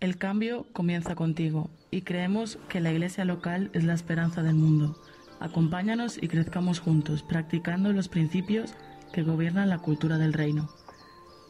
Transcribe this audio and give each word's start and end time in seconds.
El 0.00 0.16
cambio 0.16 0.66
comienza 0.72 1.14
contigo 1.14 1.68
y 1.90 2.00
creemos 2.00 2.58
que 2.70 2.80
la 2.80 2.90
iglesia 2.90 3.26
local 3.26 3.70
es 3.74 3.84
la 3.84 3.92
esperanza 3.92 4.42
del 4.42 4.54
mundo. 4.54 4.98
Acompáñanos 5.40 6.16
y 6.16 6.28
crezcamos 6.28 6.80
juntos, 6.80 7.22
practicando 7.22 7.92
los 7.92 8.08
principios 8.08 8.72
que 9.12 9.22
gobiernan 9.22 9.68
la 9.68 9.76
cultura 9.76 10.16
del 10.16 10.32
reino. 10.32 10.70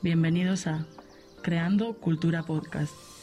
Bienvenidos 0.02 0.66
a 0.66 0.84
Creando 1.42 1.94
Cultura 1.94 2.42
Podcast. 2.42 3.19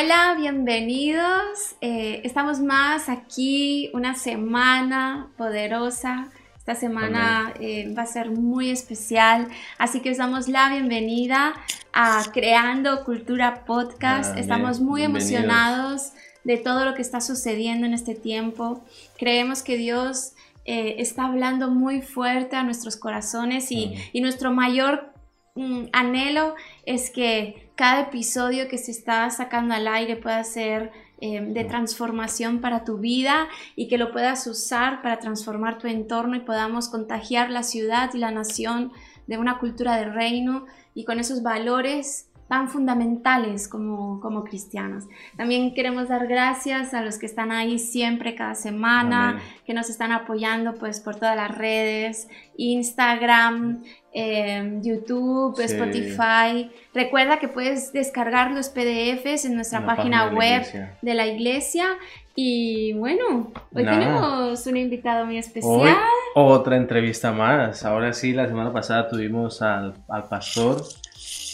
Hola, 0.00 0.36
bienvenidos. 0.38 1.74
Eh, 1.80 2.20
estamos 2.22 2.60
más 2.60 3.08
aquí, 3.08 3.90
una 3.92 4.14
semana 4.14 5.28
poderosa. 5.36 6.28
Esta 6.56 6.76
semana 6.76 7.52
eh, 7.58 7.92
va 7.98 8.02
a 8.02 8.06
ser 8.06 8.30
muy 8.30 8.70
especial, 8.70 9.48
así 9.76 9.98
que 9.98 10.12
os 10.12 10.18
damos 10.18 10.46
la 10.46 10.70
bienvenida 10.70 11.54
a 11.92 12.22
Creando 12.32 13.04
Cultura 13.04 13.64
Podcast. 13.64 14.38
Estamos 14.38 14.78
muy 14.78 15.02
emocionados 15.02 16.12
de 16.44 16.58
todo 16.58 16.84
lo 16.84 16.94
que 16.94 17.02
está 17.02 17.20
sucediendo 17.20 17.84
en 17.84 17.92
este 17.92 18.14
tiempo. 18.14 18.84
Creemos 19.18 19.64
que 19.64 19.76
Dios 19.76 20.34
eh, 20.64 20.96
está 20.98 21.24
hablando 21.24 21.72
muy 21.72 22.02
fuerte 22.02 22.54
a 22.54 22.62
nuestros 22.62 22.96
corazones 22.96 23.72
y, 23.72 23.94
y 24.12 24.20
nuestro 24.20 24.52
mayor 24.52 25.12
mm, 25.58 25.88
anhelo 25.92 26.54
es 26.86 27.10
que 27.10 27.70
cada 27.74 28.02
episodio 28.02 28.68
que 28.68 28.78
se 28.78 28.90
está 28.90 29.28
sacando 29.30 29.74
al 29.74 29.86
aire 29.86 30.16
pueda 30.16 30.42
ser 30.44 30.90
eh, 31.20 31.40
de 31.40 31.64
transformación 31.64 32.60
para 32.60 32.84
tu 32.84 32.98
vida 32.98 33.48
y 33.76 33.88
que 33.88 33.98
lo 33.98 34.12
puedas 34.12 34.46
usar 34.46 35.02
para 35.02 35.18
transformar 35.18 35.78
tu 35.78 35.88
entorno 35.88 36.36
y 36.36 36.40
podamos 36.40 36.88
contagiar 36.88 37.50
la 37.50 37.62
ciudad 37.62 38.10
y 38.14 38.18
la 38.18 38.30
nación 38.30 38.92
de 39.26 39.36
una 39.36 39.58
cultura 39.58 39.96
de 39.96 40.06
reino 40.06 40.66
y 40.94 41.04
con 41.04 41.18
esos 41.18 41.42
valores 41.42 42.28
tan 42.48 42.68
fundamentales 42.68 43.68
como, 43.68 44.20
como 44.20 44.42
cristianos. 44.42 45.04
También 45.36 45.74
queremos 45.74 46.08
dar 46.08 46.26
gracias 46.26 46.94
a 46.94 47.02
los 47.02 47.18
que 47.18 47.26
están 47.26 47.52
ahí 47.52 47.78
siempre, 47.78 48.34
cada 48.34 48.54
semana, 48.54 49.40
que 49.66 49.74
nos 49.74 49.90
están 49.90 50.12
apoyando 50.12 50.74
pues 50.74 51.00
por 51.00 51.16
todas 51.16 51.36
las 51.36 51.56
redes, 51.56 52.28
Instagram, 52.56 53.82
em, 54.12 54.82
YouTube, 54.82 55.60
Spotify. 55.60 56.70
Recuerda 56.94 57.38
que 57.38 57.48
puedes 57.48 57.92
descargar 57.92 58.52
los 58.52 58.68
PDFs 58.68 59.44
en 59.44 59.54
nuestra 59.54 59.84
página, 59.84 60.28
web 60.28 60.62
de 61.02 61.14
la 61.14 61.26
iglesia. 61.26 61.86
Y 62.34 62.92
bueno, 62.92 63.52
hoy 63.74 63.84
tenemos 63.84 64.66
un 64.66 64.76
invitado 64.76 65.26
muy 65.26 65.38
especial. 65.38 65.96
otra 66.34 66.76
entrevista 66.76 67.32
más. 67.32 67.84
Ahora 67.84 68.12
sí, 68.12 68.32
la 68.32 68.46
semana 68.46 68.72
pasada 68.72 69.08
tuvimos 69.08 69.60
al, 69.60 69.94
al 70.08 70.28
pastor 70.28 70.84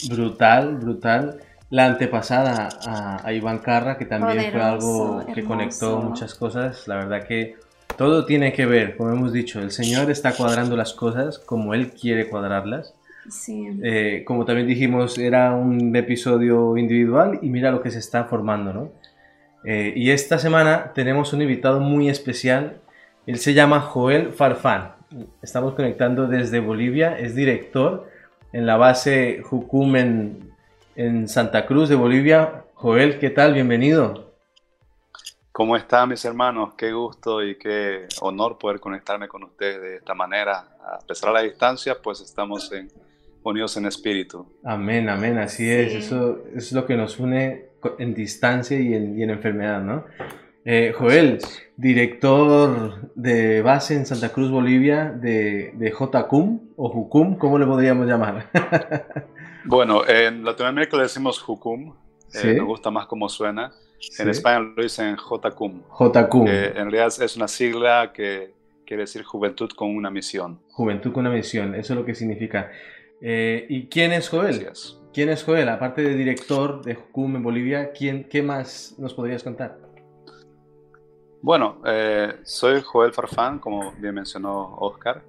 brutal, 0.09 0.77
brutal. 0.77 1.41
La 1.71 1.87
antepasada 1.87 2.69
a, 2.87 3.33
Iván 3.33 3.59
Carra, 3.59 3.97
que 3.97 4.05
también 4.05 4.53
fue 4.53 4.63
algo 4.63 5.25
que 5.35 5.43
conectó 5.45 6.01
muchas 6.01 6.35
cosas. 6.35 6.87
La 6.87 6.97
verdad 6.97 7.27
que 7.27 7.57
todo 7.97 8.25
tiene 8.25 8.53
que 8.53 8.67
ver, 8.67 8.97
como 8.97 9.11
hemos 9.11 9.33
dicho, 9.33 9.61
el 9.61 9.71
Señor 9.71 10.11
está 10.11 10.33
cuadrando 10.33 10.77
las 10.77 10.93
cosas 10.93 11.39
como 11.39 11.75
Él 11.75 11.91
quiere 11.93 12.29
cuadrarlas. 12.29 12.95
Eh, 13.49 14.23
como 14.27 14.45
también 14.45 14.67
dijimos, 14.67 15.19
era 15.19 15.55
un 15.55 15.95
episodio 15.97 16.77
individual 16.77 17.39
y 17.41 17.49
mira 17.49 17.71
lo 17.71 17.83
que 17.83 17.91
se 17.91 17.99
está 17.99 18.25
formando, 18.25 18.73
¿no? 18.73 18.93
Eh, 19.65 19.95
y 19.97 20.11
esta 20.11 20.39
semana 20.39 20.93
tenemos 20.95 21.33
un 21.33 21.41
invitado 21.41 21.81
muy 21.81 22.11
especial. 22.11 22.77
Él 23.27 23.39
se 23.39 23.55
llama 23.55 23.81
Joel 23.81 24.33
Farfán. 24.33 24.93
Estamos 25.43 25.75
conectando 25.75 26.27
desde 26.27 26.61
Bolivia. 26.61 27.19
Es 27.19 27.35
director 27.35 28.11
en 28.53 28.67
la 28.67 28.77
base 28.77 29.41
Jucum 29.43 29.97
en, 29.97 31.29
Santa 31.29 31.67
Cruz 31.67 31.89
de 31.89 31.95
Bolivia. 31.95 32.65
Joel, 32.75 33.19
¿qué 33.19 33.31
tal? 33.31 33.55
Bienvenido. 33.55 34.24
¿Cómo 35.55 35.77
están 35.77 36.09
mis 36.09 36.25
hermanos? 36.25 36.75
Qué 36.77 36.93
gusto 36.93 37.41
y 37.41 37.57
qué 37.57 38.09
honor 38.23 38.59
poder 38.59 38.81
conectarme 38.81 39.29
con 39.29 39.45
ustedes 39.45 39.81
de 39.81 39.97
esta 39.99 40.13
manera. 40.13 40.77
A 40.85 40.99
pesar 41.07 41.29
de 41.29 41.35
la 41.35 41.43
distancia, 41.43 41.95
pues 42.03 42.21
estamos 42.23 42.73
en, 42.73 42.91
unidos 43.45 43.77
en 43.77 43.87
espíritu. 43.87 44.45
Amén, 44.65 45.09
amén, 45.09 45.39
así 45.39 45.71
es. 45.71 45.95
Eso, 45.95 46.39
es 46.57 46.73
lo 46.73 46.85
que 46.85 46.97
nos 46.97 47.21
une 47.21 47.67
en 48.01 48.15
distancia 48.15 48.81
y 48.81 48.95
en, 48.95 49.17
y 49.17 49.23
en 49.23 49.31
enfermedad, 49.31 49.81
¿no? 49.81 50.05
Eh, 50.65 50.93
Joel, 50.99 51.39
director 51.77 53.13
de 53.15 53.63
base 53.63 53.95
en 53.95 54.07
Santa 54.07 54.31
Cruz, 54.31 54.51
Bolivia, 54.51 55.05
de, 55.05 55.71
de 55.77 55.93
JCUM 55.93 56.73
o 56.77 56.89
JUCUM, 56.89 57.39
¿cómo 57.39 57.61
le 57.61 57.67
podríamos 57.67 58.09
llamar? 58.09 58.51
bueno, 59.67 60.05
en 60.05 60.45
Latinoamérica 60.45 60.97
le 60.97 61.05
decimos 61.05 61.41
JUCUM, 61.41 61.95
eh, 62.43 62.55
me 62.55 62.61
gusta 62.63 62.91
más 62.91 63.07
cómo 63.07 63.29
suena. 63.29 63.71
En 64.19 64.29
España 64.29 64.61
lo 64.61 64.83
dicen 64.83 65.17
JCUM. 65.17 65.83
JCUM. 65.89 66.49
en 66.49 66.75
realidad 66.75 67.13
es 67.21 67.37
una 67.37 67.49
sigla 67.49 68.13
que 68.13 68.53
quiere 68.85 69.03
decir 69.03 69.23
Juventud 69.23 69.71
con 69.71 69.95
una 69.95 70.11
misión. 70.11 70.61
Juventud 70.71 71.13
con 71.13 71.27
una 71.27 71.35
misión, 71.35 71.75
eso 71.75 71.93
es 71.95 71.99
lo 71.99 72.05
que 72.05 72.15
significa. 72.15 72.71
Eh, 73.21 73.67
¿Y 73.69 73.87
quién 73.87 74.13
es 74.13 74.29
Joel? 74.29 74.69
¿Quién 75.13 75.29
es 75.29 75.45
Joel? 75.45 75.69
Aparte 75.69 76.03
de 76.03 76.15
director 76.15 76.83
de 76.85 76.95
JUCUM 76.95 77.37
en 77.37 77.43
Bolivia, 77.43 77.93
¿quién, 77.93 78.25
¿qué 78.25 78.43
más 78.43 78.95
nos 78.99 79.15
podrías 79.15 79.43
contar? 79.43 79.79
Bueno, 81.41 81.81
eh, 81.87 82.37
soy 82.43 82.81
Joel 82.83 83.13
Farfán, 83.13 83.59
como 83.59 83.93
bien 83.93 84.15
mencionó 84.15 84.77
Oscar. 84.79 85.23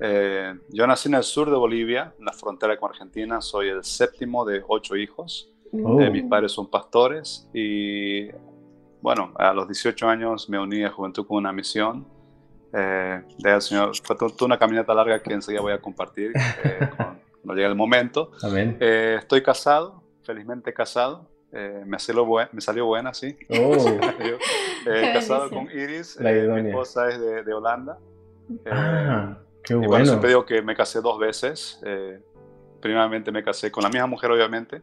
Eh, 0.00 0.54
yo 0.68 0.86
nací 0.86 1.08
en 1.08 1.14
el 1.14 1.22
sur 1.22 1.50
de 1.50 1.56
Bolivia, 1.56 2.12
en 2.18 2.24
la 2.24 2.32
frontera 2.32 2.76
con 2.76 2.90
Argentina. 2.90 3.40
Soy 3.40 3.68
el 3.68 3.84
séptimo 3.84 4.44
de 4.44 4.62
ocho 4.66 4.96
hijos. 4.96 5.51
Oh. 5.72 6.00
Eh, 6.00 6.10
mis 6.10 6.24
padres 6.24 6.52
son 6.52 6.68
pastores 6.68 7.48
y, 7.52 8.28
bueno, 9.00 9.32
a 9.36 9.52
los 9.52 9.66
18 9.66 10.08
años 10.08 10.48
me 10.48 10.58
uní 10.58 10.84
a 10.84 10.90
Juventud 10.90 11.26
con 11.26 11.38
una 11.38 11.52
misión. 11.52 12.06
Eh, 12.74 13.22
de 13.38 13.60
Señor, 13.60 13.92
fue 14.02 14.16
toda 14.16 14.46
una 14.46 14.58
caminata 14.58 14.94
larga 14.94 15.22
que 15.22 15.32
enseguida 15.32 15.60
voy 15.60 15.72
a 15.72 15.80
compartir 15.80 16.32
cuando 17.42 17.54
llegue 17.54 17.66
el 17.66 17.74
momento. 17.74 18.30
estoy 18.80 19.42
casado, 19.42 20.02
felizmente 20.22 20.72
casado. 20.72 21.32
Eh, 21.54 21.82
me, 21.84 21.98
salió 21.98 22.26
me 22.50 22.60
salió 22.62 22.86
buena, 22.86 23.12
sí. 23.14 23.36
Oh. 23.50 23.76
Eh, 24.84 25.12
casado 25.14 25.48
con 25.48 25.70
Iris, 25.70 26.18
eh, 26.20 26.48
mi 26.60 26.70
esposa 26.70 27.08
es 27.08 27.20
de, 27.20 27.44
de 27.44 27.54
Holanda. 27.54 28.00
ah, 28.68 29.38
qué 29.62 29.76
bueno. 29.76 29.86
Y 29.86 29.88
bueno, 29.88 30.06
siempre 30.06 30.30
digo 30.30 30.44
que 30.44 30.60
me 30.60 30.74
casé 30.74 31.00
dos 31.00 31.20
veces. 31.20 31.80
primeramente 32.80 33.30
me 33.30 33.44
casé 33.44 33.70
con 33.70 33.84
la 33.84 33.90
misma 33.90 34.08
mujer, 34.08 34.32
obviamente, 34.32 34.82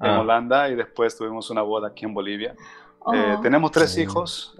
en 0.00 0.10
ah. 0.10 0.20
Holanda, 0.20 0.68
y 0.68 0.74
después 0.74 1.16
tuvimos 1.16 1.50
una 1.50 1.62
boda 1.62 1.88
aquí 1.88 2.04
en 2.04 2.14
Bolivia. 2.14 2.54
Oh. 2.98 3.12
tenemos 3.40 3.70
tres 3.70 3.96
hijos 3.98 4.56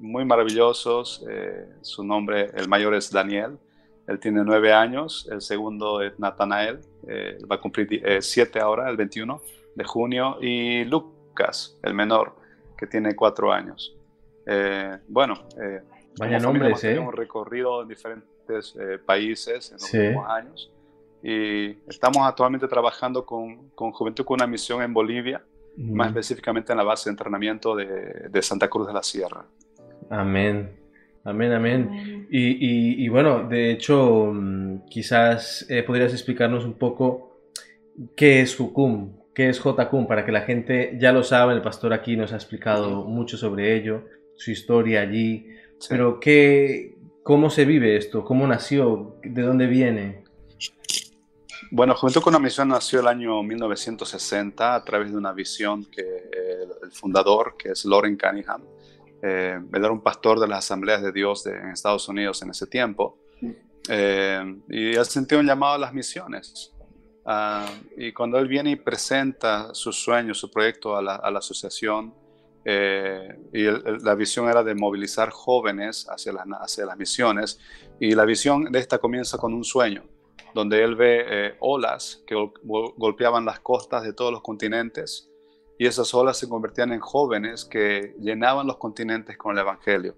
muy 0.00 0.24
maravillosos. 0.24 1.24
su 1.82 2.02
nombre, 2.02 2.50
el 2.54 2.68
mayor 2.68 2.94
es 2.94 3.10
Daniel. 3.10 3.58
Él 4.06 4.18
tiene 4.18 4.42
nueve 4.42 4.72
años. 4.72 5.28
El 5.30 5.42
segundo 5.42 6.00
es 6.00 6.18
Natanael. 6.18 6.80
va 7.50 7.56
a 7.56 7.60
cumplir 7.60 8.02
siete 8.20 8.58
ahora, 8.58 8.88
el 8.88 8.96
21 8.96 9.40
de 9.74 9.84
junio, 9.84 10.38
y 10.40 10.84
Lucas, 10.84 11.78
el 11.82 11.94
menor, 11.94 12.34
que 12.76 12.86
tiene 12.86 13.14
cuatro 13.14 13.52
años. 13.52 13.94
Eh, 14.46 14.98
bueno, 15.08 15.34
eh, 15.60 15.82
Vaya 16.18 16.38
nombres, 16.38 16.82
¿eh? 16.84 16.96
Hemos 16.96 17.14
recorrido 17.14 17.82
en 17.82 17.88
diferentes 17.88 18.76
eh, 18.78 18.98
países 18.98 19.70
en 19.70 19.78
los 19.78 19.94
últimos 19.94 20.28
años 20.28 20.70
y 21.22 21.70
estamos 21.88 22.18
actualmente 22.26 22.66
trabajando 22.68 23.24
con, 23.24 23.70
con, 23.70 23.92
Juventud 23.92 24.24
con 24.24 24.36
una 24.36 24.46
misión 24.46 24.82
en 24.82 24.92
Bolivia, 24.92 25.42
más 25.76 26.08
específicamente 26.08 26.72
en 26.72 26.78
la 26.78 26.84
base 26.84 27.08
de 27.08 27.12
entrenamiento 27.12 27.74
de, 27.74 28.28
de 28.28 28.42
Santa 28.42 28.68
Cruz 28.68 28.86
de 28.86 28.92
la 28.92 29.02
Sierra. 29.02 29.44
Amén. 30.10 30.78
Amén, 31.24 31.52
amén. 31.52 32.26
Y, 32.30 32.50
y, 32.50 33.04
y, 33.04 33.08
bueno, 33.08 33.48
de 33.48 33.70
hecho, 33.70 34.32
mm, 34.34 34.86
quizás 34.90 35.66
podrías 35.86 36.12
explicarnos 36.12 36.64
un 36.64 36.74
poco 36.74 37.38
qué 38.16 38.40
es 38.40 38.56
Jucum, 38.56 39.12
¿Qué 39.34 39.48
es 39.48 39.62
JCUM? 39.62 40.06
Para 40.06 40.26
que 40.26 40.32
la 40.32 40.42
gente 40.42 40.96
ya 41.00 41.12
lo 41.12 41.22
sabe, 41.22 41.54
el 41.54 41.62
pastor 41.62 41.92
aquí 41.92 42.16
nos 42.16 42.32
ha 42.32 42.36
explicado 42.36 43.04
mucho 43.04 43.38
sobre 43.38 43.74
ello, 43.74 44.04
su 44.36 44.50
historia 44.50 45.00
allí, 45.00 45.46
pero 45.88 46.20
¿qué, 46.20 46.96
¿cómo 47.22 47.48
se 47.48 47.64
vive 47.64 47.96
esto? 47.96 48.24
¿Cómo 48.24 48.46
nació? 48.46 49.16
¿De 49.22 49.42
dónde 49.42 49.66
viene? 49.66 50.21
Bueno, 51.74 51.94
Juventud 51.94 52.20
con 52.20 52.34
una 52.34 52.38
Misión 52.38 52.68
nació 52.68 53.00
el 53.00 53.06
año 53.06 53.42
1960 53.42 54.74
a 54.74 54.84
través 54.84 55.10
de 55.10 55.16
una 55.16 55.32
visión 55.32 55.86
que 55.86 56.02
el 56.82 56.92
fundador, 56.92 57.56
que 57.56 57.70
es 57.70 57.86
Loren 57.86 58.18
Cunningham, 58.18 58.62
eh, 59.22 59.58
era 59.72 59.90
un 59.90 60.02
pastor 60.02 60.38
de 60.38 60.46
las 60.46 60.66
Asambleas 60.66 61.00
de 61.00 61.12
Dios 61.12 61.46
en 61.46 61.70
Estados 61.70 62.06
Unidos 62.08 62.42
en 62.42 62.50
ese 62.50 62.66
tiempo, 62.66 63.20
eh, 63.88 64.54
y 64.68 64.94
él 64.94 65.04
sintió 65.06 65.38
un 65.38 65.46
llamado 65.46 65.76
a 65.76 65.78
las 65.78 65.94
misiones. 65.94 66.74
Ah, 67.24 67.64
y 67.96 68.12
cuando 68.12 68.38
él 68.38 68.48
viene 68.48 68.72
y 68.72 68.76
presenta 68.76 69.72
su 69.72 69.94
sueño, 69.94 70.34
su 70.34 70.50
proyecto 70.50 70.94
a 70.94 71.00
la, 71.00 71.14
asociación, 71.14 72.12
eh, 72.66 73.34
y 73.50 73.62
la 74.04 74.14
visión 74.14 74.46
era 74.46 74.62
de 74.62 74.74
movilizar 74.74 75.30
jóvenes 75.30 76.06
hacia 76.06 76.34
las 76.84 76.98
misiones, 76.98 77.58
y 77.98 78.14
la 78.14 78.26
visión 78.26 78.70
de 78.70 78.78
esta 78.78 78.98
comienza 78.98 79.38
con 79.38 79.54
un 79.54 79.64
sueño, 79.64 80.04
donde 80.54 80.82
él 80.82 80.96
ve 80.96 81.24
eh, 81.26 81.54
olas 81.60 82.22
que 82.26 82.34
golpeaban 82.62 83.44
las 83.44 83.60
costas 83.60 84.02
de 84.02 84.12
todos 84.12 84.32
los 84.32 84.42
continentes, 84.42 85.28
y 85.78 85.86
esas 85.86 86.12
olas 86.14 86.38
se 86.38 86.48
convertían 86.48 86.92
en 86.92 87.00
jóvenes 87.00 87.64
que 87.64 88.14
llenaban 88.20 88.66
los 88.66 88.76
continentes 88.76 89.36
con 89.36 89.56
el 89.56 89.62
Evangelio. 89.62 90.14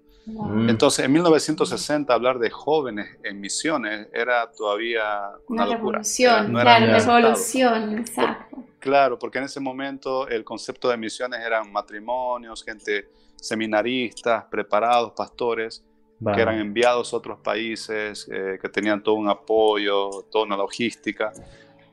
Entonces, 0.67 1.05
en 1.05 1.11
1960 1.11 2.11
hablar 2.11 2.39
de 2.39 2.49
jóvenes 2.49 3.07
en 3.23 3.39
misiones 3.39 4.07
era 4.11 4.51
todavía 4.51 5.29
una, 5.47 5.67
revolución, 5.67 6.51
claro, 6.51 6.85
revolución, 6.87 7.99
exacto. 7.99 8.57
claro, 8.79 9.19
porque 9.19 9.37
en 9.37 9.43
ese 9.43 9.59
momento 9.59 10.27
el 10.27 10.43
concepto 10.43 10.89
de 10.89 10.97
misiones 10.97 11.41
eran 11.45 11.71
matrimonios, 11.71 12.63
gente 12.63 13.07
seminaristas, 13.35 14.45
preparados, 14.45 15.13
pastores, 15.15 15.83
que 16.23 16.41
eran 16.41 16.59
enviados 16.59 17.13
a 17.13 17.17
otros 17.17 17.39
países, 17.39 18.27
eh, 18.31 18.57
que 18.61 18.69
tenían 18.69 19.03
todo 19.03 19.15
un 19.15 19.29
apoyo, 19.29 20.23
toda 20.31 20.45
una 20.45 20.57
logística. 20.57 21.31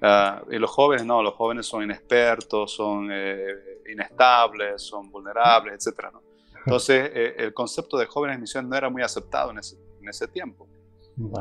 Ah, 0.01 0.43
y 0.51 0.59
los 0.59 0.71
jóvenes 0.71 1.05
no, 1.07 1.23
los 1.23 1.35
jóvenes 1.35 1.67
son 1.67 1.83
inexpertos, 1.83 2.73
son 2.73 3.09
eh, 3.13 3.81
inestables, 3.91 4.83
son 4.83 5.11
vulnerables, 5.11 5.87
etc. 5.87 6.09
¿no? 6.13 6.23
Entonces, 6.65 7.11
eh, 7.13 7.35
el 7.39 7.53
concepto 7.53 7.97
de 7.99 8.07
jóvenes 8.07 8.37
en 8.37 8.41
misión 8.43 8.69
no 8.69 8.77
era 8.77 8.89
muy 8.89 9.03
aceptado 9.03 9.51
en 9.51 9.59
ese, 9.59 9.77
en 10.01 10.09
ese 10.09 10.29
tiempo. 10.29 10.69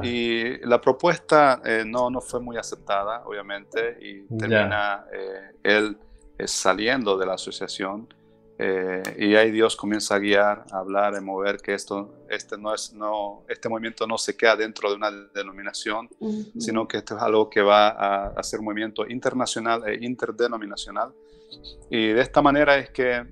Y 0.04 0.58
la 0.66 0.82
propuesta 0.82 1.62
eh, 1.64 1.84
no, 1.86 2.10
no 2.10 2.20
fue 2.20 2.42
muy 2.42 2.58
aceptada, 2.58 3.24
obviamente, 3.26 3.98
y 4.02 4.24
termina 4.38 5.06
eh, 5.14 5.52
él 5.64 5.98
saliendo 6.46 7.18
de 7.18 7.26
la 7.26 7.34
asociación. 7.34 8.14
Y 9.18 9.36
ahí 9.36 9.52
Dios 9.52 9.76
comienza 9.76 10.16
a 10.16 10.20
guiar, 10.20 10.66
a 10.72 10.80
hablar, 10.80 11.16
a 11.16 11.22
mover 11.22 11.58
que 11.58 11.74
esto, 11.74 12.26
este, 12.30 12.58
no 12.58 12.74
es, 12.74 12.94
no, 12.94 13.44
este 13.48 13.70
movimiento 13.70 14.06
no 14.06 14.18
se 14.18 14.36
queda 14.38 14.56
dentro 14.56 14.90
de 14.90 14.96
una 14.96 15.10
denominación, 15.34 16.10
sino 16.60 16.88
que 16.88 16.98
esto 16.98 17.16
es 17.18 17.24
algo 17.24 17.50
que 17.50 17.62
va 17.62 17.90
a, 17.90 18.28
a 18.28 18.44
ser 18.44 18.60
un 18.60 18.66
movimiento 18.66 19.08
internacional 19.08 19.88
e 19.88 20.06
interdenominacional. 20.06 21.14
Y 21.90 22.08
de 22.08 22.22
esta 22.22 22.42
manera 22.42 22.78
es 22.78 22.92
que 22.92 23.26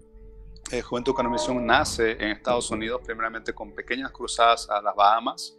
eh, 0.72 0.82
Juventud 0.84 1.14
con 1.16 1.30
Misión 1.32 1.66
nace 1.66 2.12
en 2.12 2.30
Estados 2.30 2.70
Unidos, 2.70 3.02
primeramente 3.04 3.54
con 3.54 3.74
pequeñas 3.74 4.12
cruzadas 4.12 4.70
a 4.70 4.80
las 4.82 4.96
Bahamas, 4.96 5.58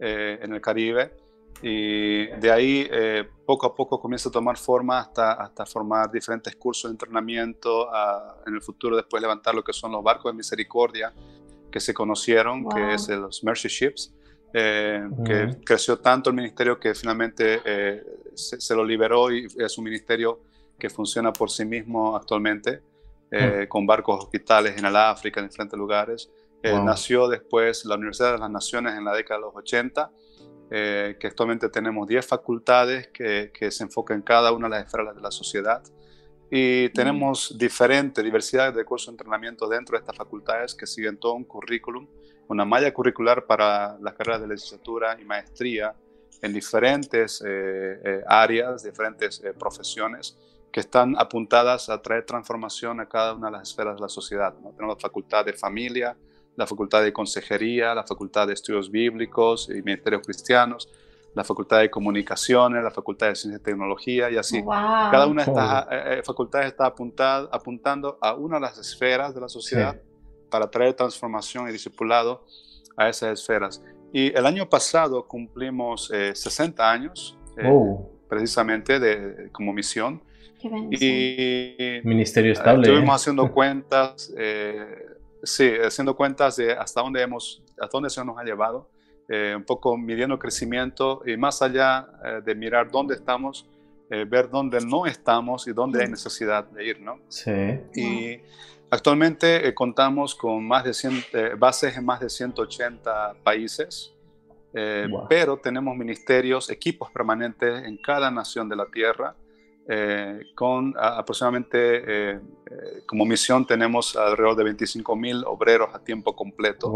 eh, 0.00 0.40
en 0.42 0.52
el 0.52 0.60
Caribe, 0.60 1.12
y 1.62 2.26
de 2.26 2.50
ahí 2.50 2.88
eh, 2.90 3.28
poco 3.44 3.66
a 3.66 3.74
poco 3.74 4.00
comienza 4.00 4.28
a 4.28 4.32
tomar 4.32 4.56
forma 4.56 5.00
hasta, 5.00 5.32
hasta 5.32 5.66
formar 5.66 6.10
diferentes 6.10 6.56
cursos 6.56 6.90
de 6.90 6.94
entrenamiento, 6.94 7.88
en 8.46 8.54
el 8.54 8.62
futuro 8.62 8.96
después 8.96 9.20
levantar 9.20 9.54
lo 9.54 9.62
que 9.62 9.72
son 9.72 9.92
los 9.92 10.02
barcos 10.02 10.32
de 10.32 10.36
misericordia 10.36 11.12
que 11.70 11.80
se 11.80 11.94
conocieron, 11.94 12.68
que 12.68 12.94
es 12.94 13.08
los 13.08 13.44
Mercy 13.44 13.68
Ships, 13.68 14.14
que 14.52 15.58
creció 15.64 15.98
tanto 15.98 16.30
el 16.30 16.36
ministerio 16.36 16.80
que 16.80 16.94
finalmente 16.94 17.60
se, 18.34 18.60
se, 18.60 18.74
lo 18.74 18.84
liberó 18.84 19.30
y 19.30 19.46
es 19.58 19.78
un 19.78 19.84
ministerio 19.84 20.40
que 20.78 20.90
funciona 20.90 21.32
por 21.32 21.50
sí 21.50 21.64
mismo 21.64 22.16
actualmente. 22.16 22.82
Eh, 23.32 23.66
con 23.68 23.86
barcos 23.86 24.24
hospitales 24.24 24.76
en 24.76 24.84
el 24.84 24.96
África, 24.96 25.38
en 25.38 25.46
diferentes 25.46 25.78
lugares. 25.78 26.28
Eh, 26.64 26.76
nació 26.82 27.28
después 27.28 27.84
la 27.84 27.94
Universidad 27.94 28.32
de 28.32 28.38
las 28.38 28.50
Naciones 28.50 28.94
en 28.98 29.04
la 29.04 29.14
década 29.14 29.38
de 29.38 29.46
los 29.46 29.54
80, 29.54 30.10
eh, 30.70 31.16
que 31.18 31.26
actualmente 31.26 31.68
tenemos 31.68 32.06
10 32.06 32.26
facultades 32.26 33.08
que, 33.08 33.50
que, 33.52 33.70
se 33.70 33.84
enfocan 33.84 34.18
en 34.18 34.22
cada 34.22 34.52
una 34.52 34.68
de 34.68 34.76
las 34.76 34.86
esferas 34.86 35.14
de 35.14 35.20
la 35.20 35.30
sociedad. 35.30 35.82
Y 36.50 36.88
tenemos 36.90 37.56
diferente 37.56 38.22
diversidad 38.22 38.72
de 38.72 38.84
cursos 38.84 39.08
de 39.08 39.12
entrenamiento 39.12 39.68
dentro 39.68 39.96
de 39.96 40.00
estas 40.00 40.16
facultades 40.16 40.74
que 40.74 40.86
siguen 40.86 41.16
todo 41.16 41.34
un 41.34 41.44
currículum, 41.44 42.06
una 42.48 42.64
malla 42.64 42.92
curricular 42.92 43.46
para 43.46 43.96
las 44.00 44.14
carreras 44.14 44.40
de 44.40 44.48
licenciatura 44.48 45.16
y 45.20 45.24
maestría 45.24 45.94
en 46.42 46.52
diferentes 46.52 47.44
áreas, 48.26 48.82
diferentes 48.82 49.42
profesiones 49.58 50.36
que 50.72 50.80
están 50.80 51.14
apuntadas 51.18 51.88
a 51.88 52.00
traer 52.00 52.24
transformación 52.24 53.00
a 53.00 53.08
cada 53.08 53.34
una 53.34 53.48
de 53.48 53.52
las 53.52 53.68
esferas 53.68 53.96
de 53.96 54.02
la 54.02 54.08
sociedad. 54.08 54.54
Tenemos 54.54 54.96
la 54.96 55.00
facultad 55.00 55.44
de 55.44 55.52
familia, 55.52 56.16
la 56.56 56.66
facultad 56.66 57.02
de 57.02 57.12
consejería, 57.12 57.94
la 57.94 58.04
facultad 58.04 58.46
de 58.46 58.54
estudios 58.54 58.90
bíblicos 58.90 59.68
y 59.70 59.82
ministerios 59.82 60.22
cristianos, 60.22 60.88
la 61.34 61.44
facultad 61.44 61.80
de 61.80 61.90
comunicaciones, 61.90 62.82
la 62.82 62.90
facultad 62.90 63.28
de 63.28 63.36
ciencia 63.36 63.58
y 63.60 63.62
tecnología 63.62 64.30
y 64.30 64.36
así. 64.36 64.62
Cada 64.64 65.26
una 65.26 65.44
de 65.44 65.50
estas 65.50 65.86
eh, 65.90 66.18
eh, 66.18 66.22
facultades 66.24 66.66
está 66.66 66.86
apuntando 66.86 68.18
a 68.20 68.34
una 68.34 68.56
de 68.56 68.62
las 68.62 68.78
esferas 68.78 69.34
de 69.34 69.40
la 69.40 69.48
sociedad 69.48 70.00
para 70.50 70.68
traer 70.70 70.94
transformación 70.94 71.68
y 71.68 71.72
discipulado 71.72 72.44
a 72.96 73.08
esas 73.08 73.38
esferas. 73.40 73.82
Y 74.12 74.36
el 74.36 74.44
año 74.44 74.68
pasado 74.68 75.26
cumplimos 75.26 76.10
60 76.34 76.82
eh, 76.82 76.86
años 76.86 77.38
precisamente 78.28 78.98
de, 78.98 79.50
como 79.52 79.72
misión 79.72 80.22
y 80.62 82.00
Ministerio 82.04 82.52
estable. 82.52 82.88
Estuvimos 82.88 83.16
haciendo 83.16 83.50
cuentas, 83.52 84.32
eh, 84.36 85.06
sí, 85.42 85.70
haciendo 85.82 86.16
cuentas 86.16 86.56
de 86.56 86.72
hasta 86.72 87.00
dónde 87.00 87.22
hemos, 87.22 87.62
hasta 87.70 87.88
dónde 87.92 88.10
se 88.10 88.24
nos 88.24 88.38
ha 88.38 88.44
llevado, 88.44 88.90
eh, 89.28 89.54
un 89.56 89.64
poco 89.64 89.96
midiendo 89.96 90.38
crecimiento 90.38 91.22
y 91.24 91.36
más 91.36 91.62
allá 91.62 92.08
eh, 92.24 92.40
de 92.44 92.54
mirar 92.54 92.90
dónde 92.90 93.14
estamos, 93.14 93.66
ver 94.08 94.50
dónde 94.50 94.80
no 94.80 95.06
estamos 95.06 95.68
y 95.68 95.72
dónde 95.72 96.02
hay 96.02 96.08
necesidad 96.08 96.64
de 96.64 96.84
ir, 96.84 97.00
¿no? 97.00 97.20
Sí. 97.28 97.52
Y 97.94 98.40
actualmente 98.90 99.72
contamos 99.72 100.34
con 100.34 100.66
más 100.66 100.82
de 100.82 100.94
100, 100.94 101.24
bases 101.56 101.96
en 101.96 102.04
más 102.04 102.18
de 102.18 102.28
180 102.28 103.36
países. 103.44 104.12
Pero 105.28 105.58
tenemos 105.58 105.96
ministerios, 105.96 106.70
equipos 106.70 107.08
permanentes 107.12 107.84
en 107.84 107.98
cada 107.98 108.32
nación 108.32 108.68
de 108.68 108.74
la 108.74 108.86
tierra 108.86 109.36
eh, 109.92 110.52
con 110.54 110.94
aproximadamente, 110.96 111.78
eh, 111.78 112.40
eh, 112.70 113.02
como 113.06 113.24
misión 113.24 113.66
tenemos 113.66 114.14
alrededor 114.14 114.54
de 114.54 114.62
25 114.62 115.16
mil 115.16 115.42
obreros 115.44 115.92
a 115.92 115.98
tiempo 115.98 116.36
completo 116.36 116.92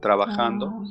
trabajando, 0.00 0.84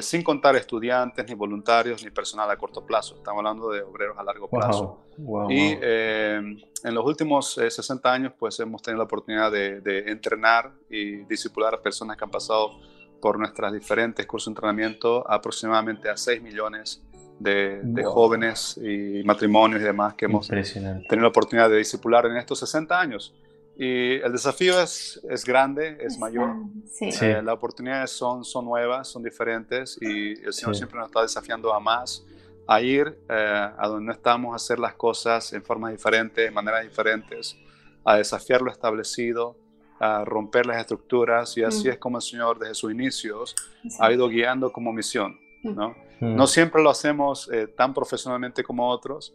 sin 0.00 0.22
contar 0.22 0.56
estudiantes, 0.56 1.28
ni 1.28 1.34
voluntarios, 1.34 2.02
ni 2.02 2.10
personal 2.10 2.50
a 2.50 2.56
corto 2.56 2.86
plazo. 2.86 3.16
Estamos 3.16 3.40
hablando 3.40 3.68
de 3.68 3.82
obreros 3.82 4.16
a 4.16 4.24
largo 4.24 4.48
plazo. 4.48 5.04
y 5.50 5.72
en 5.72 6.94
los 6.94 7.04
últimos 7.04 7.52
60 7.52 8.10
años, 8.10 8.32
pues 8.38 8.58
hemos 8.60 8.80
tenido 8.80 8.96
la 8.96 9.04
oportunidad 9.04 9.52
de, 9.52 9.82
de 9.82 10.10
entrenar 10.10 10.72
y 10.88 11.16
discipular 11.26 11.74
a 11.74 11.82
personas 11.82 12.16
que 12.16 12.24
han 12.24 12.30
pasado 12.30 12.80
por 13.20 13.38
nuestras 13.38 13.74
diferentes 13.74 14.24
cursos 14.24 14.46
de 14.46 14.52
entrenamiento 14.52 15.30
aproximadamente 15.30 16.08
a 16.08 16.16
6 16.16 16.40
millones 16.40 17.04
de, 17.38 18.04
jóvenes 18.04 18.78
y 18.82 19.22
matrimonios 19.24 19.80
y 19.80 19.84
demás 19.84 20.14
que 20.14 20.26
hemos 20.26 20.48
tenido 20.48 21.02
la 21.10 21.28
oportunidad 21.28 21.68
de 21.68 21.78
discipular 21.78 22.26
en 22.26 22.36
estos 22.36 22.58
60 22.60 22.98
años. 22.98 23.34
Y 23.76 24.20
el 24.20 24.30
desafío 24.30 24.80
es, 24.80 25.20
es 25.28 25.44
grande, 25.44 25.98
es, 26.00 26.16
mayor. 26.18 26.54
Eh, 27.00 27.42
las 27.42 27.54
oportunidades 27.54 28.10
son, 28.10 28.44
son 28.44 28.64
nuevas, 28.64 29.08
son 29.08 29.22
diferentes 29.22 29.98
y 30.00 30.40
el 30.44 30.52
Señor 30.52 30.76
siempre 30.76 30.98
nos 30.98 31.08
está 31.08 31.22
desafiando 31.22 31.74
a 31.74 31.80
más, 31.80 32.24
a 32.68 32.80
ir 32.80 33.18
eh, 33.28 33.70
a 33.76 33.88
donde 33.88 34.06
no 34.06 34.12
estamos, 34.12 34.52
a 34.52 34.56
hacer 34.56 34.78
las 34.78 34.94
cosas 34.94 35.52
en 35.52 35.62
formas 35.62 35.90
diferentes, 35.90 36.44
de 36.44 36.50
maneras 36.52 36.84
diferentes, 36.84 37.56
a 38.04 38.16
desafiar 38.16 38.62
lo 38.62 38.70
establecido, 38.70 39.56
a 39.98 40.24
romper 40.24 40.66
las 40.66 40.78
estructuras 40.78 41.56
y 41.56 41.64
así 41.64 41.88
mm. 41.88 41.92
es 41.92 41.98
como 41.98 42.18
el 42.18 42.22
Señor 42.22 42.58
desde 42.58 42.74
sus 42.74 42.92
inicios 42.92 43.56
ha 43.98 44.12
ido 44.12 44.28
guiando 44.28 44.70
como 44.70 44.92
misión. 44.92 45.36
¿no? 45.64 45.90
Mm. 45.90 45.94
No 46.32 46.46
siempre 46.46 46.82
lo 46.82 46.90
hacemos 46.90 47.50
eh, 47.52 47.66
tan 47.66 47.92
profesionalmente 47.92 48.62
como 48.62 48.88
otros, 48.88 49.34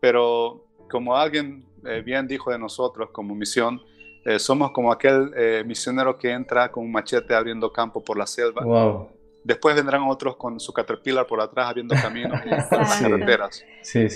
pero 0.00 0.66
como 0.90 1.16
alguien 1.16 1.64
eh, 1.84 2.02
bien 2.04 2.26
dijo 2.26 2.50
de 2.50 2.58
nosotros 2.58 3.10
como 3.10 3.34
misión, 3.34 3.80
eh, 4.24 4.38
somos 4.38 4.70
como 4.70 4.92
aquel 4.92 5.32
misionero 5.66 6.16
que 6.16 6.30
entra 6.30 6.70
con 6.70 6.84
un 6.84 6.92
machete 6.92 7.34
abriendo 7.34 7.72
campo 7.72 8.02
por 8.02 8.16
la 8.16 8.26
selva. 8.26 9.08
Después 9.44 9.74
vendrán 9.74 10.02
otros 10.02 10.36
con 10.36 10.60
su 10.60 10.72
caterpillar 10.72 11.26
por 11.26 11.40
atrás 11.40 11.68
abriendo 11.68 11.96
caminos 12.00 12.40
y 12.44 12.48
carreteras. 13.02 13.64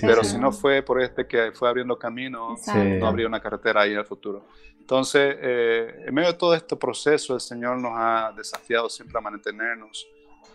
Pero 0.00 0.23
si 0.23 0.38
no 0.38 0.52
fue 0.52 0.82
por 0.82 1.02
este 1.02 1.26
que 1.26 1.50
fue 1.52 1.68
abriendo 1.68 1.99
camino, 1.99 2.54
no 2.99 3.06
habría 3.08 3.26
una 3.26 3.40
carretera 3.40 3.80
ahí 3.80 3.92
en 3.92 3.99
el 3.99 4.06
futuro. 4.06 4.46
Entonces, 4.78 5.37
en 5.40 6.14
medio 6.14 6.30
de 6.30 6.38
todo 6.38 6.54
este 6.54 6.76
proceso, 6.76 7.35
el 7.35 7.40
Señor 7.40 7.78
nos 7.78 7.92
ha 7.96 8.32
desafiado 8.37 8.88
siempre 8.88 9.18
a 9.18 9.20
mantenernos 9.20 10.06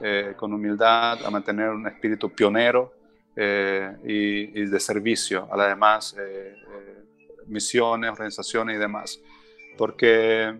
eh, 0.01 0.33
con 0.35 0.53
humildad, 0.53 1.23
a 1.25 1.29
mantener 1.29 1.69
un 1.69 1.87
espíritu 1.87 2.29
pionero 2.29 2.93
eh, 3.35 3.95
y, 4.03 4.65
de 4.65 4.79
servicio 4.79 5.47
a 5.51 5.57
las 5.57 5.69
demás 5.69 6.15
eh, 6.19 6.55
misiones, 7.47 8.11
organizaciones 8.11 8.75
y 8.75 8.79
demás. 8.79 9.19
Porque 9.77 10.57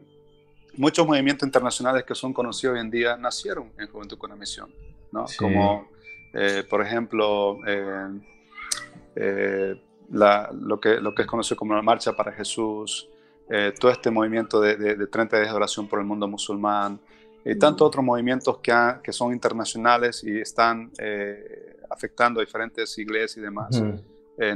muchos 0.77 1.05
movimientos 1.05 1.45
internacionales 1.45 2.03
que 2.03 2.15
son 2.15 2.33
conocidos 2.33 2.75
hoy 2.75 2.81
en 2.81 2.89
día 2.89 3.17
nacieron 3.17 3.71
en 3.77 3.87
Juventud 3.87 4.17
con 4.17 4.29
la 4.29 4.35
Misión, 4.35 4.73
¿no? 5.11 5.25
Como, 5.37 5.89
por 6.69 6.81
ejemplo, 6.81 7.57
lo, 9.15 10.79
que, 10.79 11.01
lo 11.01 11.15
que 11.15 11.21
es 11.21 11.27
conocido 11.27 11.57
como 11.57 11.75
la 11.75 11.81
Marcha 11.81 12.13
para 12.13 12.31
Jesús, 12.31 13.09
eh, 13.53 13.73
todo 13.77 13.91
este 13.91 14.09
movimiento 14.09 14.61
de, 14.61 14.77
de, 14.77 15.07
30 15.07 15.37
días 15.37 15.49
de 15.49 15.55
oración 15.55 15.85
por 15.85 15.99
el 15.99 16.05
mundo 16.05 16.25
musulmán, 16.25 17.01
y 17.45 17.57
tantos 17.57 17.87
otros 17.87 18.03
movimientos 18.03 18.59
que, 18.59 18.73
que 19.03 19.11
son 19.11 19.33
internacionales 19.33 20.23
y 20.23 20.39
están 20.39 20.91
afectando 21.89 22.39
a 22.39 22.43
diferentes 22.43 22.97
iglesias 22.97 23.37
y 23.37 23.41
demás. 23.41 23.83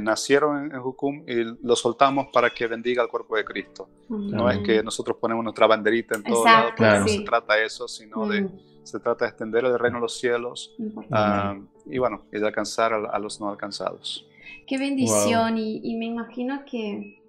nacieron 0.00 0.72
en, 0.72 0.80
Jucum 0.80 1.24
y 1.26 1.44
lo 1.66 1.76
soltamos 1.76 2.28
para 2.32 2.50
que 2.50 2.66
bendiga 2.66 3.02
al 3.02 3.08
cuerpo 3.08 3.36
de 3.36 3.44
Cristo. 3.44 3.88
No 4.08 4.50
es 4.50 4.58
que 4.58 4.82
nosotros 4.82 5.16
ponemos 5.20 5.44
nuestra 5.44 5.66
banderita 5.66 6.16
en 6.16 6.22
todo 6.22 6.44
lado, 6.44 6.70
porque 6.76 6.98
no 6.98 7.08
se 7.08 7.20
trata 7.20 7.54
de 7.54 7.64
eso, 7.66 7.88
sino 7.88 8.26
de 8.26 8.48
se 8.86 9.00
trata 9.00 9.24
de 9.24 9.30
extender 9.30 9.64
el 9.64 9.78
reino 9.78 9.98
de 9.98 10.02
los 10.02 10.18
cielos 10.18 10.74
ah, 11.10 11.58
y 11.86 11.98
bueno, 11.98 12.22
y 12.32 12.38
de 12.38 12.46
alcanzar 12.46 12.92
a, 12.92 13.18
los 13.18 13.40
no 13.40 13.50
alcanzados. 13.50 14.26
Qué 14.66 14.78
bendición 14.78 15.58
y, 15.58 15.96
me 15.96 16.06
imagino 16.06 16.64
que, 16.64 17.20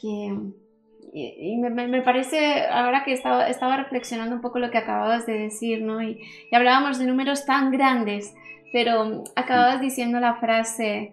que 0.00 0.38
y, 1.16 1.56
me, 1.58 2.02
parece, 2.02 2.66
ahora 2.66 3.04
que 3.04 3.12
estaba, 3.12 3.46
estaba 3.46 3.76
reflexionando 3.76 4.34
un 4.34 4.42
poco 4.42 4.58
lo 4.58 4.72
que 4.72 4.78
acababas 4.78 5.26
de 5.26 5.38
decir, 5.38 5.80
¿no? 5.80 6.02
Y, 6.02 6.20
hablábamos 6.50 6.98
de 6.98 7.06
números 7.06 7.46
tan 7.46 7.70
grandes, 7.70 8.34
pero 8.72 9.22
acababas 9.36 9.80
diciendo 9.80 10.18
la 10.18 10.34
frase, 10.34 11.12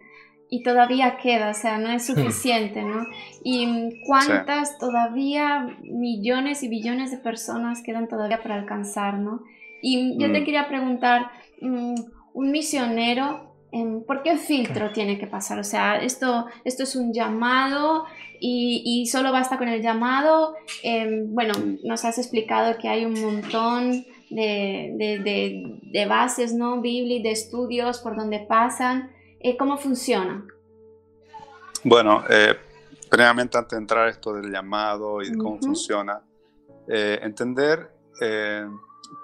y 0.50 0.64
todavía 0.64 1.18
queda, 1.18 1.52
o 1.52 1.54
sea, 1.54 1.78
no 1.78 1.90
es 1.92 2.06
suficiente, 2.06 2.82
¿no? 2.82 3.06
Y 3.44 4.02
cuántas 4.06 4.78
todavía 4.80 5.78
millones 5.84 6.64
y 6.64 6.68
billones 6.68 7.12
de 7.12 7.18
personas 7.18 7.84
quedan 7.84 8.08
todavía 8.08 8.42
para 8.42 8.56
alcanzar, 8.56 9.20
¿no? 9.20 9.44
Y 9.84 10.18
yo 10.18 10.32
te 10.32 10.42
mm. 10.42 10.46
quería 10.46 10.68
preguntar, 10.68 11.32
mm, 11.62 11.94
un 12.34 12.52
misionero, 12.52 13.54
em, 13.72 14.04
¿por 14.04 14.24
qué 14.24 14.36
filtro 14.38 14.92
tiene 14.92 15.20
que 15.20 15.28
pasar? 15.28 15.60
O 15.60 15.64
sea, 15.64 16.02
esto, 16.02 16.48
esto 16.66 16.84
es 16.84 16.96
un 16.96 17.14
llamado 17.14 18.06
y, 18.44 18.82
y 18.84 19.06
solo 19.06 19.32
basta 19.32 19.60
con 19.60 19.70
el 19.70 19.84
llamado. 19.84 20.56
Em, 20.82 21.32
bueno, 21.34 21.54
nos 21.84 22.04
has 22.04 22.18
explicado 22.18 22.76
que 22.80 22.90
hay 22.90 23.06
un 23.06 23.14
montón 23.22 24.04
de, 24.32 24.96
de, 24.98 25.80
de, 25.84 26.06
bases, 26.08 26.52
¿no? 26.52 26.82
Biblia, 26.82 27.22
de 27.22 27.32
estudios 27.32 28.00
por 28.00 28.16
donde 28.16 28.40
pasan. 28.40 29.12
Eh, 29.40 29.56
¿Cómo 29.58 29.78
funciona? 29.78 30.44
Bueno, 31.84 32.24
eh, 32.30 32.56
previamente 33.10 33.60
antes 33.60 33.78
de 33.78 33.78
entrar 33.78 34.10
esto 34.10 34.34
del 34.34 34.52
llamado 34.52 35.22
y 35.22 35.30
de 35.30 35.38
cómo 35.38 35.60
funciona, 35.60 36.22
eh, 36.88 37.20
entender 37.22 37.92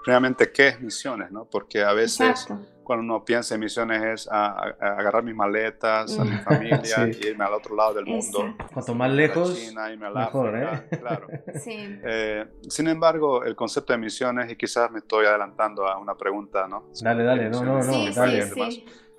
primeramente 0.04 0.52
qué 0.52 0.68
es 0.68 0.80
misiones, 0.80 1.30
¿no? 1.32 1.44
Porque 1.44 1.82
a 1.82 1.92
veces 1.92 2.46
cuando 2.88 3.04
uno 3.04 3.22
piensa 3.22 3.54
en 3.54 3.60
misiones 3.60 4.02
es 4.02 4.28
agarrar 4.32 5.22
mis 5.22 5.34
maletas, 5.34 6.18
a 6.18 6.24
mi 6.24 6.36
familia 6.38 7.06
y 7.06 7.26
irme 7.26 7.44
al 7.44 7.52
otro 7.52 7.76
lado 7.76 7.92
del 7.92 8.06
mundo. 8.06 8.56
Cuanto 8.72 8.94
más 8.94 9.10
lejos, 9.10 9.54
China, 9.54 9.92
irme 9.92 10.06
a 10.06 10.10
mejor, 10.10 10.56
¿eh? 10.56 10.98
Claro. 10.98 11.26
Sí. 11.58 11.76
Eh, 11.76 12.46
sin 12.66 12.88
embargo, 12.88 13.44
el 13.44 13.54
concepto 13.54 13.92
de 13.92 13.98
misiones, 13.98 14.50
y 14.50 14.56
quizás 14.56 14.90
me 14.90 15.00
estoy 15.00 15.26
adelantando 15.26 15.86
a 15.86 15.98
una 15.98 16.14
pregunta, 16.14 16.66
¿no? 16.66 16.84
Dale, 17.02 17.24
dale, 17.24 17.50
no, 17.50 17.62
no, 17.62 17.82
no, 17.82 18.10
dale. 18.10 18.50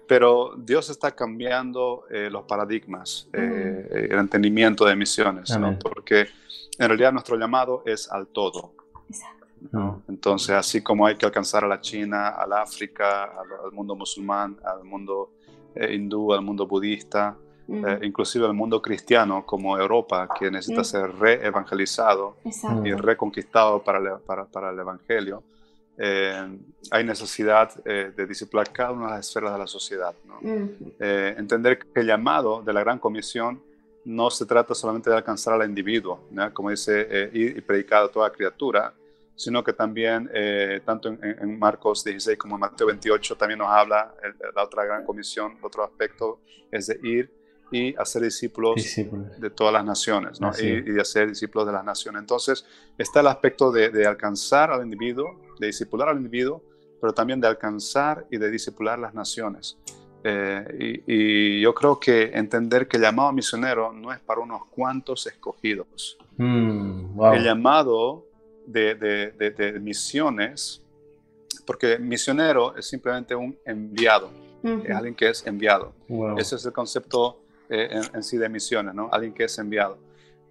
Pero 0.07 0.55
Dios 0.57 0.89
está 0.89 1.11
cambiando 1.11 2.05
eh, 2.09 2.29
los 2.31 2.45
paradigmas, 2.45 3.29
eh, 3.33 4.07
el 4.09 4.17
entendimiento 4.17 4.83
de 4.83 4.95
misiones, 4.95 5.55
¿no? 5.59 5.77
Porque 5.77 6.25
en 6.79 6.87
realidad 6.87 7.11
nuestro 7.11 7.37
llamado 7.37 7.83
es 7.85 8.11
al 8.11 8.25
todo. 8.27 8.73
Exacto. 9.07 9.38
Entonces, 10.07 10.51
así 10.51 10.81
como 10.81 11.05
hay 11.05 11.15
que 11.15 11.25
alcanzar 11.25 11.63
a 11.63 11.67
la 11.67 11.81
China, 11.81 12.29
al 12.29 12.53
África, 12.53 13.23
al, 13.23 13.71
mundo 13.71 13.95
musulmán, 13.95 14.57
al 14.63 14.83
mundo 14.83 15.31
eh, 15.75 15.93
hindú, 15.93 16.33
al 16.33 16.41
mundo 16.41 16.65
budista, 16.65 17.35
eh, 17.67 17.99
inclusive 18.01 18.45
al 18.45 18.53
mundo 18.53 18.81
cristiano 18.81 19.45
como 19.45 19.77
Europa, 19.77 20.27
que 20.37 20.49
necesita 20.49 20.83
ser 20.83 21.11
re-evangelizado 21.15 22.37
y 22.83 22.91
reconquistado 22.93 23.83
para 23.83 23.99
el, 23.99 24.19
para, 24.25 24.45
para 24.45 24.71
el 24.71 24.79
Evangelio, 24.79 25.43
eh, 26.01 26.57
hay 26.91 27.03
necesidad 27.03 27.75
de 27.83 28.25
disciplinar 28.25 28.71
cada 28.71 28.91
una 28.91 29.07
de 29.07 29.11
las 29.17 29.27
esferas 29.27 29.51
de 29.51 29.59
la 29.59 29.67
sociedad. 29.67 30.15
entender 30.99 31.79
que 31.79 31.99
el 31.99 32.07
llamado 32.07 32.61
de 32.63 32.73
la 32.73 32.79
Gran 32.79 32.99
Comisión 32.99 33.61
no 34.05 34.31
se 34.31 34.45
trata 34.45 34.73
solamente 34.73 35.09
de 35.09 35.17
alcanzar 35.17 35.61
al 35.61 35.69
individuo, 35.69 36.21
como 36.53 36.69
dice, 36.69 37.29
ir 37.33 37.57
y 37.57 37.61
predicar 37.61 38.05
a 38.05 38.07
toda 38.07 38.31
criatura, 38.31 38.93
sino 39.39 39.63
que 39.63 39.71
también, 39.71 40.29
eh, 40.33 40.81
tanto 40.83 41.07
en, 41.07 41.57
Marcos 41.57 42.03
16 42.03 42.37
como 42.37 42.57
en 42.57 42.59
Mateo 42.59 42.87
28, 42.87 43.37
también 43.37 43.59
nos 43.59 43.69
habla 43.69 44.13
la 44.53 44.63
otra 44.65 44.83
gran 44.83 45.05
comisión, 45.05 45.57
otro 45.61 45.81
aspecto 45.85 46.41
es 46.69 46.87
de 46.87 46.99
ir 47.03 47.31
y 47.71 47.95
hacer 47.95 48.23
discípulos, 48.23 48.75
de 49.37 49.49
todas 49.49 49.71
las 49.71 49.85
naciones, 49.85 50.41
¿no? 50.41 50.51
y, 50.59 50.65
y, 50.65 50.81
de 50.81 50.99
hacer 50.99 51.29
discípulos 51.29 51.67
de 51.67 51.71
las 51.71 51.85
naciones. 51.85 52.19
Entonces, 52.19 52.65
está 52.97 53.21
el 53.21 53.27
aspecto 53.27 53.71
de, 53.71 54.05
alcanzar 54.05 54.71
al 54.71 54.83
individuo, 54.83 55.39
de 55.57 55.67
discipular 55.67 56.09
al 56.09 56.17
individuo, 56.17 56.61
pero 56.99 57.13
también 57.13 57.39
de 57.39 57.47
alcanzar 57.47 58.27
y 58.29 58.37
de 58.37 58.51
discipular 58.51 58.99
las 58.99 59.13
naciones. 59.13 59.77
Eh, 60.21 61.01
y, 61.07 61.61
yo 61.61 61.73
creo 61.73 61.97
que 61.97 62.23
entender 62.33 62.89
que 62.89 62.97
el 62.97 63.03
llamado 63.03 63.31
misionero 63.31 63.93
no 63.93 64.11
es 64.11 64.19
para 64.19 64.41
unos 64.41 64.65
cuantos 64.65 65.25
escogidos. 65.27 66.17
Mm, 66.35 67.23
el 67.35 67.43
llamado 67.45 68.28
de, 68.71 69.79
misiones, 69.81 70.81
porque 71.65 71.97
misionero 71.99 72.75
es 72.75 72.87
simplemente 72.87 73.35
un 73.35 73.57
enviado, 73.65 74.31
es 74.63 74.95
alguien 74.95 75.15
que 75.15 75.29
es 75.29 75.45
enviado. 75.45 75.93
Ese 76.37 76.55
es 76.55 76.65
el 76.65 76.73
concepto 76.73 77.41
eh, 77.69 78.01
en, 78.13 78.23
sí 78.23 78.37
de 78.37 78.49
misiones, 78.49 78.93
¿no? 78.93 79.09
Alguien 79.11 79.33
que 79.33 79.45
es 79.45 79.57
enviado. 79.57 79.97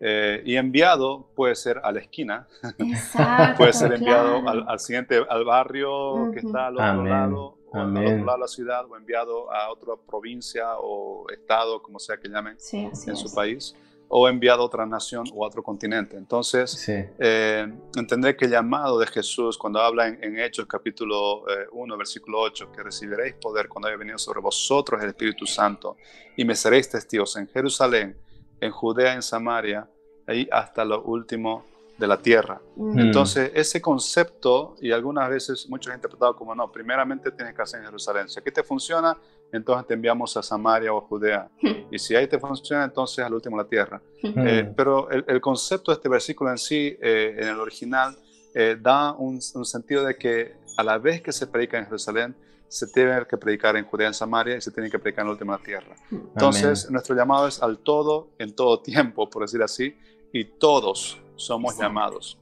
Eh, 0.00 0.42
y 0.44 0.54
enviado 0.54 1.26
puede 1.34 1.56
ser 1.56 1.80
a 1.82 1.90
la 1.90 1.98
esquina, 1.98 2.46
puede 3.56 3.72
ser 3.72 3.92
enviado 3.92 4.48
al, 4.48 4.78
siguiente, 4.78 5.20
al 5.28 5.44
barrio 5.44 6.30
que 6.32 6.38
está 6.38 6.68
al 6.68 6.74
otro 6.76 7.04
lado, 7.04 7.58
o 7.70 7.76
al 7.76 7.96
otro 7.96 8.24
lado 8.24 8.36
de 8.36 8.40
la 8.40 8.48
ciudad, 8.48 8.84
o 8.88 8.96
enviado 8.96 9.52
a 9.52 9.70
otra 9.72 9.94
provincia 10.08 10.78
o 10.78 11.28
estado, 11.30 11.82
como 11.82 11.98
sea 11.98 12.16
que 12.16 12.28
llamen, 12.28 12.56
en 12.72 13.16
su 13.16 13.34
país 13.34 13.74
o 14.08 14.28
enviado 14.28 14.62
a 14.62 14.64
otra 14.64 14.86
nación 14.86 15.26
o 15.34 15.44
a 15.44 15.48
otro 15.48 15.62
continente. 15.62 16.16
Entonces, 16.16 16.88
eh, 16.88 17.70
entender 17.96 18.36
que 18.36 18.46
el 18.46 18.52
llamado 18.52 18.98
de 18.98 19.06
Jesús, 19.06 19.58
cuando 19.58 19.80
habla 19.80 20.08
en, 20.08 20.38
Hechos 20.38 20.66
capítulo 20.66 21.44
1, 21.72 21.94
eh, 21.94 21.98
versículo 21.98 22.40
8, 22.40 22.72
que 22.72 22.82
recibiréis 22.82 23.34
poder 23.34 23.68
cuando 23.68 23.88
haya 23.88 23.98
venido 23.98 24.18
sobre 24.18 24.40
vosotros 24.40 25.02
el 25.02 25.10
Espíritu 25.10 25.46
Santo 25.46 25.96
y 26.36 26.44
me 26.44 26.54
seréis 26.54 26.88
testigos 26.88 27.36
en 27.36 27.48
Jerusalén, 27.48 28.16
en 28.60 28.70
Judea, 28.70 29.14
en 29.14 29.22
Samaria, 29.22 29.88
ahí 30.26 30.48
hasta 30.50 30.84
lo 30.84 31.02
último 31.02 31.66
de 31.98 32.06
la 32.06 32.16
tierra. 32.16 32.60
Mm. 32.76 32.98
Entonces, 32.98 33.50
ese 33.54 33.82
concepto, 33.82 34.76
y 34.80 34.92
algunas 34.92 35.28
veces 35.28 35.68
muchos 35.68 35.90
han 35.90 35.98
interpretado 35.98 36.34
como 36.34 36.54
no, 36.54 36.70
primeramente 36.70 37.32
tienes 37.32 37.54
que 37.54 37.62
hacer 37.62 37.80
en 37.80 37.86
Jerusalén. 37.86 38.28
Si 38.28 38.38
aquí 38.38 38.52
te 38.52 38.62
funciona, 38.62 39.16
entonces 39.52 39.86
te 39.86 39.94
enviamos 39.94 40.36
a 40.36 40.42
Samaria 40.42 40.92
o 40.92 40.98
a 40.98 41.00
Judea. 41.02 41.50
Y 41.90 41.98
si 41.98 42.14
ahí 42.14 42.26
te 42.26 42.38
funciona, 42.38 42.84
entonces 42.84 43.24
al 43.24 43.32
último 43.32 43.56
la 43.56 43.64
tierra. 43.64 44.00
Eh, 44.22 44.70
pero 44.76 45.08
el, 45.10 45.40
concepto 45.40 45.90
de 45.90 45.96
este 45.96 46.08
versículo 46.08 46.50
en 46.50 46.58
sí, 46.58 46.96
eh, 47.00 47.36
en 47.38 47.48
el 47.48 47.60
original, 47.60 48.16
eh, 48.54 48.76
da 48.80 49.12
un, 49.12 49.40
sentido 49.40 50.04
de 50.04 50.16
que 50.16 50.56
a 50.76 50.82
la 50.82 50.98
vez 50.98 51.22
que 51.22 51.32
se 51.32 51.46
predica 51.46 51.78
en 51.78 51.84
Jerusalén, 51.84 52.36
se 52.68 52.86
tiene 52.88 53.24
que 53.26 53.38
predicar 53.38 53.76
en 53.76 53.86
Judea, 53.86 54.08
en 54.08 54.14
Samaria 54.14 54.56
y 54.56 54.60
se 54.60 54.70
tiene 54.70 54.90
que 54.90 54.98
predicar 54.98 55.22
en 55.22 55.28
la 55.28 55.32
última 55.32 55.56
tierra. 55.58 55.96
Entonces, 56.10 56.90
nuestro 56.90 57.16
llamado 57.16 57.48
es 57.48 57.62
al 57.62 57.78
todo, 57.78 58.28
en 58.38 58.54
todo 58.54 58.80
tiempo, 58.82 59.30
por 59.30 59.42
decir 59.42 59.62
así, 59.62 59.96
y 60.32 60.44
todos 60.44 61.18
somos 61.36 61.78
llamados. 61.78 62.38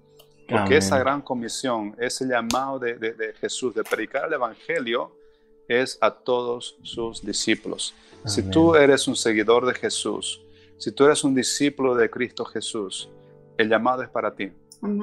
Porque 0.49 0.77
esa 0.77 0.99
gran 0.99 1.23
comisión, 1.23 1.95
ese 1.99 2.25
llamado 2.27 2.81
de, 2.81 2.95
de 2.95 3.33
Jesús 3.35 3.75
de 3.75 3.85
predicar 3.85 4.27
el 4.27 4.33
Evangelio, 4.33 5.13
es 5.69 5.99
a 6.01 6.11
todos 6.11 6.77
sus 6.83 7.25
discípulos. 7.25 7.95
Si 8.25 8.43
tú 8.43 8.75
eres 8.75 9.07
un 9.07 9.17
seguidor 9.17 9.67
de 9.67 9.75
Jesús, 9.75 10.43
si 10.79 10.91
tú 10.93 11.05
eres 11.05 11.23
un 11.25 11.35
discípulo 11.35 11.95
de 11.95 12.11
Cristo 12.11 12.45
Jesús, 12.45 13.09
el 13.57 13.69
llamado 13.69 14.03
es 14.03 14.09
para 14.09 14.35
ti. 14.35 14.53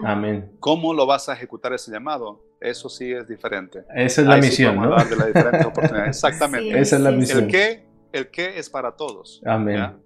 Amén. 0.03 0.51
¿Cómo 0.59 0.93
lo 0.93 1.05
vas 1.05 1.29
a 1.29 1.33
ejecutar 1.33 1.73
ese 1.73 1.91
llamado? 1.91 2.41
Eso 2.59 2.89
sí 2.89 3.11
es 3.11 3.27
diferente. 3.27 3.83
Esa 3.93 4.21
es 4.21 4.27
la 4.27 4.37
misión, 4.37 4.75
¿no? 4.75 4.95
Exactamente. 6.05 6.79
Esa 6.79 6.95
es 6.97 7.01
la 7.01 7.11
misión. 7.11 7.45
El 7.45 7.47
qué, 7.47 7.83
el 8.11 8.29
qué 8.29 8.57
es 8.57 8.69
para 8.69 8.91
todos. 8.91 9.41
Amén. 9.45 9.97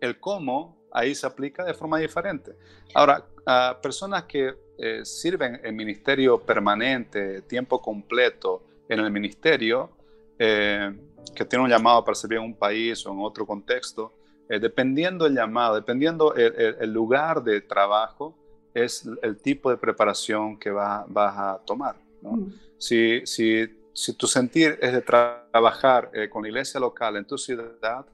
El 0.00 0.18
cómo 0.18 0.76
ahí 0.92 1.14
se 1.14 1.26
aplica 1.26 1.64
de 1.64 1.74
forma 1.74 1.98
diferente. 1.98 2.52
Ahora, 2.94 3.24
a 3.46 3.78
personas 3.80 4.24
que 4.24 4.54
eh, 4.78 5.04
sirven 5.04 5.60
en 5.62 5.76
ministerio 5.76 6.38
permanente, 6.40 7.42
tiempo 7.42 7.80
completo, 7.80 8.62
en 8.90 9.00
el 9.00 9.10
ministerio, 9.10 9.88
eh, 10.38 10.92
que 11.34 11.44
tiene 11.44 11.64
un 11.64 11.70
llamado 11.70 12.04
para 12.04 12.14
servir 12.14 12.38
en 12.38 12.44
un 12.44 12.54
país 12.54 13.06
o 13.06 13.12
en 13.12 13.20
otro 13.20 13.46
contexto, 13.46 14.12
eh, 14.48 14.58
dependiendo 14.58 15.26
el 15.26 15.34
llamado, 15.34 15.76
dependiendo 15.76 16.34
el, 16.34 16.92
lugar 16.92 17.42
de 17.42 17.60
trabajo, 17.60 18.34
es 18.74 19.08
el 19.22 19.36
tipo 19.36 19.70
de 19.70 19.76
preparación 19.76 20.58
que 20.58 20.70
va, 20.70 21.04
vas 21.08 21.38
a 21.38 21.60
tomar. 21.64 21.96
Mm. 22.20 22.46
Si, 22.76 23.24
si, 23.26 23.68
si, 23.92 24.12
tu 24.14 24.26
sentir 24.26 24.76
es 24.82 24.92
de 24.92 25.02
trabajar 25.02 26.10
eh, 26.12 26.28
con 26.28 26.42
la 26.42 26.48
iglesia 26.48 26.80
local 26.80 27.16
en 27.16 27.24
tu 27.24 27.38
ciudad, 27.38 28.04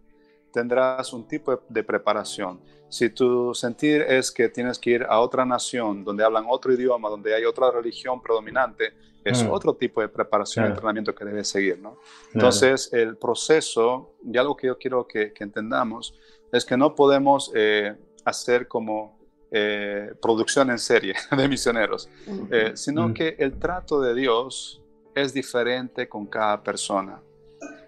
tendrás 0.52 1.12
un 1.12 1.26
tipo 1.26 1.62
de 1.68 1.82
preparación. 1.82 2.60
Si 2.88 3.08
tu 3.08 3.54
sentir 3.54 4.02
es 4.02 4.30
que 4.30 4.48
tienes 4.50 4.78
que 4.78 4.90
ir 4.90 5.06
a 5.08 5.20
otra 5.20 5.44
nación 5.46 6.04
donde 6.04 6.22
hablan 6.22 6.44
otro 6.48 6.72
idioma, 6.72 7.08
donde 7.08 7.34
hay 7.34 7.44
otra 7.44 7.70
religión 7.70 8.20
predominante, 8.22 8.92
es 9.26 9.42
mm. 9.42 9.50
otro 9.50 9.74
tipo 9.74 10.00
de 10.00 10.08
preparación 10.08 10.64
y 10.64 10.68
entrenamiento 10.68 11.14
que 11.14 11.24
debes 11.24 11.48
seguir, 11.48 11.80
¿no? 11.80 11.98
Entonces, 12.32 12.92
el 12.92 13.16
proceso, 13.16 14.14
y 14.24 14.38
algo 14.38 14.56
que 14.56 14.68
yo 14.68 14.78
quiero 14.78 15.06
que, 15.06 15.32
entendamos, 15.40 16.14
es 16.52 16.64
que 16.64 16.76
no 16.76 16.94
podemos 16.94 17.50
eh, 17.54 17.96
hacer 18.24 18.68
como 18.68 19.18
eh, 19.50 20.12
producción 20.22 20.70
en 20.70 20.78
serie 20.78 21.14
de 21.36 21.48
misioneros, 21.48 22.08
eh, 22.50 22.72
sino 22.74 23.08
mm. 23.08 23.14
que 23.14 23.36
el 23.38 23.58
trato 23.58 24.00
de 24.00 24.14
Dios 24.14 24.80
es 25.14 25.34
diferente 25.34 26.08
con 26.08 26.26
cada 26.26 26.62
persona. 26.62 27.20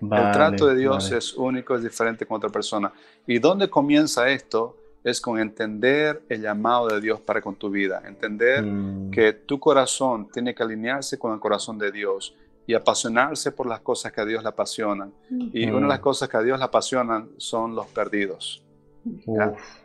el 0.01 0.33
trato 0.33 0.67
de 0.67 0.75
Dios 0.75 1.13
es 1.13 1.35
único, 1.35 1.77
es 1.77 1.83
diferente 1.85 2.27
con 2.27 2.39
otra 2.39 2.51
persona. 2.51 2.93
¿Y 3.27 3.39
dónde 3.39 3.71
comienza 3.71 4.29
esto? 4.29 4.77
Es 5.09 5.21
con 5.21 5.39
entender 5.39 6.23
el 6.29 6.43
llamado 6.43 6.89
de 6.89 7.01
Dios 7.01 7.21
para 7.21 7.41
con 7.41 7.57
tu 7.57 7.71
vida, 7.71 8.03
entender 8.07 8.63
mm. 8.63 9.11
que 9.11 9.33
tu 9.33 9.59
corazón 9.59 10.29
tiene 10.31 10.55
que 10.55 10.63
alinearse 10.63 11.19
con 11.19 11.33
el 11.33 11.41
corazón 11.41 11.79
de 11.79 11.91
Dios 11.91 12.35
y 12.67 12.75
apasionarse 12.75 13.51
por 13.53 13.67
las 13.67 13.81
cosas 13.81 14.13
que 14.13 14.21
a 14.21 14.25
Dios 14.25 14.43
le 14.43 14.51
apasionan. 14.51 15.13
Y 15.31 15.69
una 15.71 15.81
de 15.81 15.89
las 15.89 16.01
mm. 16.01 16.03
cosas 16.03 16.29
que 16.29 16.37
a 16.37 16.43
Dios 16.43 16.59
le 16.59 16.65
apasionan 16.65 17.31
son 17.39 17.75
los 17.75 17.87
perdidos. 17.87 18.63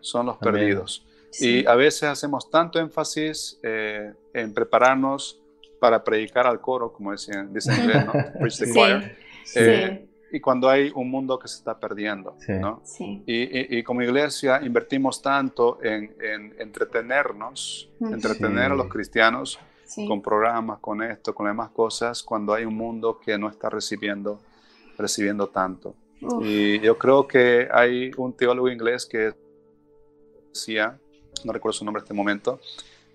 Son 0.02 0.26
los 0.26 0.38
perdidos. 0.38 1.06
Y 1.40 1.66
a 1.66 1.76
veces 1.76 2.04
hacemos 2.04 2.50
tanto 2.50 2.80
énfasis 2.80 3.60
eh, 3.64 4.14
en 4.34 4.54
prepararnos 4.54 5.40
para 5.80 6.04
predicar 6.04 6.46
al 6.46 6.62
coro, 6.62 6.92
como 6.92 7.12
dicen, 7.12 7.54
dicen 7.54 7.74
en 7.74 7.82
inglés, 7.82 8.06
¿no? 8.06 8.12
Preach 8.40 8.58
the 8.60 8.74
choir. 8.74 9.18
Eh, 9.56 10.08
y 10.34 10.40
cuando 10.40 10.68
hay 10.68 10.92
un 10.96 11.12
mundo 11.12 11.38
que 11.38 11.48
se 11.48 11.58
está 11.58 11.80
perdiendo. 11.80 12.36
¿no? 12.48 12.82
Y, 13.00 13.78
y, 13.78 13.84
como 13.84 14.02
iglesia 14.02 14.60
invertimos 14.64 15.22
tanto 15.22 15.78
en, 15.84 16.12
entretenernos, 16.58 17.88
entretener 18.02 18.72
a 18.72 18.76
los 18.76 18.88
cristianos 18.88 19.60
con 20.08 20.24
programas, 20.24 20.80
con 20.80 21.04
esto, 21.04 21.36
con 21.36 21.46
demás 21.46 21.70
cosas, 21.70 22.24
cuando 22.24 22.52
hay 22.52 22.66
un 22.66 22.74
mundo 22.76 23.20
que 23.24 23.38
no 23.38 23.48
está 23.48 23.70
recibiendo, 23.70 24.42
recibiendo 24.98 25.50
tanto. 25.50 25.94
Y 26.42 26.80
yo 26.80 26.98
creo 26.98 27.28
que 27.28 27.70
hay 27.72 28.10
un 28.18 28.34
teólogo 28.34 28.70
inglés 28.70 29.06
que 29.06 29.34
decía, 30.50 30.98
no 31.46 31.54
recuerdo 31.54 31.74
su 31.74 31.86
nombre 31.86 32.00
en 32.00 32.06
este 32.06 32.16
momento, 32.16 32.60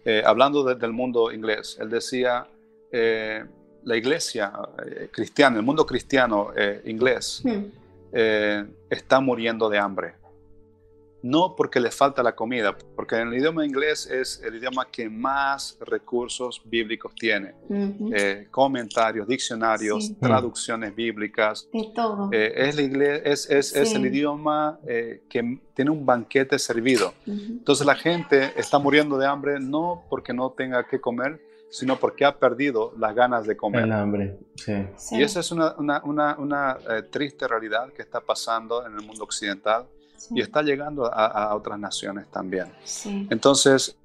eh, 0.05 0.23
hablando 0.25 0.63
del 0.63 0.93
mundo 0.93 1.33
inglés, 1.33 1.79
él 1.81 1.91
decía, 1.91 2.47
eh, 2.93 3.45
la 3.89 3.97
iglesia 3.97 4.53
eh, 4.85 5.09
cristiana, 5.11 5.57
el 5.57 5.65
mundo 5.65 5.87
cristiano 5.87 6.51
eh, 6.55 6.83
inglés, 6.85 7.41
hmm. 7.43 7.65
eh, 8.13 8.65
está 8.91 9.19
muriendo 9.19 9.69
de 9.71 9.79
hambre. 9.79 10.13
No 11.21 11.57
porque 11.57 11.81
le 11.81 11.91
falta 11.91 12.23
la 12.23 12.37
comida, 12.37 12.77
porque 12.95 13.17
el 13.17 13.35
idioma 13.35 13.67
inglés 13.67 14.07
es 14.07 14.41
el 14.45 14.55
idioma 14.55 14.87
que 14.89 15.11
más 15.11 15.77
recursos 15.81 16.63
bíblicos 16.65 17.13
tiene. 17.17 17.55
comentarios, 18.53 19.27
diccionarios, 19.27 20.13
traducciones 20.21 20.95
bíblicas. 20.95 21.69
De 21.73 21.91
todo. 21.93 22.31
es, 22.31 22.79
inglés, 22.79 23.23
es, 23.25 23.51
es, 23.51 23.75
es, 23.75 23.95
el 23.97 24.07
idioma 24.07 24.79
que 25.29 25.59
tiene 25.75 25.91
un 25.91 26.07
banquete 26.07 26.57
servido. 26.57 27.13
Entonces 27.27 27.85
la 27.85 27.97
gente 27.97 28.53
está 28.57 28.79
muriendo 28.79 29.19
de 29.19 29.27
hambre 29.27 29.59
no 29.59 30.05
porque 30.09 30.33
no 30.33 30.53
tenga 30.53 30.87
que 30.87 31.01
comer, 31.01 31.41
sino 31.71 31.99
porque 31.99 32.25
ha 32.25 32.39
perdido 32.39 32.93
las 32.99 33.15
ganas 33.15 33.47
de 33.47 33.57
comer. 33.57 33.85
El 33.85 33.93
hambre, 33.93 34.39
sí. 34.55 34.73
Y 35.13 35.23
esa 35.23 35.41
es 35.41 35.51
una, 35.53 35.75
una, 35.77 36.37
una, 36.39 36.79
eh, 36.89 37.03
triste 37.03 37.47
realidad 37.47 37.93
que 37.93 38.03
está 38.03 38.21
pasando 38.21 38.87
en 38.87 38.95
el 38.95 39.05
mundo 39.05 39.25
occidental 39.25 39.87
y 40.31 40.41
está 40.41 40.63
llegando 40.63 41.07
a, 41.07 41.27
a, 41.27 41.55
otras 41.55 41.79
naciones 41.79 42.29
también. 42.31 42.73
Entonces, 43.31 43.97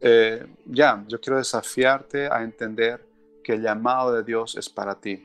eh, 0.00 0.46
ya, 0.66 1.04
yo 1.08 1.20
quiero 1.20 1.38
desafiarte 1.38 2.28
a 2.28 2.42
entender 2.42 3.04
que 3.42 3.54
el 3.54 3.62
llamado 3.62 4.12
de 4.12 4.22
Dios 4.22 4.56
es 4.56 4.68
para 4.68 4.94
ti. 4.94 5.24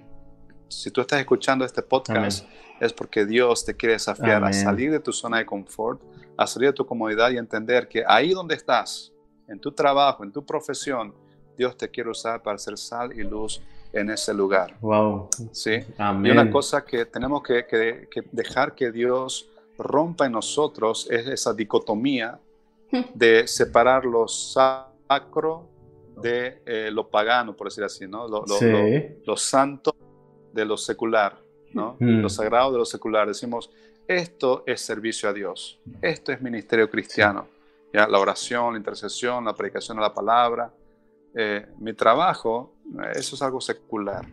Si 0.68 0.90
tú 0.90 1.02
estás 1.02 1.20
escuchando 1.20 1.64
este 1.64 1.84
podcast, 1.84 2.48
es 2.80 2.92
porque 2.92 3.26
Dios 3.26 3.64
te 3.64 3.76
quiere 3.76 3.94
desafiar 3.94 4.44
a 4.44 4.52
salir 4.52 4.92
de 4.92 5.00
tu 5.00 5.14
zona 5.14 5.38
de 5.38 5.46
confort, 5.46 6.02
a 6.36 6.48
salir 6.48 6.70
de 6.70 6.74
tu 6.74 6.86
comodidad 6.86 7.30
y 7.32 7.38
entender 7.38 7.88
que 7.88 8.04
ahí 8.08 8.32
donde 8.32 8.56
estás, 8.56 9.12
en 9.48 9.60
tu 9.60 9.72
trabajo, 9.72 10.24
en 10.24 10.32
tu 10.32 10.44
profesión, 10.44 11.14
Dios 11.58 11.78
te 11.78 11.90
quiere 11.90 12.10
usar 12.10 12.42
para 12.42 12.56
hacer 12.56 12.78
sal 12.78 13.12
y 13.18 13.24
luz 13.24 13.62
en 13.92 14.10
ese 14.10 14.34
lugar. 14.34 14.76
Wow. 14.82 15.30
Sí. 15.52 15.80
Y 16.24 16.30
una 16.30 16.50
cosa 16.52 16.84
que 16.84 17.06
tenemos 17.06 17.44
que, 17.44 18.08
dejar 18.32 18.74
que 18.74 18.92
Dios 18.92 19.50
rompa 19.78 20.26
en 20.26 20.32
nosotros 20.34 21.08
es 21.10 21.28
esa 21.28 21.54
dicotomía 21.54 22.40
de 23.14 23.48
separar 23.48 24.06
lo 24.06 24.28
sacro 24.28 25.70
de 26.22 26.62
eh, 26.66 26.90
lo 26.92 27.08
pagano, 27.10 27.56
por 27.56 27.68
decir 27.68 27.84
así, 27.84 28.08
¿no? 28.08 28.28
Lo, 28.28 28.46
lo, 29.26 29.38
santo 29.38 29.96
de 30.52 30.64
lo 30.64 30.78
secular, 30.78 31.40
¿no? 31.74 31.96
Mm. 32.00 32.22
Lo 32.22 32.30
sagrado 32.30 32.72
de 32.72 32.78
lo 32.78 32.86
secular. 32.86 33.28
Decimos, 33.28 33.72
esto 34.08 34.64
es 34.68 34.82
servicio 34.82 35.30
a 35.30 35.34
Dios, 35.34 35.80
esto 36.02 36.32
es 36.32 36.42
ministerio 36.42 36.90
cristiano. 36.90 37.48
¿ya? 37.92 38.08
La 38.08 38.20
oración, 38.20 38.74
la 38.74 38.78
intercesión, 38.78 39.46
la 39.46 39.54
predicación 39.54 39.98
de 39.98 40.04
la 40.04 40.14
palabra, 40.14 40.72
eh, 41.36 41.68
mi 41.80 41.94
trabajo, 41.94 42.76
eso 43.14 43.36
es 43.36 43.42
algo 43.42 43.62
secular. 43.62 44.26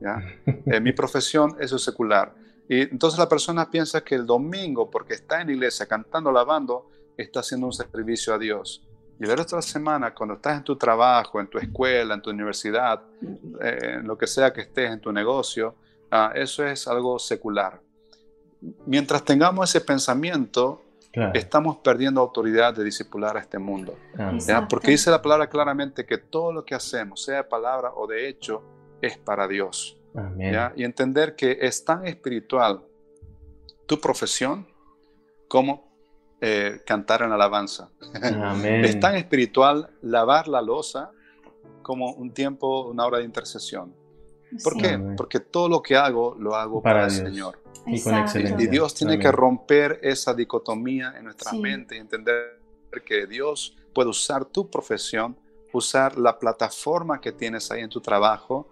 ¿ya? 0.00 0.22
Eh, 0.66 0.80
mi 0.80 0.92
profesión, 0.92 1.56
eso 1.60 1.76
es 1.76 1.82
secular. 1.82 2.34
Y 2.68 2.80
entonces 2.82 3.18
la 3.18 3.28
persona 3.28 3.70
piensa 3.70 4.02
que 4.02 4.14
el 4.14 4.26
domingo, 4.26 4.90
porque 4.90 5.14
está 5.14 5.40
en 5.40 5.48
la 5.48 5.52
iglesia 5.52 5.86
cantando, 5.86 6.32
lavando, 6.32 6.90
está 7.16 7.40
haciendo 7.40 7.66
un 7.66 7.72
servicio 7.72 8.34
a 8.34 8.38
Dios. 8.38 8.86
Y 9.20 9.24
el 9.24 9.36
resto 9.36 9.56
de 9.56 9.58
la 9.58 9.62
semana, 9.62 10.14
cuando 10.14 10.34
estás 10.34 10.56
en 10.56 10.64
tu 10.64 10.76
trabajo, 10.76 11.40
en 11.40 11.46
tu 11.46 11.58
escuela, 11.58 12.14
en 12.14 12.22
tu 12.22 12.30
universidad, 12.30 13.02
eh, 13.60 13.96
en 13.98 14.06
lo 14.06 14.16
que 14.18 14.26
sea 14.26 14.52
que 14.52 14.62
estés, 14.62 14.90
en 14.90 15.00
tu 15.00 15.12
negocio, 15.12 15.76
ah, 16.10 16.32
eso 16.34 16.66
es 16.66 16.88
algo 16.88 17.18
secular. 17.18 17.80
Mientras 18.86 19.24
tengamos 19.24 19.68
ese 19.68 19.84
pensamiento, 19.84 20.82
estamos 21.34 21.76
perdiendo 21.78 22.20
autoridad 22.20 22.74
de 22.74 22.84
discipular 22.84 23.36
a 23.36 23.40
este 23.40 23.58
mundo. 23.58 23.96
Porque 24.68 24.90
dice 24.90 25.10
la 25.10 25.22
palabra 25.22 25.48
claramente 25.48 26.04
que 26.04 26.18
todo 26.18 26.52
lo 26.52 26.64
que 26.64 26.74
hacemos, 26.74 27.22
sea 27.22 27.36
de 27.36 27.44
palabra 27.44 27.92
o 27.94 28.06
de 28.06 28.28
hecho, 28.28 28.62
es 29.00 29.18
para 29.18 29.46
Dios. 29.46 29.96
Y 30.76 30.84
entender 30.84 31.34
que 31.34 31.58
es 31.60 31.84
tan 31.84 32.06
espiritual 32.06 32.82
tu 33.86 34.00
profesión 34.00 34.66
como 35.48 35.92
eh, 36.40 36.80
cantar 36.86 37.22
en 37.22 37.32
alabanza. 37.32 37.90
es 38.82 39.00
tan 39.00 39.16
espiritual 39.16 39.90
lavar 40.02 40.48
la 40.48 40.62
losa 40.62 41.10
como 41.82 42.12
un 42.12 42.32
tiempo, 42.32 42.88
una 42.88 43.06
hora 43.06 43.18
de 43.18 43.24
intercesión. 43.24 43.94
¿Por 44.62 44.76
qué? 44.76 44.98
Porque 45.16 45.40
todo 45.40 45.68
lo 45.68 45.82
que 45.82 45.96
hago 45.96 46.36
lo 46.38 46.54
hago 46.54 46.82
para, 46.82 47.04
el 47.04 47.10
Señor. 47.10 47.58
Y, 47.86 48.00
con 48.00 48.14
excelencia. 48.14 48.64
y 48.64 48.68
Dios 48.68 48.94
tiene 48.94 49.18
que 49.18 49.30
romper 49.30 49.98
esa 50.02 50.32
dicotomía 50.32 51.14
en 51.18 51.24
nuestra 51.24 51.52
mente 51.52 51.96
y 51.96 51.98
entender 51.98 52.60
que 53.04 53.26
Dios 53.26 53.76
puede 53.92 54.10
usar 54.10 54.44
tu 54.44 54.70
profesión, 54.70 55.36
usar 55.72 56.18
la 56.18 56.38
plataforma 56.38 57.20
que 57.20 57.32
tienes 57.32 57.70
ahí 57.70 57.82
en 57.82 57.90
tu 57.90 58.00
trabajo 58.00 58.68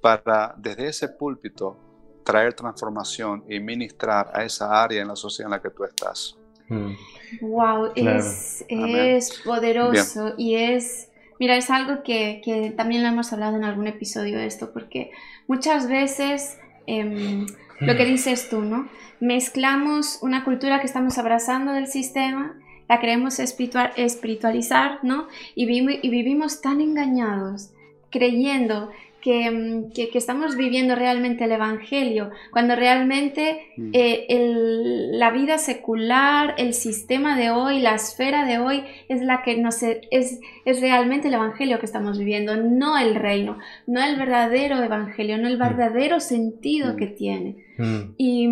para 0.00 0.54
desde 0.56 0.88
ese 0.88 1.08
púlpito 1.08 1.76
traer 2.24 2.54
transformación 2.54 3.44
y 3.48 3.60
ministrar 3.60 4.30
a 4.34 4.44
esa 4.44 4.82
área 4.82 5.02
en 5.02 5.08
la 5.08 5.16
sociedad 5.16 5.48
en 5.48 5.52
la 5.52 5.62
que 5.62 5.70
tú 5.70 5.84
estás. 5.84 6.36
Wow, 7.40 7.92
hmm. 7.94 8.08
es, 8.08 8.64
es 8.68 9.40
poderoso 9.44 10.34
y 10.36 10.56
es 10.56 11.08
Mira, 11.38 11.56
es 11.56 11.70
algo 11.70 12.02
que, 12.02 12.40
que, 12.44 12.70
también 12.70 13.02
lo 13.02 13.08
hemos 13.08 13.32
hablado 13.32 13.56
en 13.56 13.64
algún 13.64 13.86
episodio 13.86 14.38
de 14.38 14.46
esto, 14.46 14.72
porque 14.72 15.10
muchas 15.46 15.88
veces 15.88 16.58
em, 16.86 17.46
lo 17.80 17.96
que 17.96 18.04
mm. 18.04 18.08
dices 18.08 18.48
tú, 18.48 18.62
¿no? 18.62 18.88
Mezclamos 19.20 20.18
una 20.22 20.44
cultura 20.44 20.80
que 20.80 20.86
estamos 20.86 21.18
abrazando 21.18 21.72
del 21.72 21.88
sistema, 21.88 22.54
la 22.88 23.00
queremos 23.00 23.38
espiritual, 23.38 23.92
espiritualizar, 23.96 25.00
¿no? 25.02 25.26
Y, 25.54 25.64
y 25.66 26.08
vivimos 26.08 26.60
tan 26.60 26.80
engañados, 26.80 27.70
creyendo 28.10 28.90
Mm, 29.26 29.90
que, 29.92 30.10
estamos 30.14 30.56
viviendo 30.56 30.94
realmente 30.94 31.44
el 31.44 31.52
Evangelio, 31.52 32.30
cuando 32.52 32.76
realmente 32.76 33.72
mm. 33.76 33.90
eh, 33.92 34.26
la 35.12 35.30
vida 35.32 35.58
secular, 35.58 36.54
el 36.58 36.74
sistema 36.74 37.36
de 37.36 37.50
hoy, 37.50 37.80
la 37.80 37.94
esfera 37.94 38.44
de 38.44 38.58
hoy 38.58 38.84
es 39.08 39.22
la 39.22 39.42
que 39.42 39.56
nos 39.56 39.82
es, 39.82 40.40
es 40.64 40.80
realmente 40.80 41.28
el 41.28 41.34
Evangelio 41.34 41.80
que 41.80 41.86
estamos 41.86 42.18
viviendo, 42.18 42.56
no 42.56 42.98
el 42.98 43.16
reino, 43.16 43.58
no 43.86 44.02
el 44.02 44.16
verdadero 44.16 44.82
Evangelio, 44.82 45.38
no 45.38 45.48
el 45.48 45.56
mm. 45.56 45.60
verdadero 45.60 46.20
sentido 46.20 46.96
que 46.96 47.06
tiene. 47.08 47.64
Y, 48.16 48.48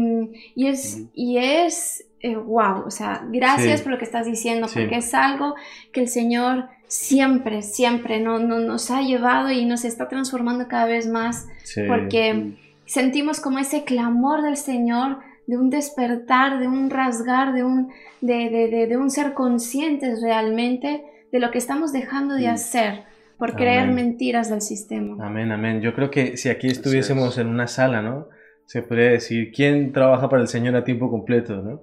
y, 0.54 0.66
es, 0.66 1.04
y 1.14 1.38
es 1.38 2.04
wow, 2.32 2.78
eh, 2.78 2.82
o 2.86 2.90
sea, 2.90 3.26
gracias 3.30 3.80
por 3.80 3.92
lo 3.92 3.98
que 3.98 4.04
estás 4.04 4.26
diciendo, 4.26 4.66
porque 4.72 4.96
es 4.96 5.14
algo 5.14 5.54
que 5.92 6.00
el 6.00 6.08
Señor 6.08 6.68
siempre, 6.94 7.62
siempre 7.62 8.20
no, 8.20 8.38
nos 8.38 8.90
ha 8.92 9.02
llevado 9.02 9.50
y 9.50 9.64
nos 9.64 9.84
está 9.84 10.08
transformando 10.08 10.68
cada 10.68 10.86
vez 10.86 11.08
más 11.08 11.48
porque 11.88 12.52
sentimos 12.86 13.40
como 13.40 13.58
ese 13.58 13.82
clamor 13.82 14.42
del 14.42 14.56
Señor 14.56 15.18
de 15.48 15.58
un 15.58 15.70
despertar, 15.70 16.60
de 16.60 16.68
un 16.68 16.90
rasgar, 16.90 17.52
de 17.52 17.64
un, 17.64 17.90
de, 18.20 18.86
de, 18.88 18.96
un 18.96 19.10
ser 19.10 19.34
conscientes 19.34 20.22
realmente 20.22 21.02
de 21.32 21.40
lo 21.40 21.50
que 21.50 21.58
estamos 21.58 21.92
dejando 21.92 22.34
de 22.34 22.46
mm. 22.46 22.54
hacer 22.54 23.02
por 23.38 23.56
creer 23.56 23.88
mentiras 23.88 24.48
del 24.48 24.62
sistema. 24.62 25.16
Amén, 25.26 25.50
amén. 25.50 25.80
Yo 25.80 25.94
creo 25.94 26.12
que 26.12 26.36
si 26.36 26.48
aquí 26.48 26.68
estuviésemos 26.68 27.36
en 27.38 27.48
una 27.48 27.66
sala, 27.66 28.02
¿no? 28.02 28.28
Se 28.66 28.82
podría 28.82 29.10
decir, 29.10 29.50
¿quién 29.52 29.92
trabaja 29.92 30.28
para 30.28 30.42
el 30.42 30.48
Señor 30.48 30.76
a 30.76 30.84
tiempo 30.84 31.10
completo, 31.10 31.60
¿no? 31.60 31.82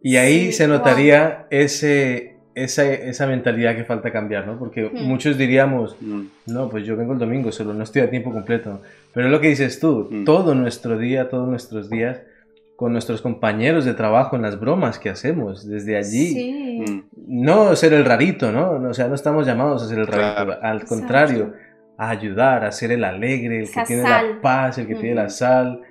Y 0.00 0.16
ahí 0.16 0.52
se 0.52 0.68
notaría 0.68 1.46
ese, 1.50 2.33
esa, 2.54 2.84
esa, 2.92 3.26
mentalidad 3.26 3.76
que 3.76 3.84
falta 3.84 4.10
cambiar, 4.10 4.46
¿no? 4.46 4.58
Porque 4.58 4.84
hmm. 4.84 5.06
muchos 5.06 5.36
diríamos, 5.36 5.96
hmm. 6.00 6.22
no, 6.46 6.68
pues 6.68 6.86
yo 6.86 6.96
vengo 6.96 7.12
el 7.12 7.18
domingo, 7.18 7.52
solo 7.52 7.74
no 7.74 7.82
estoy 7.82 8.02
a 8.02 8.10
tiempo 8.10 8.32
completo. 8.32 8.80
Pero 9.12 9.26
es 9.26 9.32
lo 9.32 9.40
que 9.40 9.48
dices 9.48 9.80
tú, 9.80 10.08
hmm. 10.10 10.24
todo 10.24 10.54
nuestro 10.54 10.98
día, 10.98 11.28
todos 11.28 11.48
nuestros 11.48 11.90
días, 11.90 12.20
con 12.76 12.92
nuestros 12.92 13.22
compañeros 13.22 13.84
de 13.84 13.94
trabajo 13.94 14.36
en 14.36 14.42
las 14.42 14.58
bromas 14.58 14.98
que 14.98 15.08
hacemos 15.08 15.68
desde 15.68 15.96
allí. 15.96 17.04
No 17.14 17.76
ser 17.76 17.92
el 17.92 18.04
rarito, 18.04 18.50
¿no? 18.50 18.88
O 18.88 18.94
sea, 18.94 19.06
no 19.06 19.14
estamos 19.14 19.46
llamados 19.46 19.82
a 19.82 19.88
ser 19.88 19.98
el 20.00 20.06
rarito, 20.06 20.58
al 20.60 20.84
contrario, 20.84 21.52
a 21.96 22.10
ayudar, 22.10 22.64
a 22.64 22.72
ser 22.72 22.90
el 22.90 23.04
alegre, 23.04 23.60
el 23.60 23.70
que 23.70 23.82
tiene 23.86 24.02
la 24.02 24.40
paz, 24.42 24.78
el 24.78 24.88
que 24.88 24.96
tiene 24.96 25.14
la 25.14 25.28
sal, 25.28 25.82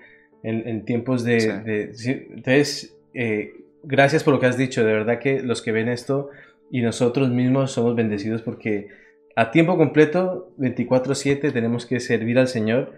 en, 0.44 0.84
tiempos 0.84 1.24
de... 1.24 1.94
entonces, 2.34 2.98
eh, 3.14 3.54
gracias 3.84 4.24
por 4.24 4.34
lo 4.34 4.40
que 4.40 4.48
has 4.48 4.58
dicho, 4.58 4.84
de 4.84 4.94
verdad 4.94 5.20
que 5.20 5.42
los 5.42 5.62
que 5.62 5.72
ven 5.72 5.88
esto 5.88 6.30
y 6.72 6.82
nosotros 6.82 7.30
mismos 7.30 7.72
somos 7.72 7.96
bendecidos 7.96 8.42
porque 8.42 8.90
a 9.36 9.52
tiempo 9.52 9.78
completo, 9.78 10.54
24/7, 10.58 11.52
tenemos 11.52 11.86
que 11.86 12.00
servir 12.00 12.38
al 12.38 12.48
Señor 12.48 12.94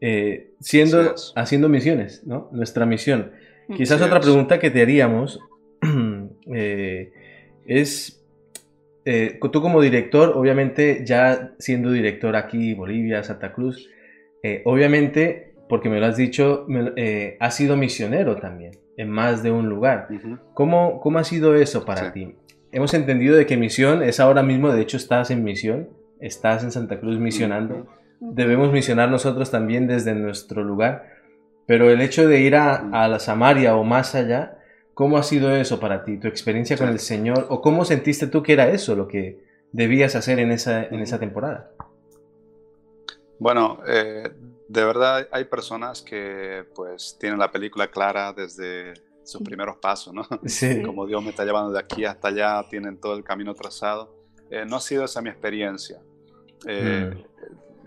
eh, 0.00 0.50
siendo, 0.60 1.14
haciendo 1.34 1.68
misiones, 1.68 2.22
¿no? 2.26 2.48
Nuestra 2.52 2.86
misión. 2.86 3.32
Quizás 3.74 4.00
otra 4.00 4.20
pregunta 4.20 4.58
que 4.58 4.70
te 4.70 4.82
haríamos 4.82 5.40
eh, 6.54 7.12
es, 7.66 8.24
eh, 9.04 9.38
tú 9.52 9.60
como 9.60 9.80
director, 9.80 10.32
obviamente 10.36 11.02
ya 11.04 11.54
siendo 11.58 11.90
director 11.90 12.36
aquí, 12.36 12.74
Bolivia, 12.74 13.22
Santa 13.22 13.52
Cruz, 13.52 13.88
obviamente, 14.64 15.54
porque 15.68 15.88
me 15.88 15.98
lo 15.98 16.06
has 16.06 16.16
dicho, 16.16 16.66
has 17.40 17.56
sido 17.56 17.76
misionero 17.76 18.36
también 18.36 18.78
en 18.96 19.10
más 19.10 19.42
de 19.42 19.50
un 19.50 19.68
lugar. 19.68 20.08
¿Cómo, 20.54 21.00
¿Cómo, 21.00 21.18
ha 21.18 21.24
sido 21.24 21.56
eso 21.56 21.84
para 21.84 22.12
ti? 22.12 22.36
Hemos 22.76 22.92
entendido 22.92 23.36
de 23.36 23.46
que 23.46 23.56
misión 23.56 24.02
es 24.02 24.20
ahora 24.20 24.42
mismo, 24.42 24.70
de 24.70 24.82
hecho 24.82 24.98
estás 24.98 25.30
en 25.30 25.42
misión, 25.42 25.88
estás 26.20 26.62
en 26.62 26.70
Santa 26.70 27.00
Cruz 27.00 27.18
misionando 27.18 27.86
debemos 28.20 28.70
misionar 28.70 29.08
nosotros 29.10 29.50
también 29.50 29.86
desde 29.86 30.14
nuestro 30.14 30.62
lugar. 30.62 31.16
Pero 31.66 31.90
el 31.90 32.02
hecho 32.02 32.28
de 32.28 32.40
ir 32.40 32.54
a, 32.54 33.08
la 33.08 33.18
Samaria 33.18 33.76
o 33.76 33.84
más 33.84 34.14
allá, 34.14 34.58
¿cómo 34.92 35.16
ha 35.16 35.22
sido 35.22 35.54
eso 35.56 35.80
para 35.80 36.04
ti? 36.04 36.18
¿Tu 36.18 36.28
experiencia 36.28 36.76
con 36.76 36.88
el 36.88 37.00
Señor? 37.00 37.46
¿O 37.48 37.62
cómo 37.62 37.86
sentiste 37.86 38.26
tú 38.26 38.42
que 38.42 38.52
era 38.52 38.68
eso 38.68 38.94
lo 38.94 39.08
que 39.08 39.42
debías 39.72 40.14
hacer 40.14 40.38
en 40.38 40.52
esa, 40.52 40.84
en 40.84 41.00
esa 41.00 41.18
temporada? 41.18 41.72
Bueno, 43.38 43.80
eh, 43.86 44.30
de 44.68 44.84
verdad 44.84 45.26
hay 45.32 45.44
personas 45.46 46.02
que 46.02 46.64
pues 46.74 47.16
tienen 47.18 47.38
la 47.38 47.50
película 47.50 47.88
clara 47.90 48.32
desde 48.32 48.94
sus 49.26 49.42
primeros 49.42 49.76
pasos, 49.76 50.14
¿no? 50.14 50.26
Sí. 50.46 50.82
Como 50.86 51.06
Dios 51.06 51.22
me 51.22 51.30
está 51.30 51.44
llevando 51.44 51.72
de 51.72 51.80
aquí 51.80 52.04
hasta 52.04 52.28
allá, 52.28 52.66
tienen 52.68 52.98
todo 52.98 53.14
el 53.14 53.24
camino 53.24 53.54
trazado. 53.54 54.14
Eh, 54.50 54.64
no 54.66 54.76
ha 54.76 54.80
sido 54.80 55.04
esa 55.04 55.20
mi 55.20 55.30
experiencia. 55.30 56.00
Eh, 56.66 57.12
mm 57.14 57.36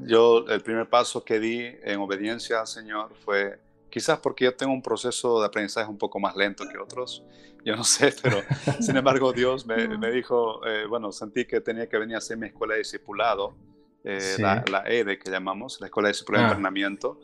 yo 0.01 0.45
el 0.47 0.61
primer 0.61 0.89
paso 0.89 1.23
que 1.23 1.39
di 1.39 1.59
en 1.83 1.99
obediencia 1.99 2.61
al 2.61 2.67
Señor 2.67 3.11
fue 3.25 3.59
quizás 3.89 4.19
porque 4.19 4.45
yo 4.45 4.55
tengo 4.55 4.71
un 4.71 4.81
proceso 4.81 5.39
de 5.39 5.47
aprendizaje 5.47 5.89
un 5.89 5.97
poco 5.97 6.19
más 6.19 6.35
lento 6.35 6.63
que 6.67 6.77
otros, 6.77 7.23
yo 7.65 7.75
no 7.75 7.83
sé, 7.83 8.13
pero 8.21 8.41
sin 8.79 8.95
embargo 8.95 9.33
Dios 9.33 9.65
me, 9.65 9.97
me 9.97 10.11
dijo, 10.11 10.65
eh, 10.65 10.85
bueno, 10.87 11.11
sentí 11.11 11.45
que 11.45 11.59
tenía 11.59 11.89
que 11.89 11.97
venir 11.97 12.15
a 12.15 12.19
hacer 12.19 12.37
mi 12.37 12.47
escuela 12.47 12.75
de 12.75 12.79
discipulado, 12.79 13.55
eh, 14.03 14.35
la, 14.39 14.63
la, 14.69 14.83
EDE 14.85 15.19
que 15.19 15.29
llamamos, 15.29 15.79
la 15.81 15.87
Escuela 15.87 16.09
de 16.09 16.13
de 16.13 16.37
ah. 16.37 16.47
Entrenamiento, 16.47 17.19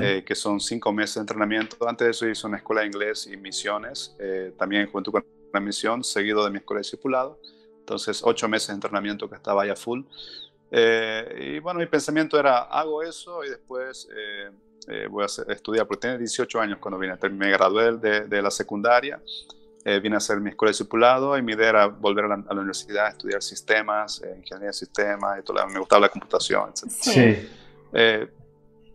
eh, 0.00 0.22
que 0.24 0.34
son 0.34 0.60
cinco 0.60 0.92
meses 0.92 1.16
de 1.16 1.20
entrenamiento. 1.22 1.76
Antes 1.88 2.06
de 2.06 2.10
eso 2.10 2.28
hice 2.28 2.46
una 2.46 2.58
escuela 2.58 2.82
de 2.82 2.88
inglés 2.88 3.28
y 3.32 3.36
misiones, 3.36 4.16
también 4.56 4.90
junto 4.90 5.10
con 5.12 5.24
una 5.52 5.60
misión, 5.60 6.04
seguido 6.04 6.44
de 6.44 6.50
mi 6.50 6.58
escuela 6.58 6.78
de 6.78 6.82
discipulado. 6.82 7.38
Entonces, 7.80 8.22
ocho 8.24 8.48
meses 8.48 8.68
de 8.68 8.74
entrenamiento 8.74 9.28
que 9.28 9.34
estaba 9.36 9.66
ya 9.66 9.74
full. 9.74 10.02
Eh, 10.74 11.56
y 11.56 11.58
bueno, 11.58 11.80
mi 11.80 11.86
pensamiento 11.86 12.38
era, 12.38 12.62
hago 12.62 13.02
eso 13.02 13.44
y 13.44 13.50
después 13.50 14.08
eh, 14.16 14.50
eh, 14.88 15.06
voy 15.10 15.24
a 15.24 15.52
estudiar, 15.52 15.86
porque 15.86 16.00
tenía 16.00 16.16
18 16.16 16.60
años 16.60 16.78
cuando 16.78 16.98
vine, 16.98 17.14
me 17.30 17.50
gradué 17.50 17.98
de, 17.98 18.20
de 18.22 18.42
la 18.42 18.50
secundaria, 18.50 19.20
vine 19.84 20.14
a 20.14 20.18
hacer 20.18 20.40
mi 20.40 20.50
escuela 20.50 20.68
de 20.68 20.72
discipulado 20.72 21.36
y 21.36 21.42
mi 21.42 21.52
idea 21.52 21.68
era 21.70 21.86
volver 21.86 22.26
a 22.26 22.28
la, 22.28 22.44
universidad 22.50 23.06
a 23.06 23.08
estudiar 23.10 23.42
sistemas, 23.42 24.22
ingeniería 24.36 24.68
de 24.68 24.72
sistemas, 24.72 25.40
y 25.40 25.42
todo, 25.42 25.66
me 25.66 25.78
gustaba 25.78 26.02
la 26.02 26.08
computación, 26.08 26.70
etc. 26.70 26.90
Sí. 26.90 27.48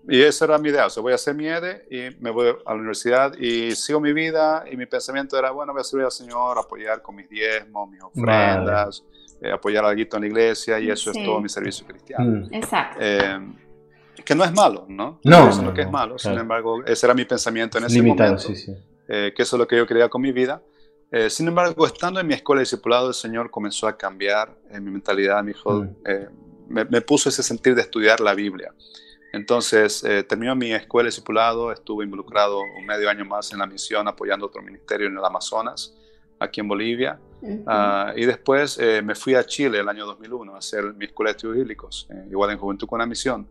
y 0.09 0.21
esa 0.21 0.45
era 0.45 0.57
mi 0.57 0.69
idea, 0.69 0.85
o 0.85 0.89
sea, 0.89 1.03
voy 1.03 1.11
a 1.11 1.15
hacer 1.15 1.35
mi 1.35 1.47
EDE 1.47 1.85
y 1.91 2.15
me 2.21 2.31
voy 2.31 2.55
a 2.65 2.69
la 2.69 2.75
universidad 2.75 3.37
y 3.37 3.75
sigo 3.75 3.99
mi 3.99 4.13
vida 4.13 4.63
y 4.71 4.77
mi 4.77 4.85
pensamiento 4.85 5.37
era, 5.37 5.51
bueno, 5.51 5.73
voy 5.73 5.81
a 5.81 5.83
servir 5.83 6.05
al 6.05 6.11
Señor, 6.11 6.57
apoyar 6.57 7.01
con 7.01 7.15
mis 7.15 7.29
diezmos, 7.29 7.89
mis 7.89 8.01
ofrendas. 8.01 9.03
Eh, 9.39 9.51
apoyar 9.51 9.85
a 9.85 9.91
en 9.91 10.07
la 10.09 10.25
iglesia 10.25 10.79
y 10.79 10.89
eso 10.89 11.11
es 11.11 11.23
todo 11.23 11.39
mi 11.39 11.47
servicio 11.47 11.85
cristiano. 11.85 12.47
Mm. 12.47 12.53
Exacto. 12.55 12.97
Eh, 12.99 13.39
que 14.25 14.33
no 14.33 14.43
es 14.43 14.51
malo, 14.51 14.85
¿no? 14.89 15.19
No. 15.23 15.49
Eso 15.49 15.59
es 15.59 15.65
lo 15.65 15.73
que 15.73 15.81
es 15.81 15.91
malo. 15.91 16.17
Sin 16.17 16.33
embargo, 16.33 16.83
ese 16.83 17.05
era 17.05 17.13
mi 17.13 17.23
pensamiento 17.23 17.77
en 17.77 17.85
ese 17.85 18.01
momento. 18.01 18.39
Sí, 18.39 18.55
sí. 18.55 18.73
Eh, 19.07 19.33
que 19.35 19.43
eso 19.43 19.55
es 19.55 19.59
lo 19.59 19.67
que 19.67 19.77
yo 19.77 19.85
quería 19.85 20.09
con 20.09 20.21
mi 20.21 20.31
vida. 20.31 20.61
Sin 21.29 21.47
embargo, 21.47 21.85
estando 21.85 22.19
en 22.19 22.27
mi 22.27 22.33
escuela 22.33 22.59
de 22.59 22.63
discipulado, 22.63 23.09
el 23.09 23.13
Señor 23.13 23.49
comenzó 23.49 23.87
a 23.87 23.97
cambiar 23.97 24.55
en 24.69 24.83
mi 24.83 24.91
mentalidad. 24.91 25.43
Me, 25.43 25.53
dijo, 25.53 25.83
mm. 25.83 25.95
me, 26.67 26.85
me, 26.85 27.01
puso 27.01 27.29
ese 27.29 27.43
sentir 27.43 27.75
de 27.75 27.81
estudiar 27.81 28.19
la 28.19 28.33
Biblia. 28.33 28.73
Entonces, 29.33 30.03
terminó 30.27 30.55
mi 30.55 30.73
escuela 30.73 31.05
de 31.05 31.09
discipulado, 31.09 31.71
estuve 31.71 32.05
involucrado 32.05 32.59
un 32.59 32.85
medio 32.85 33.09
año 33.09 33.25
más 33.25 33.51
en 33.51 33.59
la 33.59 33.67
misión 33.67 34.07
apoyando 34.07 34.45
otro 34.45 34.61
ministerio 34.61 35.07
en 35.07 35.17
el 35.17 35.23
Amazonas 35.23 35.93
aquí 36.39 36.61
en 36.61 36.67
Bolivia. 36.67 37.19
Ah, 37.67 38.13
y 38.15 38.25
después 38.25 38.77
eh, 38.79 39.01
me 39.03 39.13
fui 39.13 39.35
a 39.35 39.43
Chile 39.45 39.79
el 39.79 39.87
año 39.87 40.05
2001 40.05 40.55
a 40.55 40.57
hacer 40.57 40.93
mi 40.95 41.05
escuela 41.05 41.29
de 41.29 41.37
estudios 41.37 41.57
bíblicos, 41.57 42.07
eh, 42.09 42.27
igual 42.31 42.51
en 42.51 42.57
Juventud 42.57 42.87
con 42.87 42.99
la 42.99 43.05
Misión. 43.05 43.47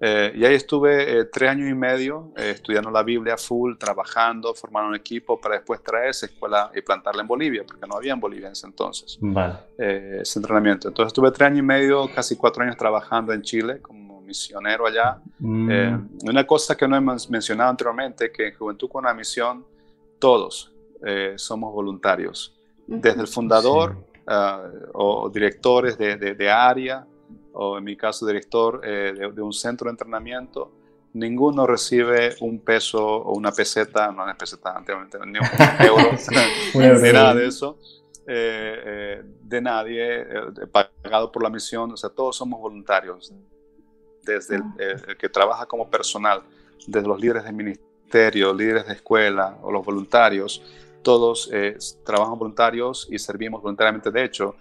Eh, 0.00 0.32
y 0.34 0.44
ahí 0.44 0.54
estuve 0.54 1.24
tres 1.26 1.50
años 1.50 1.70
y 1.70 1.74
medio 1.74 2.32
estudiando 2.36 2.90
la 2.90 3.02
Biblia 3.02 3.36
full, 3.36 3.76
trabajando, 3.76 4.52
formando 4.54 4.90
un 4.90 4.96
equipo 4.96 5.40
para 5.40 5.56
después 5.56 5.82
traer 5.82 6.10
esa 6.10 6.26
escuela 6.26 6.70
y 6.74 6.80
plantarla 6.82 7.22
en 7.22 7.28
Bolivia, 7.28 7.64
porque 7.66 7.86
no 7.86 7.96
había 7.96 8.12
en 8.12 8.20
Bolivia 8.20 8.48
en 8.48 8.52
ese 8.52 8.66
entonces 8.66 9.18
vale. 9.20 9.54
ese 9.78 10.38
entrenamiento. 10.38 10.88
Entonces 10.88 11.08
estuve 11.08 11.30
tres 11.30 11.46
años 11.46 11.60
y 11.60 11.62
medio, 11.62 12.10
casi 12.12 12.36
cuatro 12.36 12.64
años 12.64 12.76
trabajando 12.76 13.32
en 13.32 13.42
Chile 13.42 13.80
como 13.80 14.20
misionero 14.20 14.86
allá. 14.86 15.18
Mm. 15.38 16.28
una 16.28 16.46
cosa 16.46 16.76
que 16.76 16.88
no 16.88 16.96
he 16.96 17.00
mencionado 17.00 17.70
anteriormente, 17.70 18.32
que 18.32 18.48
en 18.48 18.54
Juventud 18.54 18.88
con 18.88 19.04
la 19.04 19.14
Misión, 19.14 19.64
todos, 20.18 20.74
eh, 21.04 21.34
somos 21.36 21.72
voluntarios. 21.72 22.54
Desde 22.86 23.20
el 23.20 23.26
fundador 23.26 23.96
ah, 24.26 24.62
o 24.92 25.28
directores 25.30 25.96
de, 25.98 26.16
de, 26.16 26.50
área, 26.50 27.06
o 27.54 27.78
en 27.78 27.84
mi 27.84 27.96
caso 27.96 28.26
director 28.26 28.80
eh, 28.84 29.30
de, 29.32 29.42
un 29.42 29.52
centro 29.52 29.86
de 29.86 29.92
entrenamiento, 29.92 30.70
ninguno 31.14 31.66
recibe 31.66 32.34
un 32.40 32.60
peso 32.60 33.04
o 33.04 33.36
una 33.36 33.52
peseta, 33.52 34.10
no 34.12 34.24
una 34.24 34.36
peseta 34.36 34.76
anteriormente, 34.76 35.18
ni 35.26 35.38
un 35.38 35.46
euro, 35.86 37.00
de 37.00 37.12
nada 37.12 37.34
de 37.34 37.46
eso. 37.46 37.78
Eh, 38.26 39.22
de 39.42 39.60
nadie, 39.60 40.26
pagado 40.72 41.30
por 41.30 41.42
la 41.42 41.50
misión, 41.50 41.92
o 41.92 41.96
sea, 41.96 42.08
todos 42.08 42.34
somos 42.36 42.58
voluntarios, 42.58 43.34
desde 44.22 44.56
ah. 44.56 44.74
el, 44.78 45.16
que 45.18 45.28
trabaja 45.28 45.66
como 45.66 45.90
personal, 45.90 46.42
desde 46.86 47.06
los 47.06 47.20
líderes 47.20 47.44
de 47.44 47.52
ministerio, 47.52 48.54
líderes 48.54 48.86
de 48.86 48.94
escuela 48.94 49.58
o 49.60 49.70
los 49.70 49.84
voluntarios, 49.84 50.62
todos 51.02 51.50
eh, 51.52 51.76
trabajamos 52.04 52.38
voluntarios 52.38 53.06
y 53.10 53.18
servimos 53.18 53.62
voluntariamente. 53.62 54.10
De 54.10 54.24
hecho, 54.24 54.56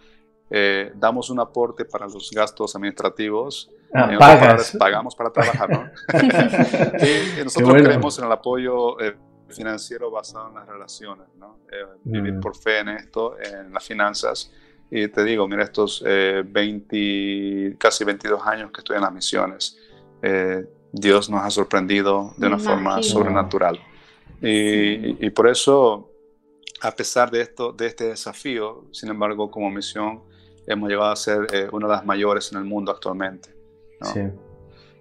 eh, 0.49 0.91
damos 0.95 1.29
un 1.29 1.39
aporte 1.39 1.85
para 1.85 2.05
los 2.07 2.29
gastos 2.31 2.75
administrativos. 2.75 3.71
Ah, 3.93 4.57
pagamos 4.77 5.15
para 5.15 5.31
trabajar, 5.31 5.69
¿no? 5.69 5.83
y, 7.39 7.43
nosotros 7.43 7.73
creemos 7.73 8.17
en 8.19 8.25
el 8.25 8.31
apoyo 8.31 8.99
eh, 8.99 9.15
financiero 9.49 10.09
basado 10.09 10.49
en 10.49 10.55
las 10.55 10.67
relaciones, 10.67 11.27
¿no? 11.37 11.59
Vivir 12.03 12.33
mm. 12.33 12.39
por 12.39 12.55
fe 12.55 12.79
en 12.79 12.89
esto, 12.89 13.35
en 13.39 13.71
las 13.71 13.83
finanzas. 13.83 14.51
Y 14.89 15.07
te 15.07 15.23
digo, 15.23 15.47
mira, 15.47 15.63
estos 15.63 16.03
20, 16.03 17.77
casi 17.79 18.03
22 18.03 18.45
años 18.45 18.71
que 18.71 18.81
estoy 18.81 18.97
en 18.97 19.01
las 19.01 19.13
misiones, 19.13 19.77
Dios 20.91 21.29
nos 21.31 21.41
ha 21.43 21.49
sorprendido 21.49 22.33
de 22.37 22.47
una 22.47 22.59
forma 22.59 23.01
sobrenatural. 23.01 23.79
Y, 24.39 25.25
y, 25.25 25.29
por 25.31 25.47
eso 25.47 26.13
a 26.83 26.91
pesar 26.91 27.31
de, 27.31 27.41
esto, 27.41 27.71
de 27.71 27.87
este 27.87 28.03
desafío, 28.03 28.83
sin 28.91 29.09
embargo, 29.09 29.49
como 29.49 29.71
misión, 29.71 30.21
hemos 30.67 30.89
llegado 30.89 31.11
a 31.11 31.15
ser 31.15 31.47
eh, 31.53 31.67
una 31.71 31.87
de 31.87 31.93
las 31.93 32.05
mayores 32.05 32.51
en 32.51 32.59
el 32.59 32.65
mundo 32.65 32.91
actualmente. 32.91 33.49
Sí. 34.01 34.21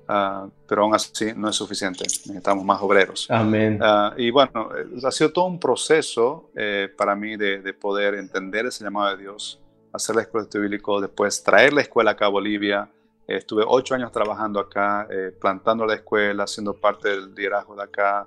Ah, 0.08 0.46
pero 0.66 0.82
aún 0.82 0.94
así 0.94 1.32
no 1.34 1.48
es 1.48 1.56
suficiente, 1.56 2.04
necesitamos 2.04 2.64
más 2.64 2.82
obreros. 2.82 3.30
Amén. 3.30 3.78
Ah, 3.80 4.12
y 4.16 4.30
bueno, 4.30 4.68
ha 5.02 5.10
sido 5.10 5.32
todo 5.32 5.46
un 5.46 5.58
proceso 5.58 6.50
eh, 6.54 6.92
para 6.96 7.14
mí 7.14 7.36
de, 7.36 7.72
poder 7.72 8.14
entender 8.16 8.66
ese 8.66 8.84
llamado 8.84 9.16
de 9.16 9.22
Dios, 9.22 9.60
hacer 9.92 10.16
la 10.16 10.22
escuela 10.22 10.46
de 10.50 10.60
bíblico, 10.60 11.00
después 11.00 11.42
traer 11.42 11.72
la 11.72 11.80
escuela 11.80 12.10
acá 12.12 12.26
a 12.26 12.28
Bolivia. 12.28 12.90
Eh, 13.26 13.36
estuve 13.36 13.64
ocho 13.66 13.94
años 13.94 14.12
trabajando 14.12 14.60
acá, 14.60 15.06
eh, 15.10 15.32
plantando 15.40 15.86
la 15.86 15.94
escuela, 15.94 16.46
siendo 16.46 16.74
parte 16.74 17.08
del 17.08 17.34
liderazgo 17.34 17.74
de 17.76 17.84
acá, 17.84 18.26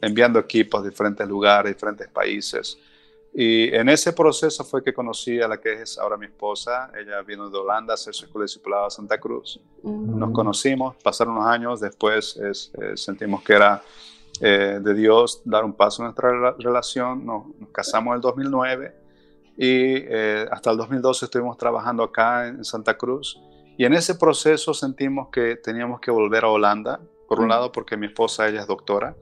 enviando 0.00 0.38
equipos 0.38 0.80
a 0.82 0.88
diferentes 0.88 1.28
lugares, 1.28 1.74
diferentes 1.74 2.08
países. 2.08 2.78
Y 3.40 3.72
en 3.72 3.88
ese 3.88 4.12
proceso 4.12 4.64
fue 4.64 4.82
que 4.82 4.92
conocí 4.92 5.40
a 5.40 5.46
la 5.46 5.58
que 5.58 5.82
es 5.82 5.96
ahora 5.96 6.16
mi 6.16 6.26
esposa. 6.26 6.90
Ella 7.00 7.22
vino 7.22 7.48
de 7.48 7.56
Holanda 7.56 7.92
a 7.92 7.94
hacer 7.94 8.12
su 8.12 8.24
escuela 8.24 8.46
discipulado 8.46 8.86
a 8.86 8.90
Santa 8.90 9.20
Cruz. 9.20 9.60
Nos 9.84 10.32
conocimos, 10.32 10.96
pasaron 10.96 11.34
unos 11.36 11.46
años, 11.46 11.78
después 11.78 12.36
eh, 12.36 12.96
sentimos 12.96 13.44
que 13.44 13.52
era 13.52 13.80
eh, 14.40 14.80
de 14.82 14.92
Dios 14.92 15.40
dar 15.44 15.64
un 15.64 15.72
paso 15.72 16.02
en 16.02 16.06
nuestra 16.06 16.56
relación. 16.58 17.24
Nos, 17.24 17.44
casamos 17.70 18.10
en 18.10 18.16
el 18.16 18.20
2009 18.22 18.96
y 19.56 19.94
eh, 19.98 20.48
hasta 20.50 20.72
el 20.72 20.76
2012 20.76 21.26
estuvimos 21.26 21.56
trabajando 21.56 22.02
acá 22.02 22.48
en 22.48 22.64
Santa 22.64 22.98
Cruz. 22.98 23.40
Y 23.76 23.84
en 23.84 23.94
ese 23.94 24.16
proceso 24.16 24.74
sentimos 24.74 25.28
que 25.28 25.54
teníamos 25.54 26.00
que 26.00 26.10
volver 26.10 26.42
a 26.42 26.48
Holanda 26.48 26.98
por 27.28 27.40
un 27.40 27.48
lado, 27.48 27.70
porque 27.70 27.94
mi 27.98 28.06
esposa, 28.06 28.48
ella 28.48 28.62
es 28.62 28.66
doctora 28.66 29.14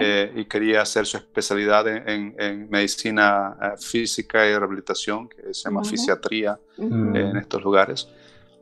eh, 0.00 0.32
y 0.34 0.46
quería 0.46 0.80
hacer 0.80 1.04
su 1.04 1.18
especialidad 1.18 1.86
en, 1.86 2.70
medicina 2.70 3.54
eh, 3.60 3.76
física 3.78 4.46
y 4.46 4.56
rehabilitación, 4.56 5.28
que 5.28 5.52
se 5.52 5.64
llama 5.64 5.84
fisiatría 5.84 6.58
en 6.78 7.36
estos 7.36 7.62
lugares. 7.62 8.08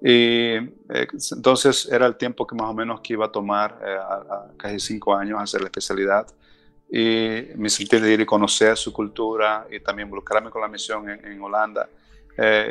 Y 0.03 0.57
eh, 0.57 1.07
entonces 1.31 1.89
era 1.93 2.07
el 2.07 2.17
tiempo 2.17 2.45
que 2.45 2.57
más 2.57 2.69
o 2.69 2.75
menos 2.75 3.01
que 3.03 3.13
iba 3.13 3.27
a 3.27 3.31
tomar, 3.31 3.79
a, 3.85 4.49
casi 4.57 4.81
cinco 4.81 5.15
años, 5.15 5.41
hacer 5.41 5.61
la 5.61 5.69
especialidad. 5.69 6.27
Y 6.91 7.55
me 7.55 7.71
sentí 7.71 8.01
de 8.01 8.13
ir 8.13 8.21
y 8.21 8.27
conocer 8.27 8.77
su 8.77 8.93
cultura 8.93 9.65
y 9.71 9.79
también 9.79 10.09
involucrarme 10.09 10.51
con 10.51 10.61
la 10.61 10.67
misión 10.67 11.09
en, 11.09 11.25
en 11.25 11.41
Holanda. 11.41 11.89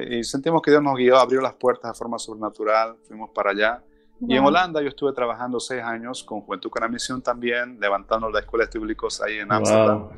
y 0.10 0.26
sentimos 0.26 0.62
que 0.62 0.71
Dios 0.71 0.84
nos 0.84 0.97
guió, 0.97 1.17
abrió 1.17 1.39
las 1.39 1.54
puertas 1.54 1.93
de 1.93 1.97
forma 1.97 2.19
sobrenatural, 2.19 2.97
fuimos 3.08 3.30
para 3.30 3.52
allá. 3.52 3.82
Y 4.27 4.36
en 4.36 4.43
Holanda 4.43 4.81
yo 4.81 4.89
estuve 4.89 5.13
trabajando 5.13 5.60
seis 5.60 5.81
años 5.84 6.23
con 6.23 6.41
Juventud 6.41 6.69
con 6.69 6.81
la 6.81 6.88
Misión 6.88 7.21
también, 7.21 7.79
levantando 7.79 8.29
las 8.29 8.43
escuelas 8.43 8.69
bíblicas 8.71 9.21
ahí 9.21 9.39
en 9.39 9.51
Amsterdam. 9.51 10.10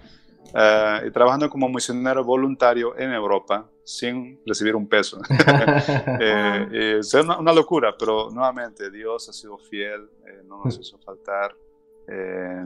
Eh, 0.54 1.06
y 1.08 1.12
trabajando 1.12 1.50
como 1.50 1.68
misionero 1.70 2.24
voluntario 2.24 2.98
en 2.98 3.12
Europa 3.12 3.68
sin 3.84 4.40
recibir 4.46 4.76
un 4.76 4.88
peso. 4.88 5.20
eh, 6.20 6.98
es 7.00 7.14
una, 7.14 7.54
locura, 7.54 7.96
pero 7.98 8.30
nuevamente 8.30 8.92
Dios 8.92 9.30
ha 9.30 9.34
sido 9.34 9.58
fiel, 9.58 10.10
eh, 10.28 10.44
no 10.46 10.62
nos 10.64 10.78
hizo 10.80 10.98
faltar. 11.00 11.56
Eh, 12.08 12.66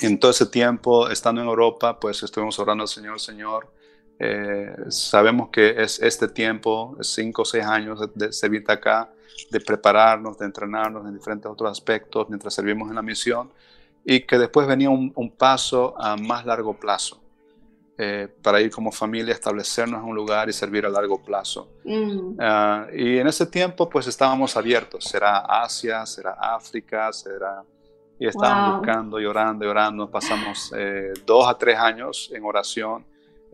en 0.00 0.20
todo 0.20 0.30
ese 0.30 0.46
tiempo, 0.46 1.08
estando 1.08 1.40
en 1.40 1.48
Europa, 1.48 1.98
pues 1.98 2.22
estuvimos 2.22 2.58
orando 2.58 2.82
al 2.82 2.88
Señor, 2.88 3.18
Señor. 3.18 3.68
sabemos 4.88 5.48
que 5.50 5.82
es 5.82 6.00
este 6.00 6.28
tiempo, 6.28 6.96
cinco 7.00 7.42
o 7.42 7.44
seis 7.44 7.64
años 7.64 8.00
de, 8.14 8.28
de 8.28 8.72
acá, 8.72 9.12
de 9.50 9.60
prepararnos, 9.60 10.38
de 10.38 10.46
entrenarnos 10.46 11.06
en 11.06 11.14
diferentes 11.14 11.50
otros 11.50 11.70
aspectos 11.70 12.28
mientras 12.28 12.54
servimos 12.54 12.88
en 12.88 12.96
la 12.96 13.02
misión 13.02 13.50
y 14.04 14.20
que 14.20 14.38
después 14.38 14.66
venía 14.66 14.88
un, 14.88 15.34
paso 15.36 15.94
a 15.98 16.16
más 16.16 16.46
largo 16.46 16.74
plazo. 16.74 17.20
Eh, 17.98 18.28
para 18.42 18.60
ir 18.60 18.70
como 18.70 18.92
familia, 18.92 19.32
establecernos 19.32 20.02
en 20.02 20.10
un 20.10 20.14
lugar 20.14 20.50
y 20.50 20.52
servir 20.52 20.84
a 20.84 20.90
largo 20.90 21.22
plazo. 21.22 21.70
Mm. 21.82 22.36
Ah, 22.38 22.86
y 22.92 23.16
en 23.16 23.26
ese 23.26 23.46
tiempo 23.46 23.88
pues 23.88 24.06
estábamos 24.06 24.54
abiertos, 24.56 25.04
será 25.04 25.38
Asia, 25.38 26.04
será 26.06 26.36
África, 26.38 27.12
será... 27.12 27.62
Y 28.18 28.26
estábamos 28.26 28.78
buscando 28.78 29.20
y 29.20 29.26
orando 29.26 29.64
y 29.64 29.68
orando, 29.68 30.10
pasamos 30.10 30.72
eh, 30.74 31.12
dos 31.26 31.46
a 31.46 31.58
tres 31.58 31.78
años 31.78 32.30
en 32.32 32.44
oración 32.44 33.04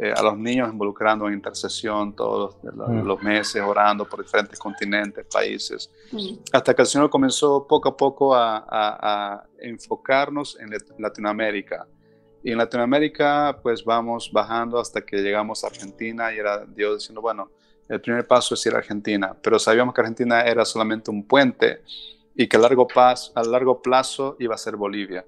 eh, 0.02 0.12
a 0.16 0.20
los 0.20 0.36
niños 0.36 0.68
involucrando 0.68 1.28
en 1.28 1.34
intercesión 1.34 2.12
todos 2.16 2.56
los, 2.60 3.22
mm. 3.22 3.24
meses, 3.24 3.62
orando 3.62 4.04
por 4.04 4.20
diferentes 4.20 4.58
continentes, 4.58 5.24
países, 5.32 5.88
mm. 6.10 6.38
hasta 6.52 6.74
que 6.74 6.82
el 6.82 6.88
Señor 6.88 7.08
comenzó 7.08 7.64
poco 7.68 7.90
a 7.90 7.96
poco 7.96 8.34
a, 8.34 9.46
enfocarnos 9.60 10.58
en 10.58 10.70
Latinoamérica. 10.98 11.86
Y 12.42 12.50
en 12.50 12.58
Latinoamérica, 12.58 13.60
pues 13.62 13.84
vamos 13.84 14.28
bajando 14.32 14.80
hasta 14.80 15.02
que 15.02 15.18
llegamos 15.18 15.62
a 15.62 15.68
Argentina 15.68 16.34
y 16.34 16.38
era 16.38 16.66
Dios 16.66 16.98
diciendo, 16.98 17.20
bueno, 17.20 17.52
el 17.88 18.00
primer 18.00 18.26
paso 18.26 18.56
es 18.56 18.66
ir 18.66 18.74
a 18.74 18.78
Argentina, 18.78 19.36
pero 19.40 19.56
sabíamos 19.60 19.94
que 19.94 20.00
Argentina 20.00 20.40
era 20.40 20.64
solamente 20.64 21.12
un 21.12 21.24
puente 21.28 21.82
y 22.34 22.48
que 22.48 22.56
a 22.56 22.58
largo, 22.58 22.88
plazo, 22.88 23.30
a 23.36 23.44
largo 23.44 23.80
plazo 23.80 24.34
iba 24.40 24.56
a 24.56 24.58
ser 24.58 24.74
Bolivia. 24.74 25.24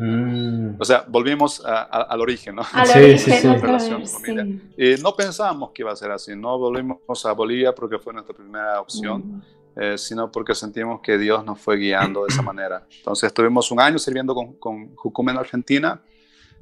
Mm. 0.00 0.76
O 0.78 0.84
sea, 0.84 1.04
volvimos 1.08 1.60
al 1.64 2.20
origen, 2.20 2.54
¿no? 2.54 2.62
Al 2.72 2.88
origen, 3.04 4.72
Y 4.76 4.94
no 5.02 5.14
pensábamos 5.16 5.72
que 5.72 5.82
iba 5.82 5.92
a 5.92 5.96
ser 5.96 6.12
así, 6.12 6.36
no 6.36 6.56
volvimos 6.56 7.26
a 7.26 7.32
Bolivia 7.32 7.74
porque 7.74 7.98
fue 7.98 8.12
nuestra 8.12 8.34
primera 8.34 8.80
opción, 8.80 9.22
mm. 9.26 9.42
eh, 9.76 9.98
sino 9.98 10.30
porque 10.30 10.54
sentimos 10.54 11.00
que 11.00 11.18
Dios 11.18 11.44
nos 11.44 11.60
fue 11.60 11.76
guiando 11.76 12.22
de 12.22 12.28
esa 12.28 12.42
manera. 12.42 12.86
Entonces 12.96 13.26
estuvimos 13.26 13.70
un 13.72 13.80
año 13.80 13.98
sirviendo 13.98 14.34
con, 14.34 14.54
con 14.54 14.94
Jucum 14.94 15.30
en 15.30 15.38
Argentina, 15.38 16.00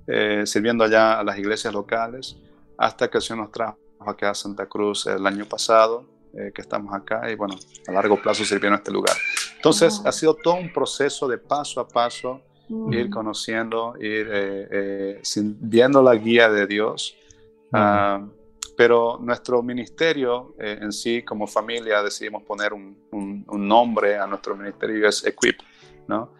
eh, 0.06 0.44
sirviendo 0.46 0.84
allá 0.84 1.20
a 1.20 1.24
las 1.24 1.38
iglesias 1.38 1.74
locales, 1.74 2.38
hasta 2.78 3.08
que 3.08 3.18
el 3.18 3.22
Señor 3.22 3.44
nos 3.44 3.52
trajo 3.52 3.76
acá 4.00 4.30
a 4.30 4.34
Santa 4.34 4.66
Cruz 4.66 5.06
el 5.06 5.26
año 5.26 5.44
pasado, 5.44 6.06
eh, 6.32 6.52
que 6.54 6.62
estamos 6.62 6.94
acá, 6.94 7.30
y 7.30 7.34
bueno, 7.34 7.56
a 7.86 7.92
largo 7.92 8.20
plazo 8.20 8.44
sirviendo 8.44 8.76
en 8.76 8.80
este 8.80 8.92
lugar. 8.92 9.16
Entonces 9.56 10.00
ha 10.04 10.12
sido 10.12 10.34
todo 10.34 10.54
un 10.54 10.72
proceso 10.72 11.28
de 11.28 11.38
paso 11.38 11.80
a 11.80 11.88
paso, 11.88 12.40
ir 12.68 13.10
conociendo, 13.10 13.94
ir 13.98 14.28
eh, 14.30 14.68
eh, 14.70 15.22
viendo 15.60 16.02
la 16.02 16.14
guía 16.14 16.48
de 16.48 16.66
Dios. 16.66 17.16
Ah, 17.72 18.24
pero 18.76 19.18
nuestro 19.20 19.62
ministerio 19.62 20.54
eh, 20.58 20.78
en 20.80 20.92
sí, 20.92 21.22
como 21.22 21.46
familia, 21.46 22.02
decidimos 22.02 22.42
poner 22.42 22.72
un, 22.72 22.96
un, 23.10 23.68
nombre 23.68 24.18
a 24.18 24.26
nuestro 24.26 24.54
ministerio, 24.54 25.08
es 25.08 25.24
Equip, 25.24 25.60
¿no? 26.06 26.32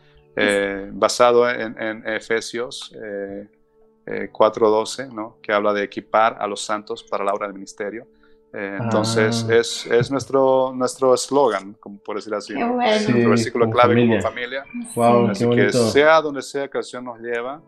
basado 0.93 1.49
en, 1.49 1.81
en 1.81 2.07
Efesios 2.07 2.93
4.12, 2.93 5.11
¿no? 5.11 5.39
que 5.41 5.51
habla 5.51 5.73
de 5.73 5.83
equipar 5.83 6.37
a 6.39 6.47
los 6.47 6.61
santos 6.61 7.03
para 7.03 7.25
la 7.25 7.33
obra 7.33 7.47
del 7.47 7.55
ministerio. 7.55 8.07
Eh, 8.59 8.79
entonces, 8.81 9.45
ah. 9.51 9.55
es, 9.55 9.85
es, 9.85 10.11
nuestro 10.11 10.73
nuestro 10.75 11.13
eslogan, 11.13 11.75
como 11.75 11.99
por 11.99 12.17
decir 12.17 12.33
así, 12.33 12.55
¿no? 12.55 12.77
nuestro 12.77 13.29
versículo 13.29 13.69
clave 13.69 13.95
como 14.07 14.19
familia. 14.23 14.65
Wow, 14.95 15.29
así 15.29 15.47
que 15.51 15.71
sea 15.71 16.23
donde 16.23 16.41
sea 16.41 16.67
que 16.67 16.83
Señor 16.83 17.03
nos 17.03 17.21
lleva, 17.21 17.61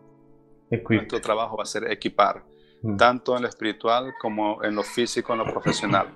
nuestro 0.71 1.21
trabajo 1.21 1.57
va 1.57 1.61
a 1.61 1.67
ser 1.67 1.91
equipar, 1.91 2.43
mm. 2.81 2.97
tanto 2.97 3.35
en 3.35 3.43
lo 3.43 3.49
espiritual 3.49 4.15
como 4.19 4.63
en 4.63 4.73
lo 4.73 4.81
físico, 4.81 5.31
en 5.33 5.39
lo 5.39 5.45
profesional. 5.45 6.07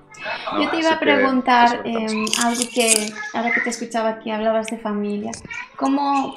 Yo 0.60 0.68
te 0.72 0.80
iba 0.80 0.94
a 0.94 1.00
preguntar 1.00 1.82
em, 1.86 2.26
algo 2.44 2.64
que, 2.74 3.14
ahora 3.36 3.52
que 3.54 3.62
te 3.62 3.70
escuchaba 3.70 4.10
aquí, 4.10 4.32
hablabas 4.32 4.72
de 4.72 4.80
familia. 4.80 5.34
¿Cómo, 5.76 6.36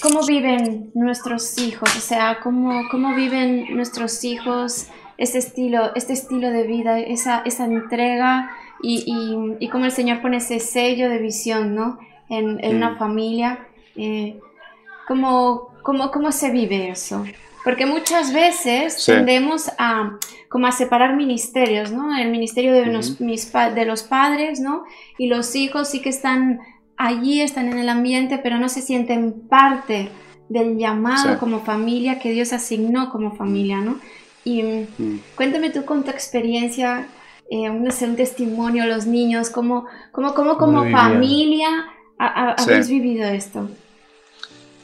cómo 0.00 0.24
viven 0.26 0.92
nuestros 0.94 1.58
hijos? 1.58 1.94
O 1.94 2.00
sea, 2.00 2.40
¿cómo, 2.42 2.88
cómo 2.90 3.14
viven 3.14 3.66
nuestros 3.76 4.24
hijos? 4.24 4.88
Este 5.20 5.38
estilo, 5.38 5.94
este 5.94 6.14
estilo 6.14 6.50
de 6.50 6.64
vida, 6.64 6.98
esa, 6.98 7.42
esa 7.44 7.66
entrega 7.66 8.50
y, 8.82 9.04
y, 9.06 9.64
y 9.64 9.68
cómo 9.68 9.84
el 9.84 9.92
Señor 9.92 10.22
pone 10.22 10.38
ese 10.38 10.58
sello 10.58 11.10
de 11.10 11.18
visión 11.18 11.74
¿no? 11.74 11.98
en, 12.30 12.58
en 12.64 12.76
una 12.76 12.96
familia. 12.96 13.66
Eh, 13.96 14.40
¿cómo, 15.06 15.74
cómo, 15.82 16.10
cómo, 16.10 16.32
se 16.32 16.50
vive 16.50 16.88
eso? 16.88 17.24
Porque 17.64 17.84
muchas 17.84 18.32
veces 18.32 19.04
tendemos 19.04 19.70
a, 19.76 20.16
como 20.48 20.66
a 20.66 20.72
separar 20.72 21.14
ministerios, 21.16 21.92
¿no? 21.92 22.16
El 22.16 22.30
ministerio 22.30 22.72
de, 22.72 22.86
los, 22.86 23.20
mis, 23.20 23.52
de 23.52 23.84
los 23.84 24.02
padres, 24.02 24.60
¿no? 24.60 24.84
Y 25.18 25.26
los 25.26 25.54
hijos 25.54 25.88
sí 25.88 26.00
que 26.00 26.08
están 26.08 26.60
allí, 26.96 27.42
están 27.42 27.68
en 27.68 27.76
el 27.76 27.90
ambiente, 27.90 28.38
pero 28.38 28.58
no 28.58 28.70
se 28.70 28.80
sienten 28.80 29.48
parte 29.48 30.08
del 30.48 30.78
llamado 30.78 31.38
como 31.38 31.60
familia 31.60 32.18
que 32.18 32.32
Dios 32.32 32.54
asignó 32.54 33.10
como 33.10 33.36
familia, 33.36 33.82
¿no? 33.82 33.98
Y 34.44 34.62
mm. 34.62 35.20
cuéntame 35.36 35.70
tú 35.70 35.84
con 35.84 36.04
tu 36.04 36.10
experiencia, 36.10 37.08
eh, 37.50 37.68
un 37.68 38.16
testimonio 38.16 38.84
a 38.84 38.86
los 38.86 39.06
niños, 39.06 39.50
cómo, 39.50 39.86
cómo, 40.12 40.34
cómo 40.34 40.56
como 40.56 40.90
familia 40.90 41.68
habéis 42.18 42.88
vivido 42.88 43.24
esto. 43.24 43.68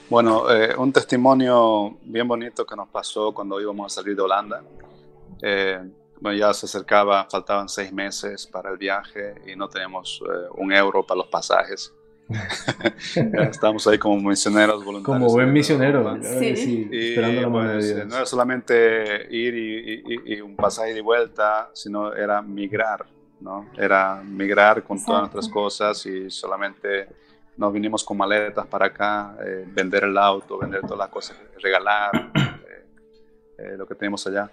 Bueno, 0.09 0.49
eh, 0.51 0.75
un 0.77 0.92
testimonio 0.92 1.99
bien 2.03 2.29
bonito 2.29 2.64
que 2.64 2.77
nos 2.77 2.88
pasó 2.88 3.35
cuando 3.35 3.61
íbamos 3.61 3.92
a 3.92 3.95
salir 3.97 4.14
de 4.14 4.23
Holanda. 4.23 4.62
Eh, 5.42 5.81
bueno, 6.21 6.38
ya 6.38 6.55
se 6.55 6.66
acercaba, 6.66 7.27
faltaban 7.29 7.69
seis 7.69 7.92
meses 7.92 8.47
para 8.47 8.71
el 8.71 8.79
viaje 8.79 9.35
y 9.47 9.57
no 9.57 9.69
teníamos 9.69 10.23
eh, 10.25 10.49
un 10.57 10.73
euro 10.73 11.05
para 11.05 11.19
los 11.19 11.27
pasajes. 11.27 11.92
Estamos 13.51 13.87
ahí 13.87 13.99
como 13.99 14.17
misioneros 14.29 14.85
voluntarios. 14.85 15.23
Como 15.23 15.33
buen 15.33 15.53
misionero, 15.53 16.19
sí. 16.23 16.89
esperando 16.91 17.41
la 17.41 17.49
mano 17.49 17.69
de 17.69 17.75
pues, 17.75 17.95
Dios. 17.95 18.07
No 18.09 18.17
era 18.17 18.27
solamente 18.27 19.29
ir 19.31 19.55
y, 20.27 20.41
un 20.41 20.57
pasaje 20.57 20.95
de 20.95 21.01
vuelta, 21.01 21.71
sino 21.73 22.12
era 22.12 22.43
migrar 22.43 23.07
¿no? 23.41 23.69
Era 23.77 24.23
migrar 24.25 24.83
con 24.83 25.03
todas 25.05 25.23
nuestras 25.23 25.49
cosas 25.49 26.05
y 26.07 26.31
solamente 26.31 27.09
nos 27.57 27.73
vinimos 27.73 28.05
con 28.05 28.17
maletas 28.17 28.67
para 28.67 28.87
acá, 28.87 29.37
eh, 29.41 29.65
vender 29.67 30.05
el 30.05 30.17
auto, 30.17 30.59
vender 30.59 30.83
todas 30.83 30.99
las 30.99 31.09
cosas, 31.09 31.37
regalar 31.61 32.33
eh, 32.35 32.87
eh, 33.59 33.75
lo 33.77 33.87
que 33.87 33.95
tenemos 33.95 34.27
allá. 34.27 34.51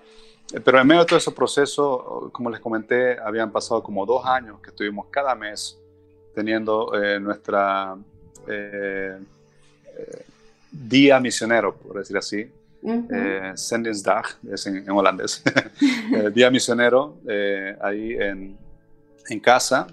Pero 0.64 0.80
en 0.80 0.88
medio 0.88 1.02
de 1.02 1.08
todo 1.08 1.18
ese 1.18 1.32
proceso, 1.32 2.30
como 2.32 2.50
les 2.50 2.60
comenté, 2.60 3.18
habían 3.20 3.52
pasado 3.52 3.82
como 3.82 4.06
dos 4.06 4.26
años 4.26 4.60
que 4.62 4.70
estuvimos 4.70 5.08
cada 5.10 5.34
mes 5.36 5.80
teniendo 6.34 6.92
nuestra 7.20 7.96
día 10.72 11.20
misionero, 11.20 11.76
por 11.76 11.98
decir 11.98 12.18
así, 12.18 12.50
uh 12.82 13.08
es 14.52 14.68
en, 14.68 14.90
holandés, 14.90 15.44
día 16.34 16.50
misionero 16.52 17.18
ahí 17.82 18.14
en, 18.14 18.58
en 19.30 19.40
casa, 19.40 19.88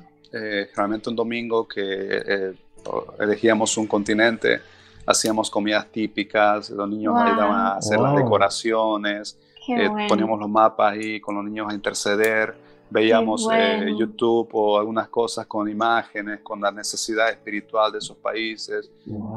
realmente 0.75 1.09
un 1.11 1.17
domingo 1.17 1.69
que 1.69 2.55
elegíamos 3.19 3.77
un 3.77 3.87
continente, 3.87 4.61
hacíamos 5.07 5.51
comidas 5.51 5.87
típicas, 5.91 6.71
los 6.71 6.89
niños 6.89 7.15
ayudaban 7.17 7.59
a 7.59 7.77
hacer 7.77 7.99
las 7.99 8.17
decoraciones, 8.17 9.39
eh, 9.69 9.89
poníamos 10.09 10.39
los 10.41 10.49
mapas 10.49 10.93
ahí 10.93 11.21
con 11.21 11.35
los 11.37 11.45
niños 11.45 11.71
a 11.71 11.75
interceder, 11.75 12.55
veíamos 12.91 13.49
eh, 13.53 13.95
YouTube 13.97 14.49
o 14.53 14.79
algunas 14.79 15.09
cosas 15.09 15.47
con 15.47 15.69
imágenes, 15.69 16.41
con 16.41 16.61
la 16.61 16.71
necesidad 16.71 17.31
espiritual 17.31 17.93
de 17.93 17.99
esos 17.99 18.17
países, 18.17 18.91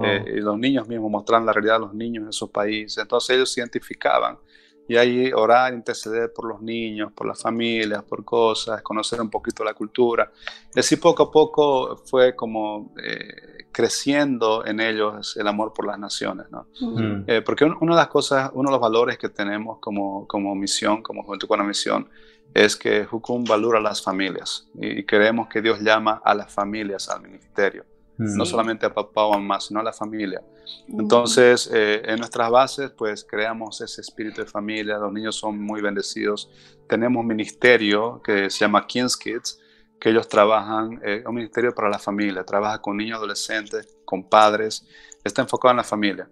eh, 0.04 0.34
y 0.36 0.40
los 0.40 0.58
niños 0.58 0.88
mismos 0.88 1.12
mostraban 1.12 1.46
la 1.46 1.54
realidad 1.54 1.76
de 1.76 1.80
los 1.82 1.94
niños 1.94 2.24
en 2.24 2.30
esos 2.30 2.50
países, 2.50 2.98
entonces 2.98 3.36
ellos 3.36 3.52
se 3.52 3.62
identificaban. 3.62 4.38
Y 4.86 4.98
ahí 4.98 5.32
orar, 5.32 5.74
interceder 5.74 6.34
por 6.34 6.46
los 6.46 6.62
niños, 6.62 7.14
por 7.14 7.26
las 7.26 7.42
familias, 7.42 8.04
por 8.04 8.26
cosas, 8.26 8.82
conocer 8.82 9.22
un 9.22 9.30
poquito 9.30 9.64
la 9.64 9.74
cultura. 9.74 10.30
Y 10.76 10.80
así 10.80 10.98
poco 10.98 11.24
a 11.24 11.32
poco 11.32 11.96
fue 12.06 12.36
como 12.36 12.94
eh, 13.02 13.53
creciendo 13.74 14.66
en 14.66 14.80
ellos 14.80 15.36
el 15.36 15.48
amor 15.48 15.74
por 15.74 15.86
las 15.86 16.00
naciones, 16.00 16.46
¿no? 16.52 16.68
Mm. 16.80 17.24
Eh, 17.28 17.42
porque 17.42 17.66
una 17.66 17.96
de 17.96 18.02
las 18.02 18.08
cosas, 18.08 18.52
uno 18.54 18.70
de 18.70 18.74
los 18.74 18.82
valores 18.82 19.18
que 19.18 19.30
tenemos 19.30 19.80
como, 19.80 20.28
como 20.28 20.56
misión, 20.56 21.02
como 21.02 21.24
Juventud 21.24 21.48
con 21.48 21.60
la 21.60 21.66
Misión, 21.66 22.08
es 22.54 22.76
que 22.76 23.04
Jukum 23.06 23.44
valora 23.44 23.80
a 23.80 23.82
las 23.82 24.02
familias 24.02 24.70
y 24.76 25.04
queremos 25.04 25.48
que 25.50 25.62
Dios 25.62 25.80
llama 25.82 26.22
a 26.24 26.36
las 26.36 26.54
familias 26.54 27.10
al 27.10 27.22
ministerio 27.22 27.84
no 28.18 28.46
solamente 28.46 28.86
a 28.86 28.94
papá 28.94 29.26
o 29.26 29.34
mamá, 29.34 29.60
sino 29.60 29.80
a 29.80 29.84
la 29.84 29.94
familia. 29.94 30.42
Entonces, 30.88 31.70
eh, 31.74 32.02
en 32.06 32.20
nuestras 32.20 32.50
bases, 32.50 32.92
pues 32.92 33.24
creamos 33.24 33.82
ese 33.82 34.02
espíritu 34.02 34.42
de 34.42 34.48
familia, 34.48 34.98
los 34.98 35.12
niños 35.12 35.36
son 35.36 35.60
muy 35.60 35.82
bendecidos. 35.82 36.50
Tenemos 36.88 37.22
un 37.22 37.28
ministerio 37.28 38.22
que 38.24 38.50
se 38.50 38.60
llama 38.60 38.86
King's 38.86 39.18
Kids, 39.18 39.60
que 40.04 40.10
ellos 40.10 40.28
trabajan, 40.28 41.00
eh, 41.02 41.24
un 41.26 41.36
ministerio 41.36 41.74
para 41.74 41.90
la 41.90 41.98
familia, 41.98 42.44
trabaja 42.44 42.82
con 42.82 42.98
niños, 42.98 43.20
adolescentes, 43.20 43.88
con 44.04 44.28
padres, 44.28 44.86
está 45.24 45.44
enfocado 45.44 45.72
en 45.72 45.78
la 45.78 45.86
familia. 45.86 46.28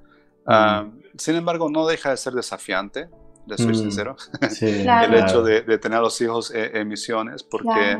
Ah, 0.45 0.89
sin 1.17 1.36
embargo, 1.36 1.69
no 1.69 1.88
deja 1.88 2.10
de 2.10 2.17
ser 2.17 2.34
desafiante, 2.34 3.07
de 3.45 3.57
ser 3.57 3.73
sincero, 3.73 4.17
el 4.41 5.13
hecho 5.15 5.41
de, 5.41 5.77
tener 5.77 5.99
a 5.99 6.01
los 6.01 6.19
hijos 6.19 6.51
eh, 6.51 6.71
en 6.73 6.89
misiones, 6.89 7.43
porque 7.43 7.97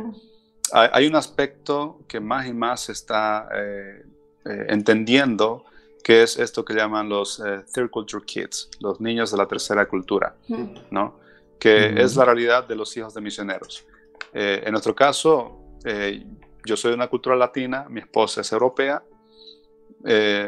hay 0.73 1.07
un 1.07 1.15
aspecto 1.15 1.99
que 2.07 2.19
más 2.19 2.47
y 2.47 2.53
más 2.53 2.81
se 2.81 2.91
está 2.93 3.47
eh, 3.53 4.03
eh, 4.45 4.65
entendiendo, 4.69 5.65
que 6.03 6.23
es 6.23 6.38
esto 6.38 6.65
que 6.65 6.73
llaman 6.73 7.10
los 7.10 7.39
eh, 7.39 7.63
Third 7.73 7.89
Culture 7.89 8.25
Kids, 8.25 8.69
los 8.79 8.99
niños 8.99 9.31
de 9.31 9.38
la 9.38 9.47
tercera 9.47 9.88
cultura, 9.88 10.36
¿no? 10.89 11.19
que 11.60 12.01
es 12.01 12.15
la 12.15 12.25
realidad 12.25 12.67
de 12.67 12.75
los 12.75 12.95
hijos 12.97 13.13
de 13.13 13.21
misioneros. 13.21 13.86
en 14.34 14.71
nuestro 14.71 14.95
caso, 14.95 15.61
yo 16.65 16.78
soy 16.78 16.91
de 16.91 16.96
una 16.96 17.08
cultura 17.08 17.36
latina, 17.36 17.88
mi 17.89 18.02
esposa 18.02 18.41
es 18.41 18.52
europea, 18.52 19.04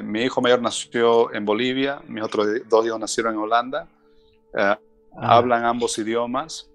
mi 0.04 0.22
hijo 0.22 0.42
mayor 0.42 0.62
nació 0.62 1.34
en 1.34 1.46
Bolivia, 1.46 2.02
mis 2.08 2.24
otros 2.24 2.48
dos 2.70 2.86
hijos 2.86 3.00
nacieron 3.00 3.34
en 3.34 3.40
Holanda, 3.40 3.88
ah. 4.56 4.80
hablan 5.16 5.66
ambos 5.66 5.98
idiomas 5.98 6.70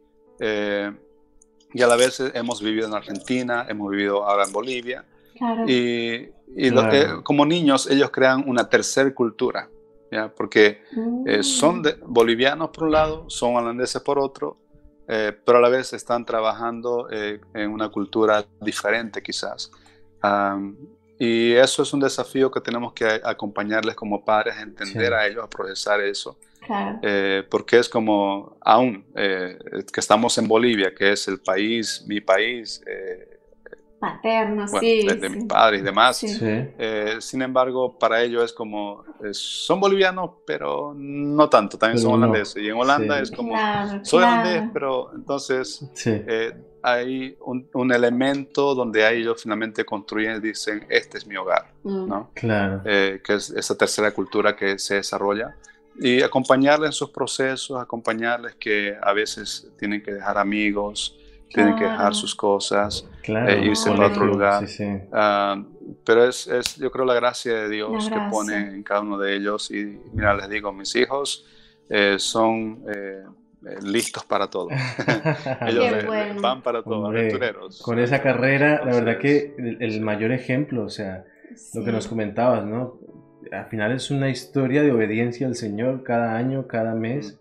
y 1.73 1.83
a 1.83 1.87
la 1.87 1.97
vez 1.97 2.21
hemos 2.35 2.62
vivido 2.62 2.87
en 2.87 2.94
Argentina, 2.94 3.66
hemos 3.68 3.90
vivido 3.90 4.25
ahora 4.25 4.44
en 4.44 4.53
Bolivia. 4.53 5.05
Y, 5.66 6.29
y 6.57 6.71
como 7.23 7.47
niños 7.47 7.88
ellos 7.88 8.11
crean 8.11 8.49
una 8.49 8.68
tercera 8.68 9.12
cultura, 9.14 9.68
¿ya? 10.11 10.33
porque 10.35 10.83
eh, 11.27 11.42
son 11.42 11.81
mm. 11.81 11.85
bolivianos 12.07 12.71
por 12.71 12.85
un 12.85 12.92
lado, 12.92 13.25
son 13.29 13.57
holandeses 13.57 14.03
por 14.03 14.18
otro, 14.18 14.57
eh, 15.09 15.33
pero 15.44 15.59
a 15.59 15.61
la 15.61 15.68
vez 15.68 15.92
están 15.92 16.25
trabajando 16.25 17.09
eh, 17.11 17.40
en 17.55 17.71
una 17.71 17.88
cultura 17.88 18.44
diferente 18.61 19.23
quizás. 19.23 19.71
y 21.18 21.53
eso 21.55 21.83
es 21.83 21.92
un 21.92 22.01
desafío 22.01 22.51
que 22.51 22.61
tenemos 22.61 22.92
que 22.92 23.21
acompañarles 23.25 23.94
como 23.94 24.25
padres 24.25 24.57
a 24.57 24.62
entender 24.62 25.12
a 25.14 25.27
ellos, 25.27 25.44
a 25.44 25.49
procesar 25.49 26.01
eso. 26.01 26.37
Eh, 27.03 27.44
porque 27.49 27.79
es 27.79 27.88
como, 27.88 28.57
aún 28.61 29.07
eh, 29.14 29.59
que 29.92 30.01
estamos 30.01 30.37
en 30.38 30.49
Bolivia, 30.49 30.94
que 30.94 31.12
es 31.12 31.29
el 31.29 31.40
país, 31.40 32.05
mi 32.07 32.21
país. 32.21 32.83
Eh, 32.87 33.38
Paterno, 33.98 34.68
sí. 34.68 35.06
De, 35.06 35.28
mi 35.28 35.44
padre 35.44 35.78
y 35.78 35.82
demás. 35.82 36.18
sin 36.18 37.42
embargo, 37.42 37.98
para 37.98 38.22
ellos 38.22 38.44
es 38.44 38.52
como, 38.52 39.04
son 39.32 39.80
bolivianos, 39.80 40.30
pero 40.46 40.94
no 40.96 41.48
tanto, 41.48 41.78
también 41.78 42.00
son 42.00 42.14
holandeses. 42.14 42.62
Y 42.62 42.68
en 42.68 42.76
Holanda 42.76 43.20
es 43.20 43.30
como, 43.30 43.54
soy 44.02 44.22
holandés, 44.22 44.70
pero 44.72 45.11
entonces 45.14 45.84
hay 46.82 47.37
un, 47.40 47.92
elemento 47.92 48.74
donde 48.74 49.11
ellos 49.12 49.42
finalmente 49.42 49.84
construyen 49.84 50.37
y 50.37 50.40
dicen, 50.40 50.87
este 50.88 51.18
es 51.18 51.26
mi 51.26 51.37
hogar, 51.37 51.72
mm. 51.82 52.08
¿no? 52.08 52.30
Claro. 52.34 52.82
que 52.84 53.20
es 53.26 53.50
esa 53.50 53.76
tercera 53.76 54.12
cultura 54.12 54.54
que 54.54 54.78
se 54.78 54.96
desarrolla 54.96 55.56
y 56.00 56.22
acompañarles 56.22 56.88
en 56.88 56.92
sus 56.92 57.11
procesos, 57.11 57.80
acompañarles 57.80 58.54
que 58.54 58.96
a 59.00 59.12
veces 59.12 59.68
tienen 59.78 60.02
que 60.02 60.12
dejar 60.12 60.38
amigos, 60.38 61.18
tienen 61.48 61.76
que 61.76 61.84
dejar 61.84 62.14
sus 62.14 62.34
cosas, 62.34 63.06
e 63.24 63.64
irse 63.64 63.90
a 63.90 63.92
otro 63.92 64.24
lugar. 64.24 64.64
Ah, 65.12 65.62
pero 66.04 66.24
es, 66.24 66.46
es, 66.46 66.76
yo 66.76 66.90
creo, 66.90 67.04
la 67.04 67.14
gracia 67.14 67.54
de 67.54 67.68
Dios 67.68 68.08
que 68.08 68.20
pone 68.30 68.56
en 68.56 68.82
cada 68.82 69.00
uno 69.00 69.18
de 69.18 69.37
ellos. 69.37 69.70
Y 69.70 69.98
mira, 70.12 70.34
les 70.34 70.48
digo, 70.48 70.72
mis 70.72 70.94
hijos 70.96 71.46
eh, 71.88 72.16
son 72.18 72.84
eh, 72.94 73.24
listos 73.82 74.24
para 74.24 74.48
todo. 74.48 74.68
ellos 75.66 76.06
van 76.40 76.62
para 76.62 76.82
todo, 76.82 77.06
aventureros. 77.06 77.82
Con 77.82 77.98
esa 77.98 78.22
carrera, 78.22 78.82
la 78.84 78.92
verdad 78.92 79.18
que 79.18 79.54
el, 79.58 80.00
mayor 80.00 80.32
ejemplo, 80.32 80.84
o 80.84 80.90
sea, 80.90 81.24
lo 81.74 81.84
que 81.84 81.92
nos 81.92 82.06
comentabas, 82.08 82.64
¿no? 82.64 82.98
al 83.50 83.66
final 83.66 83.92
es 83.92 84.11
una 84.11 84.28
historia 84.28 84.82
de 84.82 84.92
obediencia 84.92 85.46
al 85.46 85.54
Señor 85.54 86.02
cada 86.02 86.37
año, 86.37 86.66
cada 86.66 86.94
mes. 86.94 87.40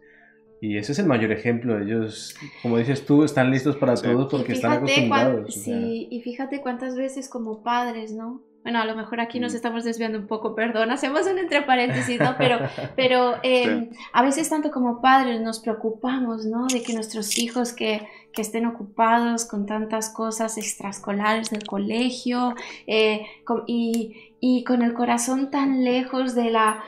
Y 0.59 0.77
ese 0.77 0.91
es 0.91 0.99
el 0.99 1.05
mayor 1.05 1.31
ejemplo. 1.31 1.79
Ellos, 1.79 2.35
como 2.61 2.77
dices 2.77 3.05
tú, 3.05 3.23
están 3.23 3.51
listos 3.51 3.75
para 3.75 3.95
todo 3.95 4.27
porque 4.27 4.53
están 4.53 4.73
acostumbrados. 4.73 5.53
sí, 5.53 6.07
y 6.09 6.21
fíjate 6.21 6.61
cuántas 6.61 6.95
veces 6.95 7.29
como 7.29 7.63
padres, 7.63 8.13
¿no? 8.13 8.41
Bueno, 8.67 8.81
a 8.81 8.85
lo 8.85 8.97
mejor 8.97 9.21
aquí 9.21 9.39
nos 9.39 9.53
estamos 9.53 9.85
desviando 9.85 10.17
un 10.17 10.27
poco, 10.27 10.53
perdón, 10.53 10.91
hacemos 10.91 11.25
un 11.25 11.37
entre 11.37 11.61
paréntesis, 11.61 12.19
¿no? 12.19 12.35
Pero, 12.37 12.59
pero 12.97 13.35
em, 13.41 13.91
a 14.11 14.21
veces 14.21 14.49
tanto 14.49 14.71
como 14.71 14.99
padres 14.99 15.39
nos 15.39 15.59
preocupamos, 15.59 16.45
¿no? 16.45 16.67
De 16.67 16.83
que 16.83 16.93
nuestros 16.93 17.37
hijos 17.37 17.71
que, 17.71 18.05
que 18.33 18.41
estén 18.41 18.65
ocupados 18.65 19.45
con 19.45 19.65
tantas 19.65 20.09
cosas 20.09 20.57
extraescolares 20.57 21.49
del 21.49 21.65
colegio 21.65 22.55
eh, 22.87 23.25
y, 23.67 24.35
y 24.41 24.65
con 24.65 24.81
el 24.81 24.93
corazón 24.93 25.49
tan 25.49 25.85
lejos 25.85 26.35
de 26.35 26.51
la, 26.51 26.83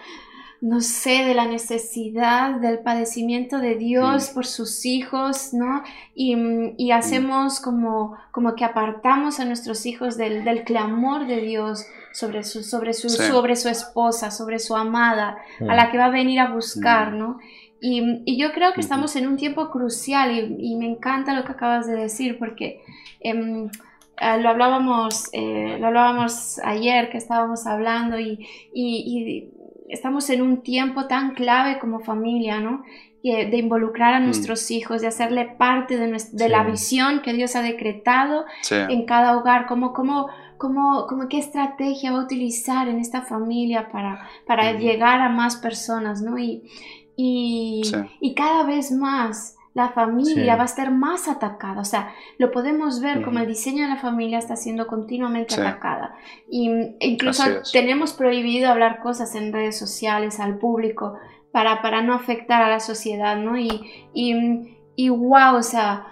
no 0.61 0.81
sé, 0.81 1.23
de 1.23 1.33
la 1.33 1.45
necesidad, 1.45 2.55
del 2.59 2.79
padecimiento 2.79 3.59
de 3.59 3.75
Dios 3.75 4.29
por 4.29 4.45
sus 4.45 4.85
hijos, 4.85 5.53
¿no? 5.53 5.83
Y, 6.13 6.35
y 6.77 6.91
hacemos 6.91 7.61
como, 7.61 8.17
como 8.31 8.55
que 8.55 8.65
apartamos 8.65 9.39
a 9.39 9.45
nuestros 9.45 9.85
hijos 9.85 10.17
del, 10.17 10.43
del 10.43 10.63
clamor 10.63 11.27
de 11.27 11.41
Dios 11.41 11.85
sobre 12.11 12.43
su, 12.43 12.63
sobre, 12.63 12.93
su, 12.93 13.09
sobre 13.09 13.55
su 13.55 13.69
esposa, 13.69 14.31
sobre 14.31 14.59
su 14.59 14.75
amada, 14.75 15.37
a 15.61 15.75
la 15.75 15.91
que 15.91 15.97
va 15.97 16.05
a 16.05 16.09
venir 16.09 16.39
a 16.39 16.51
buscar, 16.51 17.13
¿no? 17.13 17.39
Y, 17.81 18.21
y 18.25 18.37
yo 18.37 18.51
creo 18.51 18.73
que 18.73 18.81
estamos 18.81 19.15
en 19.15 19.27
un 19.27 19.37
tiempo 19.37 19.69
crucial 19.69 20.31
y, 20.31 20.71
y, 20.71 20.75
me 20.75 20.85
encanta 20.85 21.33
lo 21.33 21.45
que 21.45 21.53
acabas 21.53 21.87
de 21.87 21.95
decir 21.95 22.37
porque... 22.37 22.81
Em, 23.21 23.69
eh, 24.21 24.37
lo, 24.41 24.49
hablábamos, 24.49 25.29
eh, 25.31 25.77
lo 25.79 25.87
hablábamos 25.87 26.59
ayer 26.63 27.09
que 27.09 27.17
estábamos 27.17 27.65
hablando 27.65 28.19
y, 28.19 28.45
y, 28.73 29.49
estamos 29.89 30.29
en 30.29 30.41
un 30.41 30.61
tiempo 30.61 31.07
tan 31.07 31.33
clave 31.33 31.79
como 31.79 31.99
familia, 31.99 32.59
¿no? 32.59 32.83
de 33.21 33.57
involucrar 33.57 34.13
a 34.13 34.19
mm. 34.21 34.25
nuestros 34.25 34.71
hijos, 34.71 35.01
de 35.01 35.07
hacerle 35.07 35.45
parte 35.45 35.97
de, 35.97 36.23
de 36.31 36.49
la 36.49 36.63
visión 36.63 37.21
que 37.21 37.33
Dios 37.33 37.55
ha 37.55 37.61
decretado 37.61 38.45
en 38.71 39.05
cada 39.05 39.37
hogar, 39.37 39.67
como, 39.67 39.91
como, 39.91 40.27
como, 40.57 41.05
como 41.05 41.27
qué 41.27 41.39
estrategia 41.39 42.13
va 42.13 42.19
a 42.19 42.23
utilizar 42.23 42.87
en 42.87 42.99
esta 42.99 43.23
familia 43.23 43.89
para, 43.91 44.25
para 44.47 44.71
llegar 44.77 45.19
a 45.19 45.27
más 45.27 45.57
personas, 45.57 46.21
¿no? 46.21 46.37
Y, 46.37 46.63
y, 47.17 47.81
y 48.21 48.33
cada 48.35 48.63
vez 48.63 48.91
más 48.93 49.57
la 49.73 49.89
familia 49.89 50.55
va 50.55 50.63
a 50.63 50.65
estar 50.65 50.91
más 50.91 51.27
atacada. 51.27 51.81
O 51.81 51.85
sea, 51.85 52.13
lo 52.37 52.51
podemos 52.51 53.01
ver 53.01 53.21
como 53.23 53.39
el 53.39 53.47
diseño 53.47 53.83
de 53.83 53.89
la 53.89 53.97
familia 53.97 54.39
está 54.39 54.55
siendo 54.55 54.87
continuamente 54.87 55.55
atacada. 55.55 56.15
Y 56.49 56.69
incluso 56.99 57.43
tenemos 57.71 58.13
prohibido 58.13 58.69
hablar 58.69 58.99
cosas 58.99 59.35
en 59.35 59.53
redes 59.53 59.77
sociales 59.77 60.39
al 60.39 60.57
público 60.57 61.17
para, 61.51 61.81
para 61.81 62.01
no 62.01 62.13
afectar 62.13 62.61
a 62.61 62.69
la 62.69 62.79
sociedad, 62.79 63.37
¿no? 63.37 63.57
Y, 63.57 64.09
y, 64.13 64.77
y 64.95 65.09
wow, 65.09 65.55
o 65.55 65.63
sea, 65.63 66.07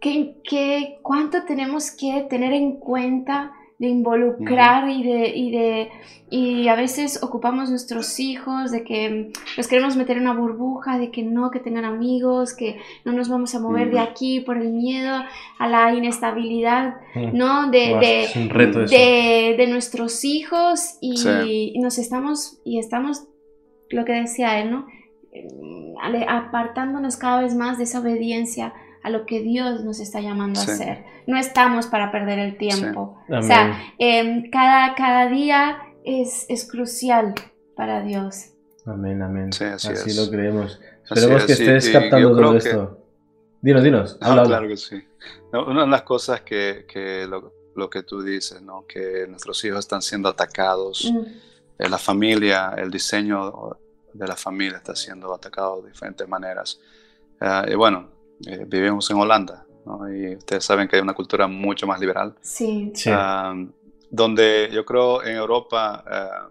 ¿qué, 0.00 0.36
qué, 0.44 0.98
¿cuánto 1.02 1.44
tenemos 1.44 1.90
que 1.90 2.26
tener 2.28 2.52
en 2.52 2.78
cuenta? 2.78 3.52
De 3.80 3.88
involucrar 3.88 4.90
y 4.90 5.02
de, 5.02 5.28
y 5.34 5.50
de 5.50 5.88
y 6.28 6.68
a 6.68 6.76
veces 6.76 7.22
ocupamos 7.22 7.70
nuestros 7.70 8.20
hijos 8.20 8.70
de 8.70 8.84
que 8.84 9.32
los 9.56 9.68
queremos 9.68 9.96
meter 9.96 10.18
en 10.18 10.24
una 10.24 10.34
burbuja 10.34 10.98
de 10.98 11.10
que 11.10 11.22
no 11.22 11.50
que 11.50 11.60
tengan 11.60 11.86
amigos 11.86 12.54
que 12.54 12.78
no 13.06 13.12
nos 13.12 13.30
vamos 13.30 13.54
a 13.54 13.58
mover 13.58 13.90
de 13.90 13.98
aquí 13.98 14.40
por 14.40 14.58
el 14.58 14.70
miedo 14.70 15.22
a 15.58 15.66
la 15.66 15.94
inestabilidad 15.94 16.96
no 17.32 17.70
de, 17.70 18.28
de, 18.86 19.54
de, 19.56 19.66
nuestros 19.66 20.26
hijos 20.26 20.98
y, 21.00 21.72
nos 21.80 21.96
estamos 21.96 22.60
y 22.64 22.78
estamos 22.78 23.24
lo 23.88 24.04
que 24.04 24.12
decía 24.12 24.60
él 24.60 24.72
no 24.72 24.86
apartándonos 26.28 27.16
cada 27.16 27.40
vez 27.40 27.54
más 27.54 27.78
de 27.78 27.84
esa 27.84 28.00
obediencia 28.00 28.74
a 29.02 29.10
lo 29.10 29.26
que 29.26 29.40
Dios 29.40 29.84
nos 29.84 30.00
está 30.00 30.20
llamando 30.20 30.60
a 30.60 30.64
hacer. 30.64 31.04
No 31.26 31.38
estamos 31.38 31.86
para 31.86 32.12
perder 32.12 32.38
el 32.38 32.56
tiempo. 32.56 33.18
O 33.28 33.42
sea, 33.42 33.78
em, 33.98 34.50
cada, 34.50 34.94
cada 34.94 35.28
día 35.28 35.78
es, 36.04 36.46
es, 36.48 36.68
crucial 36.70 37.34
para 37.76 38.02
Dios. 38.02 38.50
Amén, 38.86 39.22
amén. 39.22 39.50
así, 39.50 40.14
lo 40.14 40.30
creemos. 40.30 40.80
Esperemos 41.04 41.44
que 41.44 41.52
estés 41.52 41.90
captando 41.90 42.36
todo 42.36 42.56
esto. 42.56 42.98
Dinos, 43.62 43.82
dinos. 43.82 44.18
Habla, 44.20 44.44
claro 44.44 44.68
que 44.68 44.76
sí. 44.76 45.02
Una 45.52 45.82
de 45.82 45.88
las 45.88 46.02
cosas 46.02 46.40
que, 46.42 46.86
que 46.88 47.26
lo, 47.26 47.52
lo, 47.74 47.90
que 47.90 48.02
tú 48.02 48.22
dices, 48.22 48.62
¿no? 48.62 48.86
que 48.86 49.26
nuestros 49.28 49.62
hijos 49.64 49.80
están 49.80 50.00
siendo 50.00 50.28
atacados, 50.28 51.10
mm. 51.12 51.18
eh, 51.78 51.88
la 51.88 51.98
familia, 51.98 52.74
el 52.76 52.90
diseño 52.90 53.76
de 54.12 54.26
la 54.26 54.36
familia 54.36 54.78
está 54.78 54.94
siendo 54.94 55.32
atacado 55.34 55.82
de 55.82 55.90
diferentes 55.90 56.26
maneras. 56.26 56.80
Ah, 57.40 57.64
y 57.68 57.74
bueno, 57.74 58.08
eh, 58.46 58.64
vivimos 58.66 59.10
en 59.10 59.16
Holanda, 59.18 59.66
y 60.12 60.36
ustedes 60.36 60.64
saben 60.64 60.86
que 60.88 60.96
hay 60.96 61.02
una 61.02 61.14
cultura 61.14 61.46
mucho 61.46 61.86
más 61.86 62.00
liberal. 62.00 62.34
Sí. 62.40 62.92
Ah, 63.06 63.54
donde 64.10 64.68
yo 64.72 64.84
creo 64.84 65.22
en 65.22 65.36
Europa, 65.36 66.04
ah, 66.06 66.48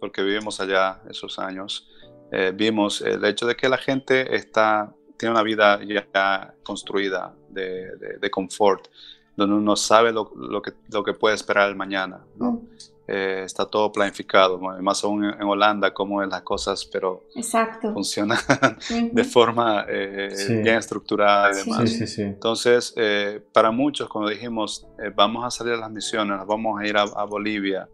porque 0.00 0.22
vivimos 0.22 0.60
allá 0.60 1.00
esos 1.08 1.38
años, 1.38 1.88
eh, 2.30 2.52
vimos 2.54 3.00
el 3.00 3.24
hecho 3.24 3.46
de 3.46 3.56
que 3.56 3.68
la 3.68 3.78
gente 3.78 4.34
está, 4.36 4.92
tiene 5.16 5.32
una 5.32 5.42
vida 5.42 5.80
ya 5.84 6.54
construida 6.62 7.34
de, 7.48 7.96
de, 8.20 8.30
confort, 8.30 8.88
donde 9.36 9.56
uno 9.56 9.76
sabe 9.76 10.12
lo, 10.12 10.30
lo, 10.36 10.60
que, 10.60 10.72
lo 10.90 11.02
que 11.02 11.14
puede 11.14 11.34
esperar 11.34 11.68
el 11.68 11.76
mañana. 11.76 12.24
¿no? 12.36 12.52
Mm. 12.52 12.68
Eh, 13.10 13.44
está 13.46 13.64
todo 13.64 13.90
planificado, 13.90 14.58
más 14.58 15.02
aún 15.02 15.24
en, 15.24 15.42
Holanda, 15.42 15.94
como 15.94 16.22
es 16.22 16.28
las 16.28 16.42
cosas, 16.42 16.84
pero 16.84 17.24
Exacto. 17.34 17.94
funcionan 17.94 18.38
de 19.12 19.24
forma 19.24 19.86
eh, 19.88 20.28
bien 20.62 20.76
estructurada 20.76 21.50
y 21.52 21.56
demás. 21.56 22.18
Entonces, 22.18 22.92
eh, 22.96 23.42
para 23.50 23.70
muchos, 23.70 24.10
cuando 24.10 24.28
dijimos, 24.28 24.86
vamos 25.16 25.42
a 25.42 25.50
salir 25.50 25.72
a 25.72 25.76
las 25.78 25.90
misiones, 25.90 26.38
vamos 26.46 26.78
a 26.78 26.86
ir 26.86 26.98
a, 26.98 27.24
Bolivia, 27.24 27.88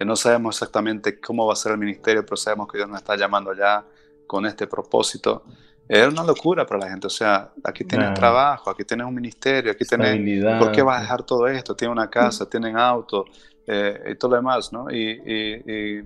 no 0.00 0.14
sabemos 0.16 0.56
exactamente 0.56 1.18
cómo 1.18 1.46
va 1.46 1.54
a 1.54 1.56
ser 1.56 1.72
el 1.72 1.78
ministerio, 1.78 2.22
pero 2.22 2.36
sabemos 2.36 2.68
que 2.70 2.76
Dios 2.76 2.90
nos 2.90 2.98
está 2.98 3.16
llamando 3.16 3.52
allá 3.52 3.86
con 4.26 4.44
este 4.44 4.66
propósito. 4.66 5.44
Era 5.88 6.10
una 6.10 6.24
locura 6.24 6.66
para 6.66 6.80
la 6.80 6.90
gente, 6.90 7.06
o 7.06 7.10
sea, 7.10 7.52
aquí 7.64 7.84
tienes 7.84 8.12
trabajo, 8.12 8.68
aquí 8.68 8.84
tienes 8.84 9.06
un 9.06 9.14
ministerio, 9.14 9.72
aquí 9.72 9.86
tienes... 9.86 10.58
¿Por 10.58 10.72
qué 10.72 10.82
vas 10.82 10.98
a 10.98 11.00
dejar 11.00 11.22
todo 11.22 11.48
esto? 11.48 11.74
Tienen 11.74 11.96
una 11.96 12.10
casa, 12.10 12.48
tienen 12.48 12.76
auto, 12.76 13.24
eh, 13.72 14.10
y 14.10 14.14
todo 14.16 14.32
lo 14.32 14.36
demás, 14.38 14.72
¿no? 14.72 14.90
Y, 14.90 15.10
y, 15.24 16.04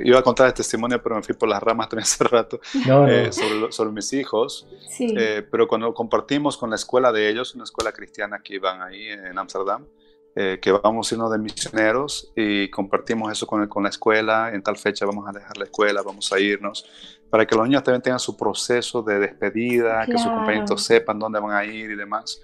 iba 0.00 0.18
a 0.18 0.22
contar 0.22 0.48
el 0.48 0.54
testimonio, 0.54 1.00
pero 1.00 1.14
me 1.14 1.22
fui 1.22 1.34
por 1.34 1.48
las 1.48 1.62
ramas 1.62 1.88
también 1.90 2.02
hace 2.02 2.24
rato, 2.24 2.58
eh, 2.74 3.30
sobre, 3.30 3.70
sobre, 3.70 3.92
mis 3.92 4.12
hijos. 4.14 4.66
Sí. 4.88 5.14
Eh, 5.16 5.46
pero 5.48 5.68
cuando 5.68 5.94
compartimos 5.94 6.56
con 6.56 6.70
la 6.70 6.76
escuela 6.76 7.12
de 7.12 7.28
ellos, 7.28 7.54
una 7.54 7.64
escuela 7.64 7.92
cristiana 7.92 8.40
que 8.42 8.54
iban 8.54 8.82
ahí 8.82 9.06
en 9.06 9.38
Ámsterdam, 9.38 9.86
que 10.34 10.72
vamos 10.82 11.12
a 11.12 11.14
irnos 11.14 11.30
de 11.30 11.38
misioneros 11.38 12.32
y 12.34 12.68
compartimos 12.68 13.30
eso 13.30 13.46
con, 13.46 13.68
con 13.68 13.84
la 13.84 13.90
escuela, 13.90 14.52
en 14.52 14.64
tal 14.64 14.76
fecha 14.76 15.06
vamos 15.06 15.28
a 15.28 15.32
dejar 15.32 15.56
la 15.56 15.64
escuela, 15.66 16.02
vamos 16.02 16.32
a 16.32 16.40
irnos, 16.40 16.84
para 17.30 17.46
que 17.46 17.54
los 17.54 17.68
niños 17.68 17.84
también 17.84 18.02
tengan 18.02 18.18
su 18.18 18.36
proceso 18.36 19.00
de 19.02 19.20
despedida, 19.20 20.04
que 20.06 20.18
sus 20.18 20.26
compañeros 20.26 20.82
sepan 20.82 21.20
dónde 21.20 21.38
van 21.38 21.52
a 21.52 21.64
ir 21.64 21.92
y 21.92 21.94
demás. 21.94 22.40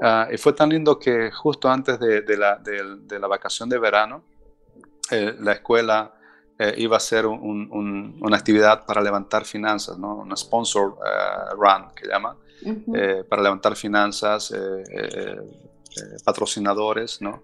Ah, 0.00 0.28
y 0.30 0.36
fue 0.36 0.52
tan 0.52 0.70
lindo 0.70 0.98
que 0.98 1.30
justo 1.30 1.68
antes 1.68 1.98
de, 1.98 2.22
de, 2.22 2.36
la, 2.36 2.56
de, 2.56 3.18
la, 3.18 3.26
vacación 3.26 3.68
de 3.68 3.78
verano, 3.78 4.24
eh, 5.10 5.36
la 5.40 5.52
escuela 5.52 6.14
eh, 6.58 6.74
iba 6.78 6.96
a 6.96 6.98
hacer 6.98 7.26
un, 7.26 8.18
una 8.20 8.36
actividad 8.36 8.84
para 8.86 9.00
levantar 9.00 9.44
finanzas, 9.44 9.98
¿no? 9.98 10.16
una 10.16 10.36
sponsor 10.36 10.98
uh, 10.98 11.54
run 11.56 11.94
que 11.94 12.08
llama, 12.08 12.36
para 13.28 13.42
levantar 13.42 13.76
finanzas 13.76 14.52
eh, 15.96 16.16
patrocinadores, 16.24 17.22
¿no? 17.22 17.42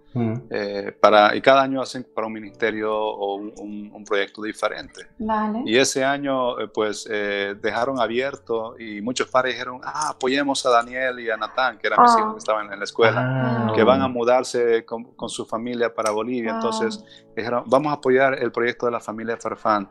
Eh, 0.51 0.93
para, 1.01 1.37
y 1.37 1.41
cada 1.41 1.63
año 1.63 1.81
hacen 1.81 2.05
para 2.13 2.27
un 2.27 2.33
ministerio 2.33 2.93
o 2.93 3.37
un, 3.37 4.05
proyecto 4.05 4.43
diferente. 4.43 5.07
Vale. 5.19 5.63
Y 5.67 5.77
ese 5.77 6.05
año, 6.05 6.59
eh, 6.59 6.67
pues, 6.67 7.05
dejaron 7.05 8.01
abierto 8.01 8.77
y 8.79 9.01
muchos 9.03 9.29
padres 9.29 9.55
dijeron, 9.55 9.81
ah, 9.85 10.11
apoyemos 10.11 10.65
a 10.67 10.71
Daniel 10.71 11.21
y 11.21 11.31
a 11.31 11.37
Natán, 11.37 11.79
que 11.79 11.87
eran 11.87 12.03
mis 12.03 12.13
hijos 12.19 12.33
que 12.33 12.39
estaban 12.39 12.73
en 12.73 12.79
la 12.79 12.85
escuela, 12.85 13.69
ah. 13.69 13.73
que 13.75 13.85
van 13.85 14.03
a 14.03 14.09
mudarse 14.09 14.85
con, 14.85 15.05
con, 15.15 15.29
su 15.29 15.47
familia 15.47 15.95
para 15.95 16.11
Bolivia. 16.11 16.55
Entonces, 16.55 17.05
dijeron, 17.37 17.65
vamos 17.67 17.91
a 17.93 17.97
apoyar 17.97 18.43
el 18.43 18.51
proyecto 18.51 18.87
de 18.87 18.93
la 18.93 19.01
familia 19.01 19.37
Farfán. 19.37 19.89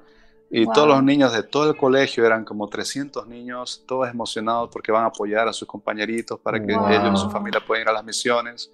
Y 0.51 0.65
todos 0.65 0.87
los 0.87 1.03
niños 1.03 1.31
de 1.31 1.43
todo 1.43 1.69
el 1.69 1.77
colegio, 1.77 2.25
eran 2.25 2.43
como 2.43 2.67
300 2.67 3.27
niños, 3.27 3.83
todos 3.85 4.09
emocionados 4.09 4.69
porque 4.71 4.91
van 4.91 5.03
a 5.03 5.07
apoyar 5.07 5.47
a 5.47 5.53
sus 5.53 5.67
compañeritos 5.67 6.39
para 6.39 6.59
que 6.59 6.73
ellos 6.73 7.13
y 7.13 7.17
su 7.17 7.29
familia 7.29 7.61
puedan 7.65 7.83
ir 7.83 7.89
a 7.89 7.93
las 7.93 8.03
misiones. 8.03 8.71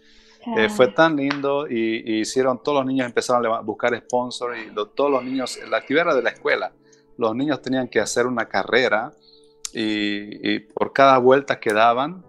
Eh, 0.57 0.69
fue 0.69 0.87
tan 0.89 1.15
lindo 1.17 1.67
y, 1.67 2.19
hicieron, 2.21 2.61
todos 2.63 2.77
los 2.77 2.85
niños 2.85 3.07
empezaron 3.07 3.45
a 3.51 3.59
buscar 3.59 3.97
sponsors 3.97 4.57
y 4.57 4.73
todos 4.95 5.11
los 5.11 5.23
niños, 5.23 5.59
la 5.69 5.77
actividad 5.77 6.05
era 6.05 6.15
de 6.15 6.21
la 6.21 6.29
escuela, 6.29 6.71
los 7.17 7.35
niños 7.35 7.61
tenían 7.61 7.87
que 7.87 7.99
hacer 7.99 8.27
una 8.27 8.45
carrera 8.45 9.11
y, 9.73 10.59
por 10.59 10.93
cada 10.93 11.17
vuelta 11.17 11.59
que 11.59 11.73
daban, 11.73 12.23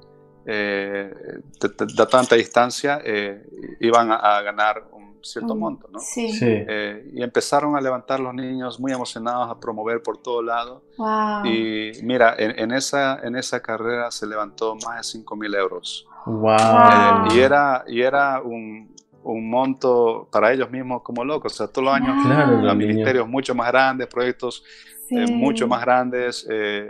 eh, 0.47 1.13
de, 1.61 2.07
tanta 2.07 2.35
distancia, 2.35 3.01
eh, 3.05 3.47
iban 3.81 4.11
a, 4.11 4.17
a 4.17 4.43
ganar 4.43 4.89
cierto 5.33 5.55
mm, 5.55 5.59
monto, 5.59 5.89
¿no? 5.93 5.99
Sí. 5.99 6.29
Eh, 6.41 7.11
y 7.15 7.23
empezaron 7.23 7.77
a 7.77 7.81
levantar 7.81 8.21
los 8.21 8.35
niños 8.35 8.79
muy 8.81 8.93
emocionados 8.93 9.51
a 9.51 9.59
promover 9.59 10.03
por 10.03 10.19
todo 10.19 10.43
lado. 10.43 10.83
Wow. 10.97 11.45
Y 11.45 11.93
mira, 12.03 12.35
en, 12.39 12.73
esa, 12.73 13.21
en 13.23 13.37
esa 13.37 13.61
carrera 13.61 14.11
se 14.11 14.27
levantó 14.27 14.77
más 14.87 14.99
de 14.99 15.03
5 15.05 15.37
mil 15.37 15.55
euros. 15.55 16.07
Wow. 16.27 16.57
Eh, 16.57 17.35
y 17.35 17.39
era, 17.41 17.85
y 17.87 18.01
era 18.01 18.41
un, 18.41 18.95
un, 19.23 19.51
monto 19.51 20.29
para 20.31 20.53
ellos 20.53 20.71
mismos 20.71 21.03
como 21.03 21.25
locos. 21.25 21.53
O 21.53 21.57
sea, 21.57 21.69
todos 21.69 21.87
los 21.87 21.95
años 21.95 22.25
claro, 22.25 22.61
los 22.61 22.77
ministerios 22.77 23.29
mucho 23.29 23.55
más 23.55 23.69
grandes, 23.69 24.07
proyectos 24.07 24.65
eh, 25.11 25.31
mucho 25.31 25.69
más 25.69 25.81
grandes, 25.83 26.49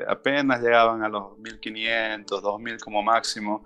apenas 0.08 0.60
llegaban 0.62 1.02
a 1.02 1.08
los 1.08 1.32
1.500, 1.38 2.26
2.000 2.26 2.80
como 2.80 3.02
máximo. 3.02 3.64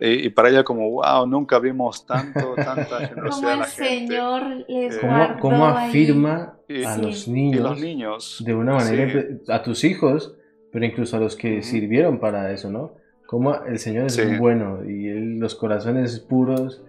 Y, 0.00 0.28
para 0.30 0.50
ella 0.50 0.64
como, 0.64 0.90
wow, 0.90 1.26
nunca 1.26 1.58
vimos 1.58 2.04
tanto, 2.06 2.54
tanta 2.56 3.06
generosidad 3.06 3.52
Como 3.52 3.64
el 3.64 3.70
Señor 3.70 4.42
les 4.68 4.96
eh, 4.96 5.36
¿Cómo, 5.40 5.66
afirma 5.66 6.58
a 6.86 6.96
los 6.98 7.28
niños, 7.28 7.62
los 7.62 7.80
niños 7.80 8.42
de 8.44 8.54
una 8.54 8.74
manera, 8.74 9.24
a 9.48 9.62
tus 9.62 9.84
hijos, 9.84 10.34
pero 10.72 10.84
incluso 10.84 11.16
a 11.16 11.20
los 11.20 11.36
que 11.36 11.62
sirvieron 11.62 12.18
para 12.18 12.52
eso, 12.52 12.70
¿no? 12.70 12.94
Cómo 13.26 13.54
el 13.64 13.78
Señor 13.78 14.06
es 14.06 14.38
bueno 14.38 14.84
y 14.84 15.08
los 15.38 15.54
corazones 15.54 16.20
puros. 16.20 16.82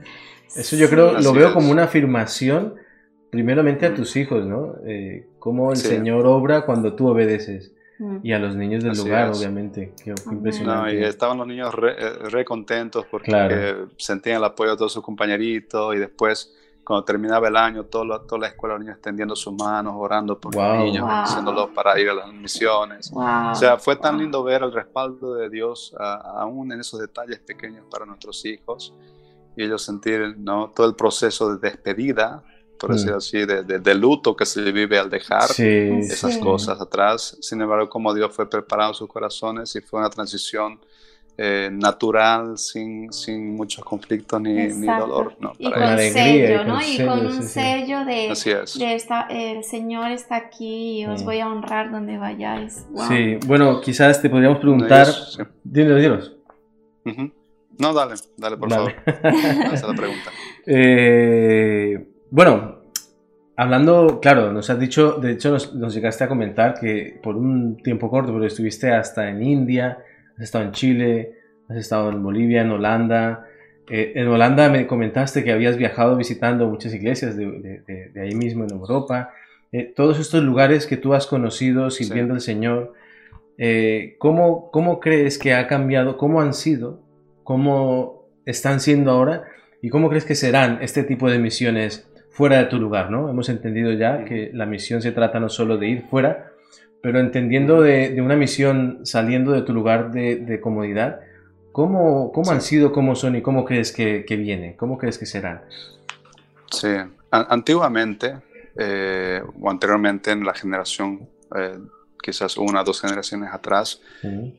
Eso 0.55 0.75
yo 0.75 0.89
creo, 0.89 1.19
lo 1.19 1.33
veo 1.33 1.53
como 1.53 1.71
una 1.71 1.83
afirmación 1.83 2.75
primeramente 3.29 3.85
a 3.85 3.93
tus 3.93 4.15
hijos, 4.15 4.45
¿no? 4.45 4.75
Eh, 4.85 5.27
cómo 5.39 5.71
el 5.71 5.77
Señor 5.77 6.25
obra 6.25 6.65
cuando 6.65 6.95
tú 6.95 7.07
obedeces. 7.07 7.73
Y 8.23 8.33
a 8.33 8.39
los 8.39 8.55
niños 8.55 8.83
del 8.83 8.97
lugar, 8.97 9.29
obviamente. 9.29 9.93
Qué, 10.03 10.13
impresionante. 10.31 10.99
y 10.99 11.03
estaban 11.03 11.37
los 11.37 11.47
niños 11.47 11.73
re, 11.73 11.95
eh, 11.97 12.45
contentos 12.45 13.05
porque 13.09 13.87
sentían 13.97 14.37
el 14.37 14.43
apoyo 14.43 14.71
de 14.71 14.77
todos 14.77 14.93
sus 14.93 15.03
compañeritos 15.03 15.95
y 15.95 15.99
después, 15.99 16.53
cuando 16.83 17.05
terminaba 17.05 17.47
el 17.47 17.55
año, 17.55 17.85
toda 17.85 18.05
la 18.39 18.47
escuela, 18.47 18.75
los 18.75 18.83
niños 18.83 18.95
extendiendo 18.95 19.35
sus 19.35 19.53
manos, 19.53 19.93
orando 19.97 20.37
por 20.37 20.53
los 20.53 20.77
niños, 20.79 21.05
haciéndolos 21.07 21.69
para 21.69 21.97
ir 21.99 22.09
a 22.09 22.13
las 22.13 22.33
misiones. 22.33 23.11
O 23.13 23.55
sea, 23.55 23.77
fue 23.77 23.95
tan 23.95 24.17
lindo 24.17 24.43
ver 24.43 24.63
el 24.63 24.73
respaldo 24.73 25.35
de 25.35 25.49
Dios 25.49 25.95
aún 25.97 26.71
en 26.73 26.81
esos 26.81 26.99
detalles 26.99 27.39
pequeños 27.39 27.85
para 27.89 28.05
nuestros 28.05 28.43
hijos 28.45 28.93
y 29.55 29.63
ellos 29.63 29.83
sentir 29.83 30.35
¿no? 30.37 30.71
todo 30.75 30.87
el 30.87 30.95
proceso 30.95 31.55
de 31.55 31.69
despedida 31.69 32.43
por 32.79 32.93
decir 32.93 33.11
mm. 33.11 33.17
así, 33.17 33.45
de, 33.45 33.63
de, 33.63 33.95
luto 33.95 34.35
que 34.35 34.45
se 34.45 34.71
vive 34.71 34.99
al 34.99 35.09
dejar 35.09 35.49
esas 35.57 36.37
cosas 36.37 36.79
atrás. 36.79 37.37
Sin 37.41 37.61
embargo, 37.61 37.89
como 37.89 38.13
Dios 38.13 38.33
fue 38.33 38.49
preparando 38.49 38.93
sus 38.93 39.07
corazones 39.07 39.75
y 39.75 39.81
fue 39.81 39.99
una 39.99 40.09
transición 40.09 40.79
eh, 41.37 41.69
natural, 41.69 42.57
sin, 42.57 43.11
sin 43.11 43.55
muchos 43.55 43.83
conflictos 43.83 44.39
ni, 44.39 44.53
ni 44.53 44.87
dolor. 44.87 45.35
¿no? 45.39 45.51
Y, 45.57 45.69
con 45.69 45.97
sello, 45.97 46.63
¿no? 46.63 46.79
y 46.81 46.97
con, 46.97 47.25
un 47.25 47.43
sello 47.43 48.05
de, 48.05 48.33
de 48.77 48.95
esta, 48.95 49.27
el 49.29 49.65
Señor 49.65 50.11
está 50.11 50.37
aquí 50.37 51.01
y 51.01 51.05
os 51.05 51.25
voy 51.25 51.41
a 51.41 51.49
honrar 51.49 51.91
donde 51.91 52.17
vayáis. 52.17 52.85
Sí, 53.09 53.37
bueno, 53.45 53.81
quizás 53.81 54.21
te 54.21 54.29
podríamos 54.29 54.59
preguntar. 54.59 55.07
Dime, 55.63 55.95
dinos. 55.99 56.31
No, 57.77 57.93
dale, 57.93 58.15
dale, 58.37 58.55
por 58.55 58.69
favor. 58.69 58.93
Esa 59.73 59.87
la 59.87 59.93
pregunta. 59.93 60.31
Eh, 60.67 62.14
bueno, 62.35 62.81
hablando, 63.55 64.19
claro, 64.19 64.51
nos 64.51 64.69
has 64.69 64.77
dicho, 64.77 65.13
de 65.13 65.31
hecho, 65.31 65.51
nos, 65.51 65.73
nos 65.73 65.93
llegaste 65.93 66.25
a 66.25 66.27
comentar 66.27 66.73
que 66.77 67.17
por 67.23 67.37
un 67.37 67.77
tiempo 67.81 68.09
corto, 68.09 68.33
pero 68.33 68.45
estuviste 68.45 68.91
hasta 68.91 69.29
en 69.29 69.41
India 69.41 69.99
has 70.35 70.43
estado 70.43 70.65
en 70.65 70.71
Chile, 70.71 71.37
has 71.69 71.77
estado 71.77 72.09
en 72.09 72.21
Bolivia, 72.21 72.61
en 72.61 72.71
Holanda. 72.71 73.47
Eh, 73.89 74.13
en 74.15 74.27
Holanda 74.27 74.69
me 74.69 74.85
comentaste 74.85 75.45
que 75.45 75.51
habías 75.53 75.77
viajado 75.77 76.17
visitando 76.17 76.67
muchas 76.67 76.93
iglesias 76.93 77.37
de, 77.37 78.11
de, 78.13 78.21
ahí 78.21 78.35
mismo 78.35 78.65
en 78.65 78.71
Europa. 78.71 79.31
Eh, 79.71 79.93
todos 79.95 80.19
estos 80.19 80.43
lugares 80.43 80.87
que 80.87 80.97
tú 80.97 81.13
has 81.13 81.25
conocido 81.25 81.89
sirviendo 81.89 82.33
al 82.33 82.41
Señor, 82.41 82.93
eh, 83.57 84.15
¿cómo, 84.19 84.69
¿cómo 84.71 84.99
crees 84.99 85.37
que 85.37 85.53
ha 85.53 85.67
cambiado? 85.67 86.17
¿Cómo 86.17 86.41
han 86.41 86.53
sido? 86.53 87.01
¿Cómo 87.45 88.27
están 88.45 88.81
siendo 88.81 89.11
ahora? 89.11 89.45
¿Y 89.81 89.89
cómo 89.89 90.09
crees 90.09 90.25
que 90.25 90.35
serán 90.35 90.79
este 90.81 91.03
tipo 91.03 91.29
de 91.29 91.39
misiones 91.39 92.09
fuera 92.35 92.57
de 92.57 92.65
tu 92.65 92.77
lugar? 92.77 93.09
¿no? 93.09 93.29
Hemos 93.29 93.49
entendido 93.49 93.93
ya 93.93 94.25
que 94.25 94.51
la 94.53 94.65
misión 94.65 95.01
se 95.01 95.13
trata 95.13 95.39
no 95.39 95.49
solo 95.49 95.77
de 95.77 95.87
ir 95.87 96.03
fuera, 96.09 96.51
pero 97.01 97.19
entendiendo 97.19 97.81
de, 97.81 98.19
una 98.21 98.35
misión 98.35 98.99
saliendo 99.03 99.53
de 99.53 99.61
tu 99.61 99.73
lugar 99.73 100.11
de, 100.11 100.59
comodidad, 100.61 101.21
¿cómo, 101.71 102.31
cómo 102.33 102.51
han 102.51 102.61
sido, 102.61 102.91
cómo 102.91 103.15
son 103.15 103.37
y 103.37 103.41
cómo 103.41 103.63
crees 103.63 103.91
que, 103.91 104.25
que 104.25 104.35
viene? 104.35 104.75
¿Cómo 104.75 104.97
crees 104.97 105.17
que 105.17 105.25
serán? 105.25 105.61
Sí, 106.69 106.89
antiguamente 107.31 108.35
eh, 108.75 109.41
o 109.61 109.69
anteriormente 109.69 110.31
en 110.31 110.43
la 110.43 110.53
generación, 110.53 111.29
eh, 111.55 111.79
quizás 112.21 112.57
una 112.57 112.81
o 112.81 112.83
dos 112.83 112.99
generaciones 112.99 113.49
atrás, 113.53 114.01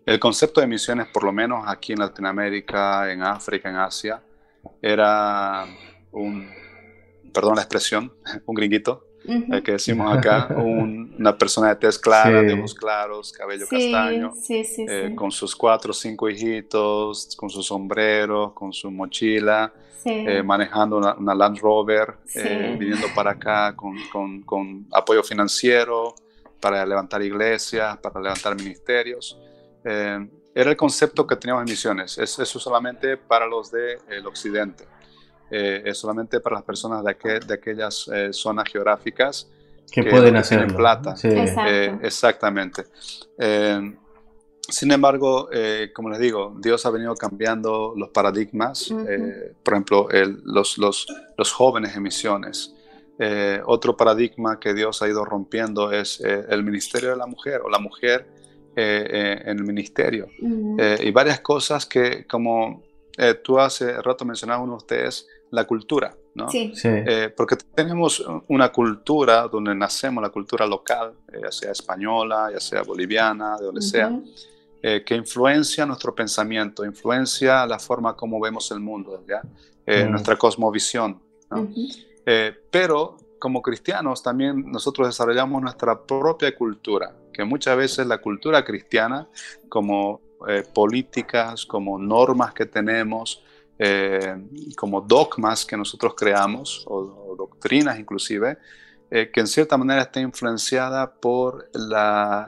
el 0.06 0.18
concepto 0.18 0.62
de 0.62 0.66
misiones, 0.66 1.08
por 1.08 1.24
lo 1.24 1.32
menos 1.32 1.64
aquí 1.66 1.92
en 1.92 1.98
Latinoamérica, 1.98 3.12
en 3.12 3.22
África, 3.22 3.68
en 3.68 3.76
Asia, 3.76 4.22
era 4.80 5.66
un, 6.12 6.48
perdón 7.36 7.56
la 7.56 7.62
expresión, 7.62 8.12
un 8.46 8.54
gringuito, 8.54 9.08
el 9.26 9.62
que 9.62 9.72
decimos 9.72 10.16
acá, 10.16 10.48
una 10.56 11.36
persona 11.36 11.68
de 11.68 11.76
tez 11.76 11.98
clara, 11.98 12.42
de 12.42 12.54
ojos 12.54 12.74
claros, 12.74 13.32
cabello 13.32 13.66
castaño, 13.68 14.32
eh, 14.48 15.12
con 15.14 15.30
sus 15.30 15.54
cuatro 15.54 15.90
o 15.90 15.94
cinco 15.94 16.30
hijitos, 16.30 17.36
con 17.36 17.50
su 17.50 17.62
sombrero, 17.62 18.54
con 18.54 18.72
su 18.72 18.90
mochila, 18.90 19.70
eh, 20.04 20.42
manejando 20.42 20.96
una, 20.96 21.34
Land 21.34 21.58
Rover, 21.58 22.14
eh, 22.36 22.76
viniendo 22.78 23.08
para 23.14 23.32
acá 23.32 23.74
con, 23.74 23.96
con, 24.10 24.42
con, 24.42 24.86
apoyo 24.92 25.22
financiero 25.22 26.14
para 26.60 26.86
levantar 26.86 27.20
iglesias, 27.20 27.98
para 27.98 28.20
levantar 28.20 28.54
ministerios. 28.56 29.38
era 29.82 30.70
el 30.70 30.76
concepto 30.76 31.26
que 31.26 31.36
teníamos 31.36 31.64
en 31.64 31.70
misiones, 31.70 32.16
es, 32.16 32.38
eso 32.38 32.58
solamente 32.58 33.16
para 33.18 33.46
los 33.46 33.70
del 33.70 33.98
el 34.08 34.26
occidente. 34.26 34.95
Eh, 35.50 35.82
es 35.84 35.98
solamente 35.98 36.40
para 36.40 36.56
las 36.56 36.64
personas 36.64 37.04
de, 37.04 37.40
de 37.40 37.54
aquellas 37.54 38.10
eh, 38.12 38.32
zonas 38.32 38.68
geográficas 38.70 39.48
que, 39.90 40.02
pueden 40.02 40.34
hacer 40.36 40.66
plata. 40.74 41.14
Eh, 41.22 41.96
exactamente. 42.02 42.84
sin 44.68 44.90
embargo, 44.90 45.48
como 45.94 46.10
les 46.10 46.18
digo, 46.18 46.56
Dios 46.60 46.84
ha 46.84 46.90
venido 46.90 47.14
cambiando 47.14 47.94
los 47.96 48.08
paradigmas. 48.08 48.92
por 49.62 49.74
ejemplo, 49.74 50.08
los, 50.42 50.78
los, 50.78 51.06
los, 51.38 51.52
jóvenes 51.52 51.94
en 51.94 52.02
misiones. 52.02 52.74
otro 53.66 53.96
paradigma 53.96 54.58
que 54.58 54.74
Dios 54.74 55.02
ha 55.02 55.08
ido 55.08 55.24
rompiendo 55.24 55.92
es 55.92 56.20
el 56.20 56.64
ministerio 56.64 57.10
de 57.10 57.16
la 57.16 57.26
mujer 57.26 57.60
o 57.64 57.70
la 57.70 57.78
mujer 57.78 58.26
en 58.74 59.56
el 59.56 59.64
ministerio. 59.64 60.26
y 61.00 61.10
varias 61.12 61.38
cosas 61.38 61.86
que, 61.86 62.26
como 62.26 62.82
tú 63.44 63.60
hace 63.60 64.02
rato 64.02 64.24
mencionabas 64.24 64.64
uno 64.64 64.72
de 64.72 64.78
ustedes, 64.78 65.28
la 65.50 65.64
cultura, 65.64 66.14
¿no? 66.34 66.50
Sí. 66.50 66.72
Eh, 66.84 67.32
porque 67.36 67.56
tenemos 67.56 68.24
una 68.48 68.70
cultura 68.70 69.48
donde 69.48 69.74
nacemos, 69.74 70.22
la 70.22 70.30
cultura 70.30 70.66
local, 70.66 71.12
eh, 71.32 71.40
ya 71.42 71.52
sea 71.52 71.72
española, 71.72 72.50
ya 72.52 72.60
sea 72.60 72.82
boliviana, 72.82 73.56
de 73.56 73.64
donde 73.64 73.82
sea, 73.82 74.12
eh, 74.82 75.02
que 75.04 75.14
influencia 75.14 75.86
nuestro 75.86 76.14
pensamiento, 76.14 76.84
influencia 76.84 77.66
la 77.66 77.78
forma 77.78 78.16
como 78.16 78.40
vemos 78.40 78.70
el 78.70 78.80
mundo, 78.80 79.22
¿ya? 79.26 79.42
Mm. 79.86 80.10
Nuestra 80.10 80.36
cosmovisión, 80.36 81.20
¿no? 81.48 81.68
pero 82.72 83.16
como 83.38 83.62
cristianos 83.62 84.20
también 84.20 84.68
nosotros 84.72 85.06
desarrollamos 85.06 85.62
nuestra 85.62 86.02
propia 86.02 86.52
cultura, 86.56 87.14
que 87.32 87.44
muchas 87.44 87.76
veces 87.76 88.04
la 88.04 88.18
cultura 88.18 88.64
cristiana, 88.64 89.28
como 89.68 90.20
políticas, 90.74 91.64
como 91.64 92.00
normas 92.00 92.52
que 92.52 92.66
tenemos, 92.66 93.44
eh, 93.78 94.36
como 94.74 95.02
dogmas 95.02 95.66
que 95.66 95.76
nosotros 95.76 96.14
creamos, 96.16 96.84
o, 96.86 97.34
doctrinas 97.36 97.98
inclusive, 97.98 98.56
eh, 99.10 99.30
que 99.30 99.40
en 99.40 99.46
cierta 99.46 99.76
manera 99.76 100.02
está 100.02 100.20
influenciada 100.20 101.12
por 101.12 101.70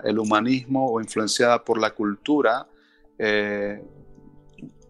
el 0.05 0.19
humanismo 0.19 0.91
o 0.91 1.01
influenciada 1.01 1.63
por 1.63 1.79
la 1.79 1.91
cultura 1.91 2.67
eh, 3.19 3.83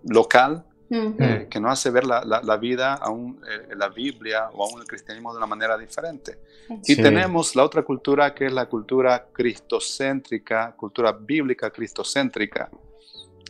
local, 0.05 0.65
que 0.89 1.61
nos 1.61 1.73
hace 1.73 1.91
ver 1.91 2.07
la, 2.07 2.57
vida, 2.57 2.95
aún 2.95 3.39
la 3.77 3.91
Biblia 3.91 4.49
o 4.55 4.65
aún 4.65 4.81
el 4.81 4.87
cristianismo 4.87 5.33
de 5.33 5.37
una 5.37 5.47
manera 5.47 5.77
diferente. 5.77 6.39
Y 6.87 6.97
tenemos 6.97 7.55
la 7.55 7.65
otra 7.65 7.83
cultura 7.83 8.35
que 8.35 8.47
es 8.47 8.53
la 8.53 8.65
cultura 8.65 9.27
cristocéntrica, 9.31 10.73
cultura 10.75 11.13
bíblica 11.13 11.71
cristocéntrica, 11.71 12.71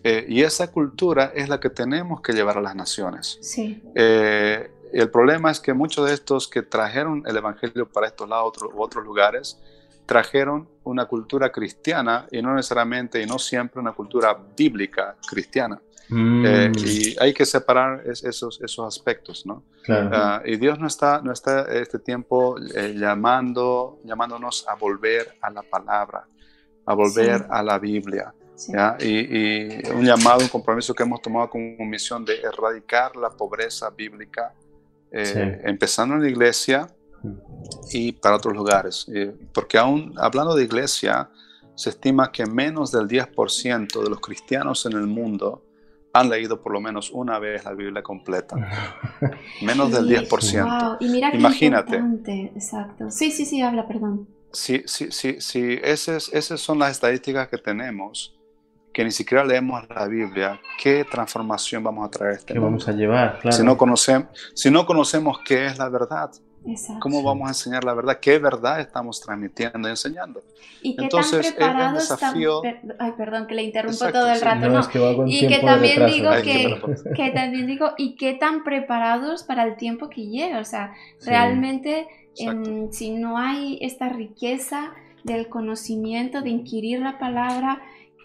eh, 0.05 0.27
y 0.29 0.43
esa 0.43 0.71
cultura 0.71 1.33
es 1.35 1.49
la 1.49 1.59
que 1.61 1.71
tenemos 1.71 2.21
que 2.21 2.33
llevar 2.33 2.59
a 2.59 2.61
las 2.61 2.75
naciones. 2.75 3.39
Sí. 3.41 3.83
Eh, 3.95 4.71
el 4.93 5.11
problema 5.11 5.51
es 5.51 5.61
que 5.61 5.75
muchos 5.75 6.07
de 6.07 6.15
estos 6.15 6.49
que 6.49 6.63
trajeron 6.63 7.23
el 7.27 7.37
Evangelio 7.37 7.89
para 7.89 8.07
estos 8.07 8.29
lados 8.29 8.55
u 8.63 8.81
otros 8.81 9.05
lugares, 9.05 9.61
trajeron 10.07 10.67
una 10.85 11.05
cultura 11.05 11.53
cristiana 11.53 12.27
y 12.31 12.41
no 12.41 12.55
necesariamente 12.55 13.21
y 13.21 13.27
no 13.27 13.39
siempre 13.39 13.81
una 13.81 13.93
cultura 13.93 14.39
bíblica 14.57 15.17
cristiana. 15.29 15.79
Mm. 16.09 16.47
Eh, 16.47 16.73
y 16.77 17.17
hay 17.21 17.35
que 17.35 17.45
separar 17.45 18.03
esos, 18.07 18.59
esos 18.63 18.87
aspectos, 18.87 19.45
¿no? 19.45 19.65
Claro. 19.83 20.11
Ah, 20.11 20.43
y 20.43 20.57
Dios 20.57 20.79
no 20.79 20.87
está, 20.87 21.21
no 21.21 21.33
está 21.33 21.63
este 21.71 21.99
tiempo 21.99 22.57
llamando, 22.95 24.01
llamándonos 24.05 24.67
a 24.67 24.75
volver 24.77 25.37
a 25.43 25.51
la 25.51 25.63
palabra, 25.63 26.27
a 26.87 26.95
volver 26.95 27.47
a 27.51 27.63
la 27.63 27.79
Biblia. 27.79 28.33
Y, 29.01 29.91
un 29.91 30.05
llamado, 30.05 30.41
un 30.41 30.49
compromiso 30.49 30.95
que 30.95 31.03
hemos 31.03 31.23
tomado 31.23 31.49
como 31.49 31.85
misión 31.85 32.25
de 32.25 32.41
erradicar 32.41 33.17
la 33.17 33.31
pobreza 33.31 33.91
bíblica, 33.91 34.53
eh, 35.13 35.61
empezando 35.65 36.17
en 36.17 36.23
la 36.23 36.29
iglesia 36.29 36.89
y 37.93 38.13
para 38.13 38.37
otros 38.37 38.55
lugares. 38.55 39.07
Eh, 39.15 39.35
porque 39.53 39.79
aún 39.79 40.15
hablando 40.19 40.55
de 40.55 40.65
iglesia, 40.65 41.31
se 41.75 41.91
estima 41.91 42.33
que 42.33 42.45
menos 42.47 42.91
del 42.91 43.07
10% 43.07 44.03
de 44.03 44.11
los 44.11 44.21
cristianos 44.21 44.85
en 44.87 44.93
el 44.95 45.07
mundo 45.07 45.65
han 46.13 46.29
leído 46.29 46.61
por 46.61 46.73
lo 46.73 46.81
menos 46.81 47.11
una 47.11 47.39
vez 47.39 47.65
la 47.65 47.75
Biblia 47.75 48.03
completa. 48.03 48.57
menos 49.63 49.93
del 49.93 50.09
10%. 50.09 50.97
Y 51.01 51.09
mira 51.09 51.35
Imagínate. 51.35 51.97
Exacto. 52.55 53.11
Sí, 53.11 53.31
sí, 53.31 53.45
sí, 53.45 53.63
habla, 53.63 53.87
perdón. 53.87 54.27
Sí, 54.53 54.83
sí, 54.87 55.09
sí, 55.13 55.37
sí. 55.41 55.79
Esas, 55.83 56.31
esas 56.33 56.61
son 56.61 56.79
las 56.79 56.93
estadísticas 56.93 57.49
que 57.49 57.59
tenemos 57.59 58.38
que 58.99 59.05
ni 59.05 59.13
siquiera 59.13 59.45
leemos 59.45 59.89
la 59.95 60.09
Biblia, 60.09 60.61
¿qué 60.77 61.05
transformación 61.05 61.85
vamos 61.85 62.05
a 62.05 62.11
traer? 62.11 62.33
Este 62.33 62.53
¿Qué 62.53 62.59
vamos 62.59 62.89
a 62.89 62.91
llevar? 62.91 63.39
Si, 63.49 63.63
no 63.63 63.77
conocemos, 63.77 64.27
si 64.55 64.73
no 64.73 64.85
conocemos 64.87 65.39
qué 65.45 65.67
es 65.67 65.79
la 65.79 65.89
verdad, 65.89 66.33
¿cómo 66.99 67.23
vamos 67.23 67.47
a 67.47 67.51
enseñar 67.51 67.85
la 67.85 67.95
verdad? 67.95 68.19
¿Qué 68.21 68.41
verdad 68.41 68.81
estamos 68.81 69.21
transmitiendo 69.21 69.87
y 69.87 69.93
enseñando? 69.93 70.43
¿Y 70.83 70.97
qué 70.97 71.05
Entonces, 71.05 71.47
tan 71.47 71.55
preparados 71.55 72.09
desafío... 72.09 72.61
Ay, 72.99 73.13
perdón, 73.17 73.47
que 73.47 73.55
le 73.55 73.63
interrumpo 73.63 74.05
todo 74.11 74.33
el 74.33 74.41
rato. 74.41 74.69
No, 74.69 75.29
y 75.29 75.47
que 75.47 75.61
también 75.61 76.07
digo 76.07 76.31
que, 76.43 76.81
que, 77.15 77.31
también 77.31 77.69
digo, 77.69 77.93
¿y 77.99 78.17
qué 78.17 78.33
tan 78.33 78.65
preparados 78.65 79.45
para 79.45 79.63
el 79.63 79.77
tiempo 79.77 80.11
que 80.11 80.27
llega? 80.27 80.59
O 80.59 80.65
sea, 80.65 80.93
realmente, 81.25 82.09
si 82.91 83.11
no 83.13 83.39
hay 83.39 83.79
esta 83.81 84.09
riqueza 84.09 84.91
del 85.23 85.49
conocimiento, 85.49 86.43
de 86.43 86.51
inquirir 86.51 86.99
la 86.99 87.21
palabra, 87.21 87.81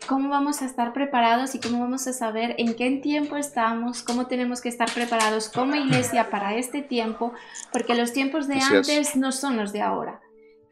cómo 0.07 0.29
vamos 0.29 0.61
a 0.61 0.65
estar 0.65 0.93
preparados 0.93 1.55
y 1.55 1.59
cómo 1.59 1.79
vamos 1.79 2.07
a 2.07 2.13
saber 2.13 2.55
en 2.57 2.75
qué 2.75 2.89
tiempo 3.01 3.37
estamos, 3.37 4.03
cómo 4.03 4.27
tenemos 4.27 4.61
que 4.61 4.69
estar 4.69 4.91
preparados 4.91 5.49
como 5.49 5.75
iglesia 5.75 6.29
para 6.29 6.55
este 6.55 6.81
tiempo, 6.81 7.33
porque 7.71 7.95
los 7.95 8.13
tiempos 8.13 8.47
de 8.47 8.59
antes 8.59 9.15
no 9.15 9.31
son 9.31 9.57
los 9.57 9.73
de 9.73 9.81
ahora. 9.81 10.21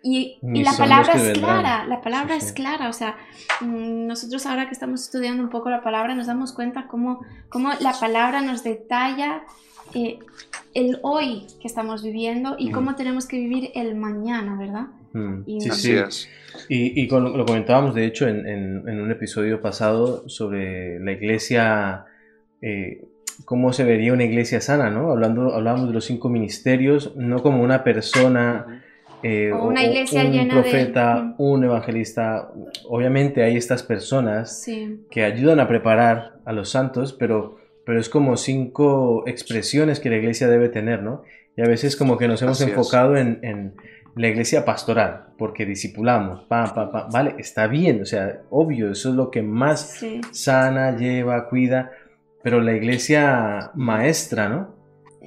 Y, 0.03 0.39
la 0.41 0.73
palabra 0.73 1.13
es 1.13 1.38
clara, 1.38 1.86
la 1.86 2.01
palabra 2.01 2.36
es 2.36 2.53
clara, 2.53 2.89
o 2.89 2.93
sea, 2.93 3.17
mm, 3.61 4.07
nosotros 4.07 4.47
ahora 4.47 4.65
que 4.65 4.73
estamos 4.73 5.01
estudiando 5.03 5.43
un 5.43 5.49
poco 5.49 5.69
la 5.69 5.84
palabra 5.84 6.15
nos 6.15 6.25
damos 6.25 6.53
cuenta 6.53 6.88
cómo, 6.88 7.23
cómo 7.49 7.69
la 7.79 7.93
palabra 7.93 8.41
nos 8.41 8.63
detalla 8.63 9.43
eh, 9.93 10.17
el 10.73 10.99
hoy 11.03 11.45
que 11.59 11.67
estamos 11.67 12.01
viviendo 12.01 12.55
y 12.57 12.71
cómo 12.71 12.95
tenemos 12.95 13.27
que 13.27 13.38
vivir 13.38 13.71
el 13.75 13.93
mañana, 13.95 14.55
¿verdad? 14.55 14.88
Y, 15.45 15.62
sí, 15.62 15.70
sí. 15.72 16.28
Y, 16.70 17.01
y 17.01 17.07
lo 17.07 17.45
comentábamos, 17.45 17.95
de 17.95 18.05
hecho, 18.05 18.28
en, 18.28 18.45
en, 18.47 18.99
un 18.99 19.12
episodio 19.12 19.62
pasado 19.62 20.28
sobre 20.30 20.99
la 20.99 21.12
iglesia, 21.12 22.05
eh, 22.62 23.05
cómo 23.45 23.74
se 23.74 23.84
vería 23.84 24.14
una 24.14 24.24
iglesia 24.24 24.62
sana, 24.62 24.89
¿no? 24.89 25.12
Hablando, 25.12 25.53
hablábamos 25.53 25.88
de 25.88 25.93
los 25.93 26.05
cinco 26.05 26.30
ministerios, 26.30 27.16
no 27.16 27.41
como 27.41 27.64
una 27.64 27.84
persona 27.84 28.84
eh, 29.24 29.51
una 29.53 29.84
iglesia 29.84 30.24
un 30.24 30.49
profeta, 30.49 31.36
un 31.38 31.64
evangelista. 31.64 32.51
Obviamente 32.89 33.43
hay 33.43 33.55
estas 33.55 33.84
personas 33.84 34.66
que 35.12 35.24
ayudan 35.24 35.59
a 35.59 35.68
preparar 35.68 36.39
a 36.45 36.53
los 36.53 36.70
santos, 36.70 37.14
pero, 37.14 37.57
pero 37.86 37.99
es 37.99 38.09
como 38.09 38.36
cinco 38.38 39.24
expresiones 39.28 39.99
que 39.99 40.09
la 40.09 40.18
iglesia 40.18 40.47
debe 40.47 40.70
tener, 40.70 41.03
¿no? 41.03 41.24
Y 41.55 41.62
a 41.62 41.68
veces 41.68 41.95
como 41.95 42.18
que 42.18 42.28
nos 42.28 42.41
hemos 42.41 42.62
enfocado 42.62 43.16
en, 43.16 43.39
en, 43.43 43.74
la 44.16 44.28
iglesia 44.28 44.66
pastoral, 44.66 45.28
porque 45.38 45.66
discipulamos, 45.66 46.43
pam, 46.43 46.74
pam, 46.74 46.91
pam, 46.91 47.09
vale, 47.12 47.36
está 47.38 47.68
bien, 47.68 48.01
o 48.01 48.05
sea, 48.05 48.41
obvio, 48.49 48.91
eso 48.91 49.09
es 49.09 49.16
lo 49.16 49.32
que 49.32 49.41
más 49.41 50.03
sana, 50.32 50.97
lleva, 50.97 51.47
cuida, 51.47 51.91
pero 52.43 52.62
la 52.62 52.74
iglesia 52.74 53.72
maestra, 53.76 54.49
¿no? 54.49 54.82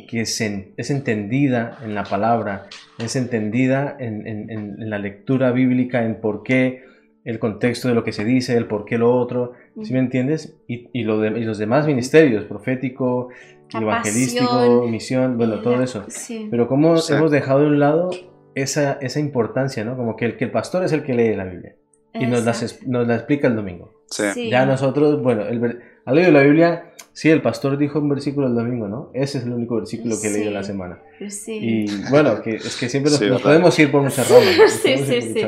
que 0.09 0.23
es, 0.23 0.41
es, 0.41 0.91
entendida 0.91 1.79
en 1.83 1.95
la 1.95 2.05
palabra, 2.05 2.67
es 2.99 3.17
entendida 3.17 3.97
en, 3.99 4.27
en, 4.27 4.91
la 4.91 4.99
lectura 4.99 5.53
bíblica, 5.53 6.05
en 6.05 6.21
por 6.21 6.43
qué 6.43 6.83
el 7.25 7.39
contexto 7.39 7.89
de 7.89 7.95
lo 7.95 8.05
que 8.05 8.13
se 8.13 8.25
dice, 8.25 8.57
el 8.57 8.67
por 8.67 8.85
qué 8.85 8.99
lo 8.99 9.17
otro, 9.17 9.53
¿sí 9.83 9.93
me 9.93 10.01
entiendes? 10.01 10.59
Y, 10.67 10.89
y, 10.93 11.05
lo 11.05 11.21
de, 11.21 11.41
y 11.41 11.45
los 11.45 11.59
demás 11.59 11.87
ministerios, 11.87 12.45
profético, 12.45 13.29
evangelístico, 13.73 14.87
misión, 14.89 15.39
bueno, 15.39 15.61
todo 15.61 15.83
eso. 15.83 16.05
Pero 16.51 16.69
cómo 16.69 16.97
hemos 17.09 17.31
dejado 17.31 17.61
de 17.61 17.67
un 17.69 17.79
lado 17.79 18.11
esa, 18.55 18.95
esa 19.01 19.21
importancia, 19.21 19.85
¿no? 19.85 19.97
Como 19.97 20.17
que 20.17 20.27
el, 20.27 20.37
que 20.37 20.45
el 20.45 20.51
pastor 20.51 20.85
es 20.85 20.93
el 20.93 21.03
que 21.03 21.15
lee 21.15 21.35
la 21.35 21.45
Biblia 21.45 21.77
y 22.13 22.27
nos, 22.27 22.45
nos 22.87 23.07
la 23.07 23.15
explica 23.15 23.49
el 23.49 23.57
domingo. 23.57 23.93
Ya 24.37 24.67
nosotros, 24.67 25.21
bueno, 25.23 25.43
el, 25.43 25.81
al 26.05 26.15
leer 26.15 26.33
la 26.33 26.43
Biblia 26.43 26.95
Sí, 27.15 27.31
el 27.31 27.41
pastor 27.41 27.79
dijo 27.79 28.01
un 28.01 28.09
versículo 28.09 28.49
el 28.49 28.57
domingo, 28.57 28.89
¿no? 28.89 29.11
Ese 29.15 29.39
es 29.39 29.45
el 29.45 29.53
único 29.53 29.77
versículo 29.77 30.17
que 30.21 30.27
he 30.27 30.31
leído 30.33 30.51
la 30.51 30.65
semana. 30.65 30.99
Sí. 31.31 31.87
Y 31.87 32.11
bueno, 32.11 32.43
que, 32.43 32.57
es 32.57 32.77
que 32.77 32.89
siempre 32.89 33.13
nos, 33.13 33.41
podemos 33.41 33.79
ir 33.79 33.93
por 33.93 34.03
muchas 34.03 34.29
ramas. 34.29 34.73
sí, 34.83 34.99
sí, 34.99 35.23
sí. 35.23 35.47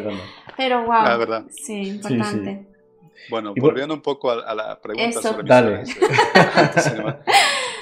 Pero 0.57 0.84
wow. 0.84 1.02
La 1.02 1.16
verdad. 1.16 1.44
Sí, 1.50 1.88
importante. 1.88 2.66
Bueno, 3.28 3.52
volviendo 3.59 3.94
un 3.94 4.00
poco 4.00 4.30
a, 4.30 4.54
la 4.54 4.80
pregunta 4.80 5.20
sobre 5.20 5.48
Dale. 5.48 5.82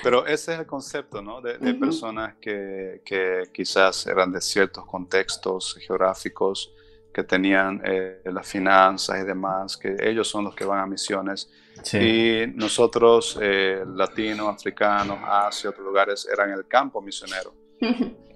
Pero 0.05 0.27
ese 0.27 0.53
es 0.53 0.61
el 0.61 0.67
concepto, 0.67 1.23
¿no? 1.23 1.41
De, 1.41 1.75
personas 1.75 2.35
que, 2.41 3.01
que, 3.05 3.45
quizás 3.53 4.07
eran 4.07 4.31
de 4.31 4.41
ciertos 4.41 4.85
contextos 4.85 5.77
geográficos, 5.81 6.73
que 7.13 7.25
tenían 7.25 7.81
eh, 7.85 8.21
las 8.25 8.47
finanzas 8.47 9.21
y 9.21 9.25
demás, 9.25 9.77
que 9.77 9.97
ellos 10.01 10.29
son 10.29 10.45
los 10.45 10.55
que 10.55 10.65
van 10.65 10.81
a 10.81 10.87
misiones 10.87 11.49
y 11.93 12.47
nosotros, 12.55 13.39
eh, 13.41 13.85
latinos, 13.87 14.49
africanos, 14.55 15.19
Asia, 15.25 15.71
otros 15.71 15.85
lugares, 15.85 16.29
eran 16.31 16.51
el 16.51 16.67
campo 16.67 17.01
misionero. 17.01 17.64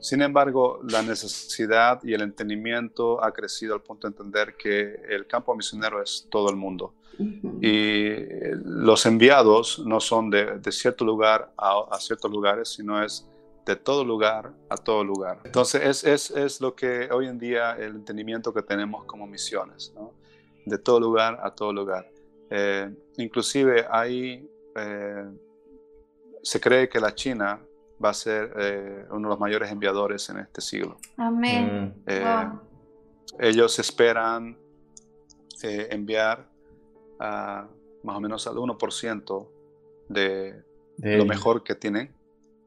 Sin 0.01 0.23
embargo, 0.23 0.81
la 0.89 1.03
necesidad 1.03 2.03
y 2.05 2.15
el 2.15 2.23
entendimiento 2.23 3.23
ha 3.23 3.33
crecido 3.33 3.75
al 3.75 3.83
punto 3.83 4.07
de 4.07 4.13
entender 4.13 4.55
que 4.57 5.01
el 5.09 5.27
campo 5.27 5.55
misionero 5.57 6.03
es 6.03 6.27
todo 6.31 6.51
el 6.51 6.57
mundo. 6.57 6.95
Y 7.61 8.15
los 8.65 9.05
enviados 9.07 9.81
no 9.85 9.99
son 9.99 10.31
de, 10.31 10.61
cierto 10.71 11.05
lugar 11.05 11.53
a, 11.57 11.99
ciertos 11.99 12.31
lugares, 12.31 12.69
sino 12.69 13.03
es 13.03 13.27
de 13.67 13.75
todo 13.75 14.05
lugar 14.05 14.53
a 14.69 14.77
todo 14.77 15.03
lugar. 15.03 15.41
Entonces, 15.45 15.83
es, 15.83 16.05
es, 16.05 16.31
es, 16.31 16.61
lo 16.61 16.77
que 16.77 17.09
hoy 17.11 17.27
en 17.27 17.39
día 17.39 17.73
el 17.73 17.97
entendimiento 17.97 18.55
que 18.55 18.63
tenemos 18.63 19.05
como 19.05 19.27
misiones, 19.27 19.93
¿no? 19.97 20.13
de 20.65 20.79
todo 20.79 21.01
lugar 21.01 21.41
a 21.43 21.51
todo 21.51 21.73
lugar. 21.73 22.09
Eh, 22.51 22.91
inclusive 23.17 23.87
ahí 23.91 24.49
eh, 24.77 25.25
se 26.43 26.61
cree 26.61 26.89
que 26.89 27.01
la 27.01 27.15
China 27.15 27.61
va 28.03 28.11
a 28.11 28.15
ser 28.15 28.53
eh, 28.59 29.05
uno 29.11 29.29
de 29.29 29.33
los 29.33 29.41
mayores 29.41 29.71
enviadores 29.71 30.29
en 30.31 30.39
este 30.39 30.61
siglo. 30.61 30.99
Amén. 31.17 31.95
Mm. 32.07 32.59
Ellos 33.41 33.79
esperan 33.79 34.57
enviar 35.63 36.49
a, 37.19 37.67
más 38.05 38.17
o 38.17 38.21
menos 38.21 38.47
al 38.47 38.55
1% 38.55 39.49
de, 40.09 40.63
lo 40.97 41.27
mejor 41.27 41.65
que 41.65 41.75
tienen, 41.75 42.15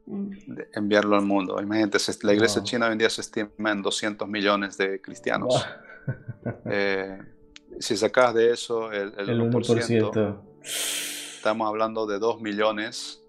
mm. 0.06 0.32
enviarlo 0.74 1.16
al 1.16 1.26
mundo. 1.26 1.62
Imagínate, 1.62 1.98
la 2.24 2.34
iglesia 2.34 2.64
china 2.64 2.88
hoy 2.88 2.94
en 2.94 2.98
día 2.98 3.10
se 3.10 3.22
estima 3.22 3.72
en 3.72 3.82
200 3.82 4.28
millones 4.28 4.78
de 4.78 5.02
cristianos 5.02 5.66
si 7.80 7.98
sacas 7.98 8.34
de 8.34 8.52
eso 8.52 8.92
el, 8.92 9.14
el, 9.18 9.42
1%, 9.42 10.40
estamos 10.62 11.68
hablando 11.68 12.06
de 12.06 12.20
2 12.20 12.42
millones. 12.42 13.24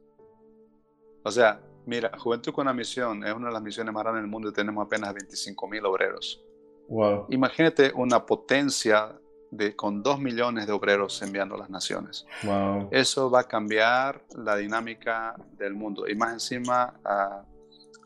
O 1.24 1.30
sea, 1.30 1.60
mira, 1.86 2.10
Juventud 2.18 2.52
con 2.52 2.66
la 2.66 2.72
Misión 2.72 3.24
es 3.24 3.32
una 3.32 3.48
de 3.48 3.52
las 3.52 3.62
misiones 3.62 3.92
más 3.92 4.02
grandes 4.02 4.22
del 4.22 4.30
mundo 4.30 4.48
y 4.48 4.52
tenemos 4.52 4.84
apenas 4.84 5.12
25 5.14 5.68
mil 5.68 5.84
obreros. 5.86 6.42
Wow. 6.88 7.26
Imagínate 7.30 7.92
una 7.94 8.24
potencia 8.26 9.18
de, 9.50 9.76
con 9.76 10.02
2 10.02 10.20
millones 10.20 10.66
de 10.66 10.72
obreros 10.72 11.20
enviando 11.22 11.54
a 11.54 11.58
las 11.58 11.70
naciones. 11.70 12.26
Wow. 12.42 12.88
Eso 12.90 13.30
va 13.30 13.40
a 13.40 13.44
cambiar 13.44 14.24
la 14.36 14.56
dinámica 14.56 15.34
del 15.56 15.74
mundo 15.74 16.08
y 16.08 16.14
más 16.14 16.32
encima 16.32 17.00
a, 17.04 17.44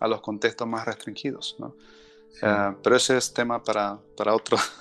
a 0.01 0.09
los 0.09 0.21
contextos 0.21 0.67
más 0.69 0.85
restringidos. 0.85 1.57
¿no? 1.59 1.75
Ah, 2.43 2.77
pero 2.83 2.97
ese 2.97 3.17
es 3.17 3.33
tema 3.33 3.63
para, 3.63 3.99
para, 4.17 4.35
otro, 4.35 4.59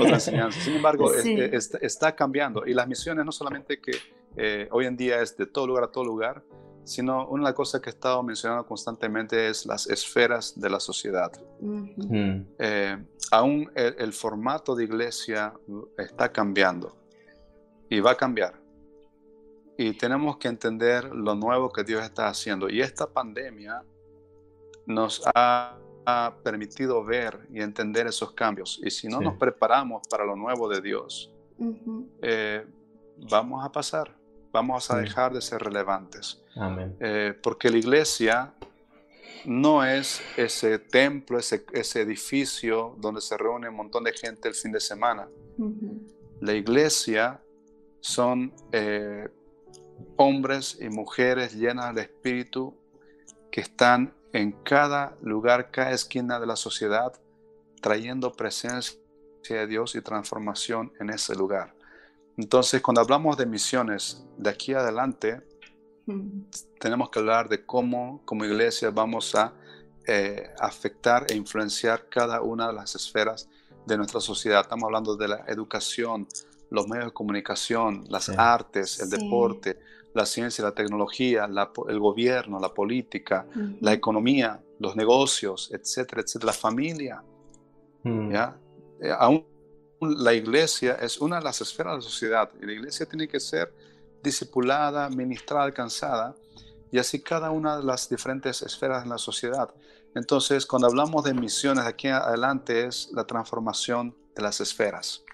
otra 0.00 0.14
enseñanza. 0.14 0.60
Sin 0.60 0.74
embargo, 0.74 1.12
está, 1.14 2.14
cambiando 2.14 2.66
y 2.66 2.74
las 2.74 2.88
misiones 2.88 3.24
no 3.24 3.32
solamente 3.32 3.80
que 3.80 3.92
eh, 4.36 4.68
hoy 4.72 4.86
en 4.86 4.96
día 4.96 5.20
es 5.20 5.36
de 5.36 5.46
todo 5.46 5.66
lugar 5.66 5.84
a 5.84 5.88
todo 5.88 6.04
lugar, 6.04 6.42
sino 6.84 7.26
una 7.28 7.42
de 7.42 7.50
las 7.50 7.54
cosas 7.54 7.80
que 7.80 7.90
he 7.90 7.92
estado 7.92 8.22
mencionando 8.22 8.66
constantemente 8.66 9.48
es 9.48 9.66
las 9.66 9.86
esferas 9.88 10.58
de 10.58 10.70
la 10.70 10.80
sociedad. 10.80 11.32
Mm. 11.60 12.40
Eh, 12.58 13.04
aún 13.30 13.70
el, 13.74 14.12
formato 14.12 14.74
de 14.74 14.84
iglesia 14.84 15.52
está 15.98 16.30
cambiando 16.30 16.96
y 17.88 18.00
va 18.00 18.12
a 18.12 18.16
cambiar. 18.16 18.54
Y 19.76 19.92
tenemos 19.94 20.36
que 20.36 20.48
entender 20.48 21.04
lo 21.12 21.34
nuevo 21.34 21.70
que 21.70 21.82
Dios 21.82 22.04
está 22.04 22.28
haciendo. 22.28 22.68
Y 22.68 22.80
esta 22.80 23.06
pandemia 23.06 23.82
nos 24.86 25.22
ha 25.34 25.78
ha 26.06 26.34
permitido 26.42 27.02
ver 27.04 27.46
y 27.50 27.60
entender 27.60 28.06
esos 28.06 28.32
cambios. 28.32 28.80
Y 28.82 28.90
si 28.90 29.08
no 29.08 29.20
nos 29.20 29.36
preparamos 29.36 30.06
para 30.08 30.24
lo 30.24 30.36
nuevo 30.36 30.68
de 30.68 30.80
Dios, 30.80 31.32
eh, 32.20 32.66
vamos 33.30 33.64
a 33.64 33.72
pasar, 33.72 34.14
vamos 34.54 34.88
a 34.92 34.98
dejar 34.98 35.32
de 35.32 35.40
ser 35.40 35.60
relevantes. 35.60 36.40
Eh, 37.00 37.34
porque 37.42 37.68
la 37.70 37.76
iglesia 37.76 38.54
no 39.44 39.84
es 39.84 40.22
ese 40.36 40.78
templo, 40.78 41.40
ese, 41.40 41.66
ese, 41.72 42.00
edificio 42.02 42.94
donde 42.98 43.20
se 43.20 43.36
reúne 43.36 43.68
un 43.68 43.74
montón 43.74 44.04
de 44.04 44.12
gente 44.12 44.48
el 44.48 44.54
fin 44.54 44.70
de 44.70 44.78
semana. 44.78 45.28
La 46.40 46.52
iglesia 46.52 47.42
son 48.00 48.54
eh, 48.70 49.28
hombres 50.16 50.78
y 50.80 50.88
mujeres 50.88 51.54
llenas 51.54 51.92
de 51.92 52.02
espíritu 52.02 52.78
que 53.50 53.60
están 53.60 54.14
en 54.32 54.52
cada 54.52 55.16
lugar, 55.20 55.72
cada 55.72 55.90
esquina 55.90 56.38
de 56.38 56.46
la 56.46 56.56
sociedad, 56.56 57.12
trayendo 57.82 58.32
presencia 58.32 59.00
de 59.48 59.66
Dios 59.66 59.96
y 59.96 60.00
transformación 60.00 60.92
en 61.00 61.10
ese 61.10 61.34
lugar. 61.34 61.73
Entonces, 62.36 62.82
cuando 62.82 63.00
hablamos 63.00 63.36
de 63.36 63.46
misiones 63.46 64.24
de 64.36 64.50
aquí 64.50 64.74
adelante, 64.74 65.40
tenemos 66.80 67.10
que 67.10 67.18
hablar 67.18 67.48
de 67.48 67.64
cómo 67.64 68.22
como 68.24 68.44
iglesia 68.44 68.90
vamos 68.90 69.34
a 69.34 69.54
eh, 70.06 70.50
afectar 70.58 71.26
e 71.30 71.34
influenciar 71.34 72.08
cada 72.08 72.42
una 72.42 72.66
de 72.66 72.74
las 72.74 72.94
esferas 72.94 73.48
de 73.86 73.96
nuestra 73.96 74.20
sociedad. 74.20 74.60
Estamos 74.60 74.84
hablando 74.84 75.16
de 75.16 75.28
la 75.28 75.44
educación, 75.48 76.26
los 76.70 76.88
medios 76.88 77.06
de 77.06 77.12
comunicación, 77.12 78.04
las 78.08 78.28
artes, 78.28 79.00
el 79.00 79.10
deporte, 79.10 79.78
la 80.14 80.26
ciencia, 80.26 80.64
la 80.64 80.72
tecnología, 80.72 81.48
el 81.88 81.98
gobierno, 81.98 82.58
la 82.60 82.72
política, 82.72 83.46
la 83.80 83.92
economía, 83.92 84.60
los 84.78 84.96
negocios, 84.96 85.70
etcétera, 85.72 86.22
etcétera, 86.22 86.52
la 86.52 86.58
familia. 86.58 87.22
Mm. 88.02 88.32
¿ya? 88.32 88.56
Eh, 89.00 89.10
aún 89.16 89.44
la 90.04 90.32
iglesia 90.32 90.94
es 91.00 91.18
una 91.18 91.38
de 91.38 91.44
las 91.44 91.60
esferas 91.60 91.94
de 91.94 91.96
la 91.98 92.02
sociedad 92.02 92.50
y 92.60 92.66
la 92.66 92.72
iglesia 92.72 93.06
tiene 93.06 93.28
que 93.28 93.40
ser 93.40 93.72
discipulada, 94.22 95.08
ministrada, 95.10 95.64
alcanzada 95.64 96.34
y 96.90 96.98
así 96.98 97.20
cada 97.20 97.50
una 97.50 97.76
de 97.78 97.84
las 97.84 98.08
diferentes 98.08 98.62
esferas 98.62 99.02
en 99.04 99.10
la 99.10 99.18
sociedad. 99.18 99.70
Entonces, 100.14 100.64
cuando 100.64 100.86
hablamos 100.86 101.24
de 101.24 101.34
misiones, 101.34 101.84
aquí 101.84 102.08
adelante 102.08 102.86
es 102.86 103.10
la 103.12 103.24
transformación 103.24 104.14
de 104.34 104.42
las 104.42 104.60
esferas. 104.60 105.24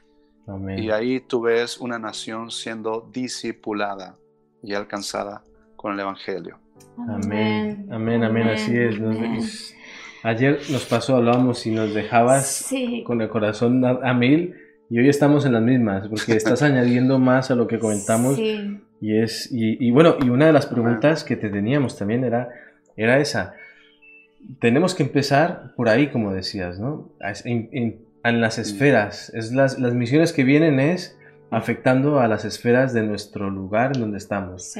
Y 0.76 0.90
ahí 0.90 1.20
tú 1.20 1.42
ves 1.42 1.78
una 1.78 1.98
nación 1.98 2.50
siendo 2.50 3.08
discipulada 3.12 4.16
y 4.62 4.74
alcanzada 4.74 5.44
con 5.76 5.92
el 5.92 6.00
Evangelio. 6.00 6.58
Amén, 6.96 7.88
amén, 7.92 8.24
amén, 8.24 8.48
así 8.48 8.76
es. 8.76 9.74
Ayer 10.22 10.60
nos 10.70 10.84
pasó, 10.84 11.16
hablábamos 11.16 11.66
y 11.66 11.70
nos 11.70 11.94
dejabas 11.94 12.70
con 13.04 13.22
el 13.22 13.28
corazón 13.28 13.82
a, 13.84 14.12
mil 14.12 14.54
y 14.90 14.98
hoy 14.98 15.08
estamos 15.08 15.46
en 15.46 15.52
las 15.52 15.62
mismas 15.62 16.08
porque 16.08 16.32
estás 16.32 16.62
añadiendo 16.62 17.18
más 17.18 17.50
a 17.50 17.54
lo 17.54 17.66
que 17.66 17.78
comentamos 17.78 18.38
y 18.38 19.16
es 19.18 19.48
y, 19.50 19.90
bueno 19.90 20.16
y 20.22 20.28
una 20.28 20.46
de 20.46 20.52
las 20.52 20.66
preguntas 20.66 21.24
que 21.24 21.36
te 21.36 21.48
teníamos 21.48 21.96
también 21.96 22.24
era 22.24 22.50
era 22.96 23.18
esa. 23.18 23.54
Tenemos 24.58 24.94
que 24.94 25.04
empezar 25.04 25.72
por 25.74 25.88
ahí 25.88 26.08
como 26.08 26.34
decías 26.34 26.78
no 26.78 27.10
en, 27.44 28.04
las 28.22 28.58
esferas. 28.58 29.32
Es 29.34 29.52
las, 29.52 29.78
las 29.78 29.94
misiones 29.94 30.34
que 30.34 30.44
vienen 30.44 30.80
es 30.80 31.18
afectando 31.50 32.20
a 32.20 32.28
las 32.28 32.44
esferas 32.44 32.92
de 32.92 33.02
nuestro 33.02 33.48
lugar 33.48 33.92
en 33.94 34.02
donde 34.02 34.18
estamos. 34.18 34.76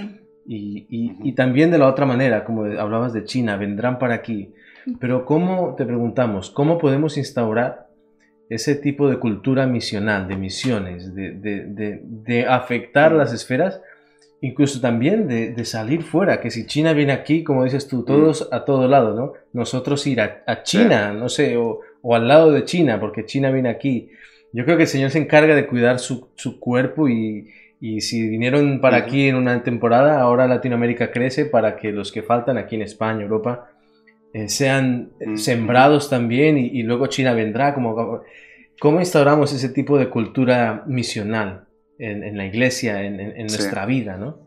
Y, 0.47 0.87
y, 0.91 1.17
y 1.23 1.33
también 1.33 1.71
de 1.71 1.79
la 1.79 1.89
otra 1.89 2.05
manera 2.05 2.45
como 2.45 2.65
hablabas 2.65 3.15
de 3.15 3.25
China 3.25 3.57
vendrán 3.57 3.99
para 3.99 4.17
aquí 4.17 4.53
pero 5.01 5.25
¿cómo, 5.25 5.75
te 5.77 5.85
preguntamos, 5.85 6.51
cómo 6.51 6.79
podemos 6.79 7.17
instaurar 7.17 7.91
ese 8.51 8.75
tipo 8.75 9.09
de 9.09 9.19
cultura 9.19 9.67
misional, 9.67 10.27
de 10.27 10.37
misiones, 10.37 11.15
de, 11.15 12.47
afectar 12.49 13.13
las 13.13 13.33
esferas, 13.33 13.81
incluso 14.41 14.81
también 14.81 15.29
de, 15.29 15.65
salir 15.65 16.03
fuera, 16.03 16.41
que 16.41 16.51
si 16.51 16.67
China 16.67 16.93
viene 16.93 17.13
aquí, 17.13 17.45
como 17.45 17.63
dices 17.63 17.87
tú, 17.87 18.05
todos 18.05 18.49
a 18.51 18.65
todo 18.65 18.89
lado, 18.89 19.15
¿no? 19.15 19.35
Nosotros 19.53 20.05
ir 20.09 20.21
a, 20.21 20.63
China, 20.65 21.13
no 21.13 21.29
sé, 21.29 21.57
o, 21.57 21.81
al 22.13 22.27
lado 22.27 22.51
de 22.51 22.65
China, 22.65 22.99
porque 22.99 23.25
China 23.25 23.53
viene 23.53 23.69
aquí. 23.69 24.11
Yo 24.53 24.65
creo 24.65 24.77
que 24.77 24.83
el 24.83 24.89
Señor 24.89 25.11
se 25.11 25.19
encarga 25.19 25.55
de 25.55 25.69
cuidar 25.69 26.01
su, 26.01 26.29
cuerpo 26.59 27.09
y, 27.09 27.47
si 28.01 28.29
vinieron 28.29 28.81
para 28.81 28.97
aquí 28.97 29.29
en 29.29 29.37
una 29.37 29.63
temporada, 29.63 30.21
ahora 30.21 30.49
Latinoamérica 30.49 31.13
crece 31.13 31.45
para 31.45 31.77
que 31.77 31.93
los 31.93 32.11
que 32.11 32.23
faltan 32.25 32.59
aquí 32.59 32.75
en 32.75 32.83
España, 32.83 33.23
Europa, 33.23 33.71
eh, 34.33 34.49
sean 34.49 35.11
eh, 35.19 35.37
sembrados 35.37 36.09
también 36.09 36.57
y, 36.57 36.83
luego 36.83 37.09
China 37.09 37.35
vendrá. 37.35 37.75
Como, 37.75 38.23
¿Cómo 38.81 39.01
instauramos 39.01 39.53
ese 39.53 39.69
tipo 39.69 39.99
de 39.99 40.09
cultura 40.09 40.85
misional 40.87 41.67
en, 41.99 42.37
la 42.37 42.47
iglesia, 42.47 43.03
en, 43.03 43.47
nuestra 43.47 43.87
vida? 43.87 44.17
¿no? 44.17 44.39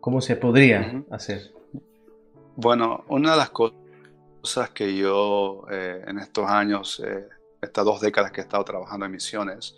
¿Cómo 0.00 0.20
se 0.20 0.36
podría 0.36 1.04
hacer? 1.10 1.52
Bueno, 2.56 3.04
una 3.08 3.32
de 3.32 3.36
las 3.36 3.50
cosas 3.50 4.70
que 4.72 4.96
yo 4.96 5.66
eh, 5.70 6.02
en 6.06 6.18
estos 6.18 6.48
años, 6.48 7.02
estas 7.60 7.84
dos 7.84 8.00
décadas 8.00 8.32
que 8.32 8.40
he 8.40 8.44
estado 8.44 8.64
trabajando 8.64 9.06
en 9.06 9.12
misiones, 9.12 9.76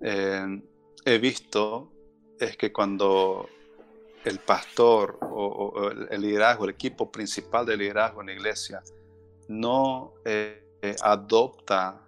he 0.00 1.18
visto 1.18 1.92
es 2.38 2.56
que 2.56 2.72
cuando 2.72 3.48
el 4.24 4.38
pastor 4.38 5.18
o, 5.20 5.90
el 6.10 6.20
liderazgo, 6.20 6.64
el 6.64 6.70
equipo 6.70 7.10
principal 7.10 7.66
de 7.66 7.76
liderazgo 7.76 8.20
en 8.20 8.28
la 8.28 8.32
iglesia, 8.32 8.82
no 9.48 10.14
eh, 10.24 10.76
eh, 10.82 10.96
adopta 11.02 12.00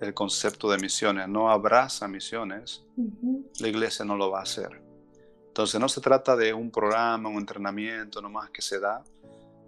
el 0.00 0.12
concepto 0.12 0.70
de 0.70 0.78
misiones, 0.78 1.28
no 1.28 1.50
abraza 1.50 2.08
misiones, 2.08 2.84
la 3.60 3.68
iglesia 3.68 4.04
no 4.04 4.16
lo 4.16 4.30
va 4.30 4.40
a 4.40 4.42
hacer. 4.42 4.82
Entonces 5.48 5.80
no 5.80 5.88
se 5.88 6.00
trata 6.00 6.36
de 6.36 6.52
un 6.52 6.70
programa, 6.70 7.28
un 7.28 7.36
entrenamiento 7.36 8.20
nomás 8.20 8.50
que 8.50 8.60
se 8.60 8.80
da, 8.80 9.04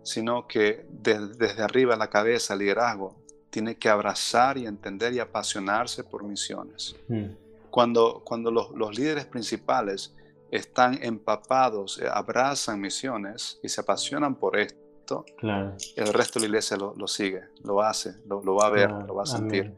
sino 0.03 0.47
que 0.47 0.85
desde 0.91 1.63
arriba 1.63 1.97
la 1.97 2.11
cabeza, 2.11 2.55
el 2.55 2.61
liderazgo, 2.61 3.17
tiene 3.51 3.77
que 3.77 3.89
abrazar 3.89 4.59
y 4.59 4.67
entender 4.67 5.13
y 5.15 5.21
apasionarse 5.21 6.05
por 6.05 6.25
misiones. 6.25 6.97
Mm. 7.09 7.27
Cuando, 7.71 8.23
cuando 8.25 8.51
los, 8.51 8.71
los 8.73 8.99
líderes 8.99 9.27
principales 9.27 10.16
están 10.51 11.03
empapados, 11.03 12.01
eh, 12.01 12.09
abrazan 12.11 12.81
misiones 12.81 13.59
y 13.63 13.69
se 13.69 13.81
apasionan 13.81 14.37
por 14.37 14.59
esto, 14.59 15.25
el 15.43 16.13
resto 16.13 16.39
de 16.39 16.45
la 16.45 16.47
iglesia 16.47 16.77
lo, 16.77 17.07
sigue, 17.07 17.43
lo 17.63 17.81
hace, 17.81 18.17
lo, 18.27 18.43
va 18.55 18.67
a 18.67 18.71
ver, 18.71 18.91
lo 18.91 19.15
va 19.15 19.23
a 19.23 19.27
sentir. 19.27 19.73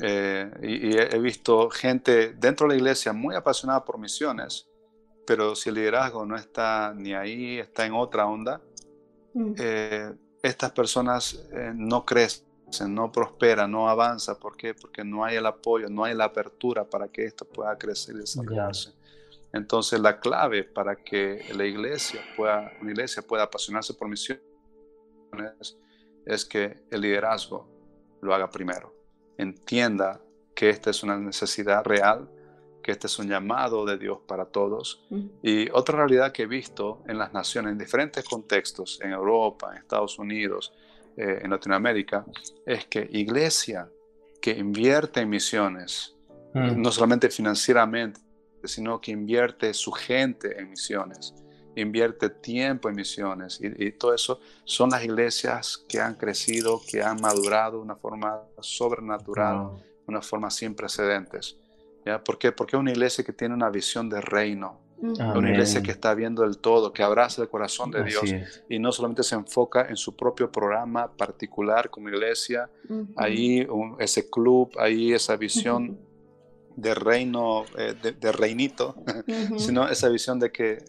Eh, 0.00 0.50
y, 0.62 0.96
he 0.96 1.18
visto 1.18 1.68
gente 1.68 2.32
dentro 2.34 2.66
de 2.66 2.74
la 2.74 2.78
iglesia 2.78 3.12
muy 3.12 3.34
apasionada 3.34 3.84
por 3.84 3.98
misiones, 3.98 4.68
pero 5.26 5.56
si 5.56 5.68
el 5.68 5.76
liderazgo 5.76 6.24
no 6.24 6.36
está 6.36 6.94
ni 6.96 7.12
ahí, 7.12 7.58
está 7.58 7.86
en 7.86 7.94
otra 7.94 8.26
onda, 8.26 8.60
mm. 9.34 9.54
eh, 9.58 10.12
estas 10.42 10.70
personas 10.70 11.44
no 11.74 12.04
crecen, 12.04 12.44
no 12.88 13.10
prosperan, 13.10 13.70
no 13.70 13.88
avanzan. 13.88 14.36
¿Por 14.36 14.56
qué? 14.56 14.74
Porque 14.74 15.04
no 15.04 15.24
hay 15.24 15.36
el 15.36 15.46
apoyo, 15.46 15.88
no 15.88 16.04
hay 16.04 16.14
la 16.14 16.24
apertura 16.24 16.84
para 16.84 17.08
que 17.08 17.24
esto 17.24 17.44
pueda 17.44 17.76
crecer 17.76 18.16
y 18.16 18.18
desarrollarse. 18.18 18.92
Entonces 19.52 20.00
la 20.00 20.18
clave 20.18 20.64
para 20.64 20.96
que 20.96 21.44
la 21.54 21.64
iglesia 21.64 22.20
pueda, 22.36 22.72
una 22.80 22.90
iglesia 22.90 23.22
pueda 23.22 23.44
apasionarse 23.44 23.94
por 23.94 24.08
misiones 24.08 24.42
es 26.24 26.44
que 26.44 26.84
el 26.90 27.00
liderazgo 27.00 27.68
lo 28.20 28.34
haga 28.34 28.50
primero. 28.50 28.94
Entienda 29.36 30.20
que 30.54 30.70
esta 30.70 30.90
es 30.90 31.02
una 31.02 31.18
necesidad 31.18 31.84
real, 31.84 32.28
que 32.82 32.92
este 32.92 33.06
es 33.06 33.18
un 33.18 33.28
llamado 33.28 33.84
de 33.84 33.98
Dios 33.98 34.18
para 34.26 34.46
todos. 34.46 35.04
Y 35.42 35.70
otra 35.70 35.98
realidad 35.98 36.32
que 36.32 36.42
he 36.42 36.46
visto 36.46 37.02
en 37.06 37.18
las 37.18 37.32
naciones, 37.32 37.72
en 37.72 37.78
diferentes 37.78 38.24
contextos, 38.24 39.00
en 39.02 39.12
Europa, 39.12 39.70
en 39.72 39.78
Estados 39.78 40.18
Unidos, 40.18 40.72
eh, 41.16 41.40
en 41.42 41.50
Latinoamérica, 41.50 42.24
es 42.66 42.86
que 42.86 43.08
iglesia 43.12 43.88
que 44.40 44.50
invierte 44.52 45.20
en 45.20 45.30
misiones, 45.30 46.16
mm. 46.54 46.80
no 46.80 46.90
solamente 46.90 47.30
financieramente, 47.30 48.20
sino 48.68 49.00
que 49.00 49.10
invierte 49.10 49.72
su 49.74 49.92
gente 49.92 50.58
en 50.58 50.70
misiones, 50.70 51.34
invierte 51.76 52.30
tiempo 52.30 52.88
en 52.88 52.96
misiones. 52.96 53.60
Y, 53.62 53.92
todo 53.92 54.14
eso 54.14 54.40
son 54.64 54.90
las 54.90 55.04
iglesias 55.04 55.84
que 55.88 56.00
han 56.00 56.14
crecido, 56.14 56.80
que 56.88 57.02
han 57.02 57.20
madurado 57.20 57.78
de 57.78 57.84
una 57.84 57.96
forma 57.96 58.42
sobrenatural, 58.60 59.70
una 60.06 60.22
forma 60.22 60.50
sin 60.50 60.74
precedentes. 60.74 61.56
¿ya? 62.04 62.22
¿Por 62.22 62.38
qué? 62.38 62.52
Porque 62.52 62.76
es 62.76 62.80
una 62.80 62.90
iglesia 62.90 63.24
que 63.24 63.32
tiene 63.32 63.54
una 63.54 63.70
visión 63.70 64.08
de 64.08 64.20
reino. 64.20 64.80
Una 65.02 65.50
iglesia 65.50 65.82
que 65.82 65.90
está 65.90 66.14
viendo 66.14 66.44
el 66.44 66.58
todo, 66.58 66.92
que 66.92 67.02
abraza 67.02 67.42
el 67.42 67.48
corazón 67.48 67.90
de 67.90 68.04
Dios 68.04 68.22
y 68.68 68.78
no 68.78 68.92
solamente 68.92 69.24
se 69.24 69.34
enfoca 69.34 69.88
en 69.88 69.96
su 69.96 70.14
propio 70.14 70.52
programa 70.52 71.10
particular 71.10 71.90
como 71.90 72.08
iglesia, 72.08 72.70
ahí 73.16 73.66
ese 73.98 74.30
club, 74.30 74.70
ahí 74.78 75.12
esa 75.12 75.36
visión 75.36 75.98
de 76.76 76.94
reino, 76.94 77.64
eh, 77.76 77.94
de, 78.18 78.32
reinito, 78.32 78.94
sino 79.58 79.88
esa 79.88 80.08
visión 80.08 80.38
de 80.38 80.50
que 80.50 80.84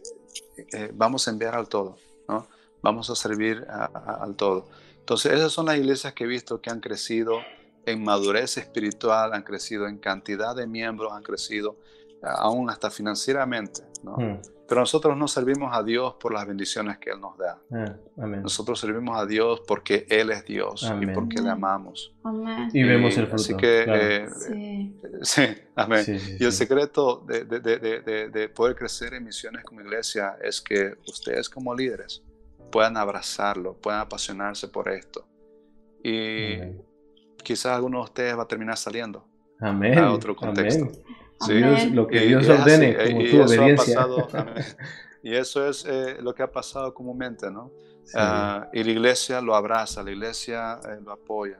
eh, 0.74 0.92
vamos 0.94 1.28
a 1.28 1.32
enviar 1.32 1.56
al 1.56 1.68
todo, 1.68 1.98
¿no? 2.28 2.48
vamos 2.82 3.10
a 3.10 3.16
servir 3.16 3.66
al 3.70 4.36
todo. 4.36 4.68
Entonces, 5.00 5.34
esas 5.34 5.52
son 5.52 5.66
las 5.66 5.78
iglesias 5.78 6.14
que 6.14 6.24
he 6.24 6.28
visto 6.28 6.62
que 6.62 6.70
han 6.70 6.80
crecido 6.80 7.40
en 7.86 8.04
madurez 8.04 8.58
espiritual, 8.58 9.34
han 9.34 9.44
crecido 9.44 9.88
en 9.88 9.98
cantidad 9.98 10.56
de 10.56 10.68
miembros, 10.68 11.12
han 11.14 11.24
crecido 11.24 11.76
aún 12.24 12.70
hasta 12.70 12.90
financieramente. 12.90 13.82
¿no? 14.04 14.18
Mm. 14.18 14.42
Pero 14.68 14.82
nosotros 14.82 15.18
no 15.18 15.28
servimos 15.28 15.76
a 15.76 15.84
Dios 15.84 16.16
por 16.20 16.34
las 16.34 16.48
bendiciones 16.48 16.98
que 16.98 17.12
Él 17.12 17.20
nos 17.20 17.38
da. 17.38 17.62
Ah, 17.72 17.96
nosotros 18.18 18.80
servimos 18.80 19.20
a 19.20 19.26
Dios 19.26 19.62
porque 19.68 20.06
Él 20.10 20.32
es 20.32 20.46
Dios 20.46 20.92
y 21.02 21.06
porque 21.08 21.42
le 21.42 21.50
amamos. 21.50 22.16
Y 22.74 22.82
vemos 22.84 23.18
el 23.18 23.28
fruto. 23.28 23.44
Así 23.44 23.56
que, 23.58 23.86
eh, 23.88 24.28
sí. 25.22 25.48
amén. 25.76 26.06
y 26.40 26.44
el 26.44 26.52
secreto 26.52 27.24
de, 27.28 27.44
de, 27.44 27.60
de, 27.60 28.30
de, 28.30 28.50
poder 28.50 28.76
crecer 28.76 29.14
en 29.14 29.26
misiones 29.26 29.64
como 29.64 29.82
iglesia 29.82 30.38
es 30.42 30.62
que 30.62 30.96
ustedes 31.08 31.50
como 31.50 31.76
líderes 31.76 32.24
puedan 32.72 32.96
abrazarlo, 32.98 33.76
puedan 33.78 34.00
apasionarse 34.00 34.70
por 34.70 34.90
esto. 34.90 35.28
Y 36.04 36.58
quizás 37.44 37.74
alguno 37.74 38.00
de 38.00 38.04
ustedes 38.06 38.38
va 38.38 38.44
a 38.44 38.48
terminar 38.48 38.78
saliendo 38.78 39.28
a 39.60 40.12
otro 40.12 40.36
contexto. 40.36 40.90
Sí, 41.46 41.90
lo 41.92 42.08
que 42.08 42.22
Dios 42.22 42.48
ordene, 42.48 42.96
como 42.96 43.22
y, 43.22 43.32
tu 43.32 43.42
obediencia. 43.42 44.08
y 45.24 45.36
eso 45.36 45.68
es 45.68 45.86
eh, 45.88 46.18
lo 46.22 46.34
que 46.34 46.44
ha 46.44 46.52
pasado 46.52 46.94
comúnmente, 46.94 47.50
¿no? 47.52 47.72
Ah, 48.16 48.70
y 48.74 48.84
la 48.84 48.92
iglesia 48.92 49.42
lo 49.42 49.56
abraza, 49.56 50.04
la 50.04 50.12
iglesia 50.12 50.80
eh, 50.88 51.00
lo 51.04 51.12
apoya. 51.12 51.60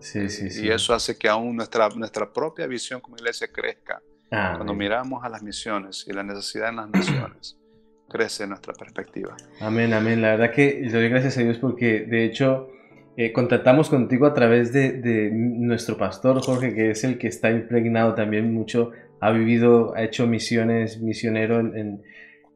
Sí, 0.00 0.28
sí, 0.28 0.50
sí. 0.50 0.66
Y 0.66 0.70
eso 0.70 0.92
hace 0.92 1.16
que 1.16 1.28
aún 1.28 1.56
nuestra, 1.56 1.88
nuestra 1.90 2.30
propia 2.30 2.66
visión 2.66 3.00
como 3.00 3.16
iglesia 3.16 3.48
crezca. 3.50 4.02
Cuando 4.28 4.74
miramos 4.74 5.22
a 5.24 5.28
las 5.28 5.44
misiones 5.44 6.04
y 6.08 6.12
la 6.12 6.24
necesidad 6.24 6.70
en 6.70 6.76
las 6.76 6.88
misiones, 6.88 7.56
crece 8.08 8.46
nuestra 8.48 8.74
perspectiva. 8.74 9.36
Amén, 9.60 9.92
amén. 9.92 10.20
La 10.20 10.30
verdad 10.30 10.50
que 10.50 10.80
le 10.82 10.90
doy 10.90 11.08
gracias 11.08 11.38
a 11.38 11.42
Dios 11.42 11.58
porque 11.58 12.00
de 12.00 12.24
hecho 12.24 12.68
eh, 13.16 13.32
contactamos 13.32 13.88
contigo 13.90 14.26
a 14.26 14.34
través 14.34 14.72
de, 14.72 15.30
nuestro 15.32 15.96
pastor 15.96 16.40
Jorge, 16.40 16.74
que 16.74 16.90
es 16.90 17.04
el 17.04 17.16
que 17.16 17.28
está 17.28 17.50
impregnado 17.52 18.14
también 18.14 18.52
mucho, 18.52 18.90
ha 19.24 19.30
vivido, 19.32 19.94
ha 19.96 20.02
hecho 20.02 20.26
misiones, 20.26 21.00
misionero 21.00 21.62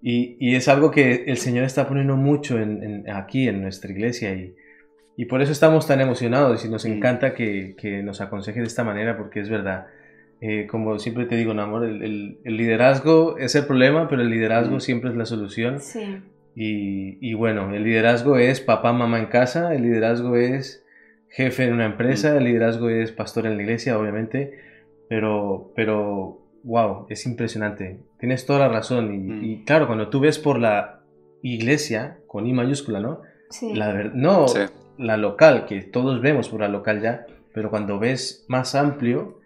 y, 0.02 0.54
es 0.54 0.68
algo 0.68 0.90
que 0.90 1.24
el 1.26 1.38
Señor 1.38 1.64
está 1.64 1.88
poniendo 1.88 2.16
mucho 2.16 2.58
en, 2.60 3.08
aquí 3.10 3.48
en 3.48 3.62
nuestra 3.62 3.90
iglesia 3.90 4.34
y, 4.34 4.54
y, 5.16 5.24
por 5.24 5.40
eso 5.40 5.50
estamos 5.50 5.86
tan 5.86 6.00
emocionados 6.00 6.64
y 6.64 6.68
nos 6.68 6.84
encanta 6.84 7.34
que, 7.34 8.02
nos 8.04 8.20
aconseje 8.20 8.60
de 8.60 8.66
esta 8.66 8.84
manera 8.84 9.16
porque 9.16 9.40
es 9.40 9.48
verdad. 9.48 9.86
Eh, 10.40 10.68
como 10.70 10.98
siempre 11.00 11.24
te 11.24 11.36
digo, 11.36 11.52
amor, 11.52 11.84
el, 11.84 12.38
liderazgo 12.44 13.38
es 13.38 13.54
el 13.54 13.64
problema, 13.64 14.08
pero 14.08 14.22
el 14.22 14.30
liderazgo 14.30 14.78
siempre 14.78 15.10
es 15.10 15.16
la 15.16 15.24
solución. 15.24 15.80
Sí. 15.80 16.20
Y, 16.54 17.34
bueno, 17.34 17.72
el 17.74 17.82
liderazgo 17.82 18.36
es 18.36 18.60
papá, 18.60 18.92
mamá 18.92 19.18
en 19.18 19.26
casa, 19.26 19.74
el 19.74 19.82
liderazgo 19.82 20.36
es 20.36 20.84
jefe 21.30 21.64
en 21.64 21.72
una 21.72 21.86
empresa, 21.86 22.36
el 22.36 22.44
liderazgo 22.44 22.90
es 22.90 23.12
pastor 23.12 23.46
en 23.46 23.56
la 23.56 23.62
iglesia, 23.62 23.98
obviamente, 23.98 24.58
pero, 25.08 25.72
pero, 25.74 26.47
wow, 26.68 27.06
es 27.08 27.24
impresionante. 27.26 27.98
Tienes 28.20 28.44
toda 28.44 28.60
la 28.60 28.68
razón. 28.68 29.14
Y, 29.14 29.56
mm. 29.56 29.64
claro, 29.64 29.86
cuando 29.86 30.08
tú 30.08 30.20
ves 30.20 30.38
por 30.38 30.58
la 30.58 31.00
iglesia, 31.42 32.18
con 32.26 32.46
I 32.46 32.52
mayúscula, 32.52 33.00
¿no? 33.00 33.22
Sí. 33.48 33.74
La, 33.74 34.04
no 34.12 34.46
la 34.98 35.16
local, 35.16 35.64
que 35.64 35.80
todos 35.80 36.20
vemos 36.20 36.50
por 36.50 36.60
la 36.60 36.68
local 36.68 37.00
ya, 37.00 37.24
pero 37.54 37.70
cuando 37.70 37.98
ves 37.98 38.44
más 38.48 38.74
amplio, 38.74 39.40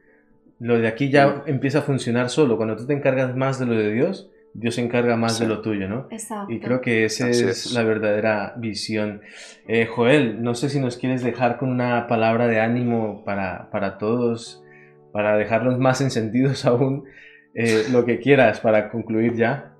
lo 0.58 0.78
de 0.78 0.88
aquí 0.88 1.10
ya 1.10 1.28
mm. 1.28 1.42
empieza 1.46 1.78
a 1.78 1.82
funcionar 1.82 2.28
solo. 2.28 2.56
Cuando 2.56 2.76
tú 2.76 2.86
te 2.86 2.92
encargas 2.92 3.36
más 3.36 3.60
de 3.60 3.66
lo 3.66 3.74
de 3.74 3.92
Dios, 3.92 4.28
Dios 4.54 4.74
se 4.74 4.82
encarga 4.82 5.16
más 5.16 5.38
de 5.38 5.46
lo 5.46 5.62
tuyo, 5.62 5.88
¿no? 5.88 6.08
Exacto. 6.10 6.52
Y 6.52 6.58
creo 6.58 6.80
que 6.80 7.04
esa 7.04 7.30
es, 7.30 7.72
la 7.72 7.84
verdadera 7.84 8.54
visión. 8.56 9.22
Eh, 9.68 9.86
Joel, 9.86 10.42
no 10.42 10.54
sé 10.56 10.68
si 10.68 10.80
nos 10.80 10.96
quieres 10.96 11.22
dejar 11.22 11.56
con 11.56 11.70
una 11.70 12.08
palabra 12.08 12.48
de 12.48 12.60
ánimo 12.60 13.22
para, 13.24 13.70
para 13.70 13.96
todos, 13.96 14.61
para 15.12 15.36
dejarlos 15.36 15.78
más 15.78 16.00
encendidos 16.00 16.64
aún, 16.66 17.04
eh, 17.54 17.86
lo 17.90 18.04
que 18.04 18.18
quieras 18.18 18.60
para 18.60 18.90
concluir 18.90 19.34
ya. 19.36 19.74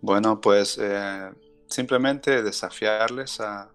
Bueno, 0.00 0.40
pues 0.40 0.78
eh, 0.80 1.30
simplemente 1.66 2.42
desafiarles 2.42 3.40
a, 3.40 3.70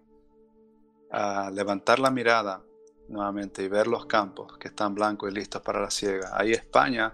a 1.12 1.52
levantar 1.52 2.00
la 2.00 2.12
mirada 2.12 2.62
nuevamente 3.10 3.64
y 3.64 3.68
ver 3.68 3.88
los 3.88 4.06
campos 4.06 4.58
que 4.58 4.68
están 4.68 4.94
blancos 4.94 5.32
y 5.32 5.36
listos 5.36 5.62
para 5.62 5.82
la 5.82 5.90
siega. 5.90 6.32
Ahí 6.34 6.52
España 6.52 7.14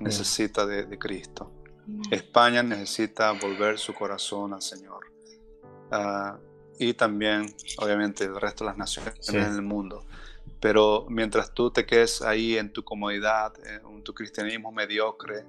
necesita 0.00 0.66
de, 0.66 0.98
Cristo. 0.98 1.50
España 2.10 2.62
necesita 2.62 3.32
volver 3.32 3.78
su 3.78 3.94
corazón 3.94 4.54
al 4.54 4.62
Señor. 4.62 5.12
Ah, 5.90 6.38
y 6.78 6.94
también, 6.94 7.54
obviamente, 7.78 8.24
el 8.24 8.40
resto 8.40 8.64
de 8.64 8.70
las 8.70 8.76
naciones 8.76 9.28
en 9.28 9.42
el 9.42 9.62
mundo. 9.62 10.06
Pero 10.64 11.04
mientras 11.10 11.52
tú 11.52 11.70
te 11.70 11.84
quedes 11.84 12.22
ahí 12.22 12.56
en 12.56 12.72
tu 12.72 12.82
comodidad, 12.82 13.52
en 13.66 14.02
tu 14.02 14.14
cristianismo 14.14 14.72
mediocre, 14.72 15.44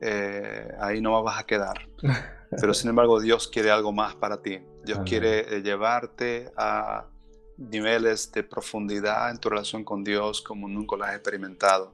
eh, 0.00 0.68
ahí 0.80 1.02
no 1.02 1.22
vas 1.22 1.38
a 1.38 1.44
quedar. 1.44 1.86
Pero 2.50 2.72
sin 2.72 2.88
embargo, 2.88 3.20
Dios 3.20 3.46
quiere 3.46 3.70
algo 3.70 3.92
más 3.92 4.14
para 4.14 4.40
ti. 4.40 4.62
Dios 4.82 5.00
quiere 5.04 5.56
eh, 5.56 5.60
llevarte 5.60 6.50
a 6.56 7.04
niveles 7.58 8.32
de 8.32 8.42
profundidad 8.42 9.30
en 9.30 9.36
tu 9.36 9.50
relación 9.50 9.84
con 9.84 10.02
Dios 10.02 10.40
como 10.40 10.66
nunca 10.66 10.96
lo 10.96 11.04
has 11.04 11.14
experimentado. 11.14 11.92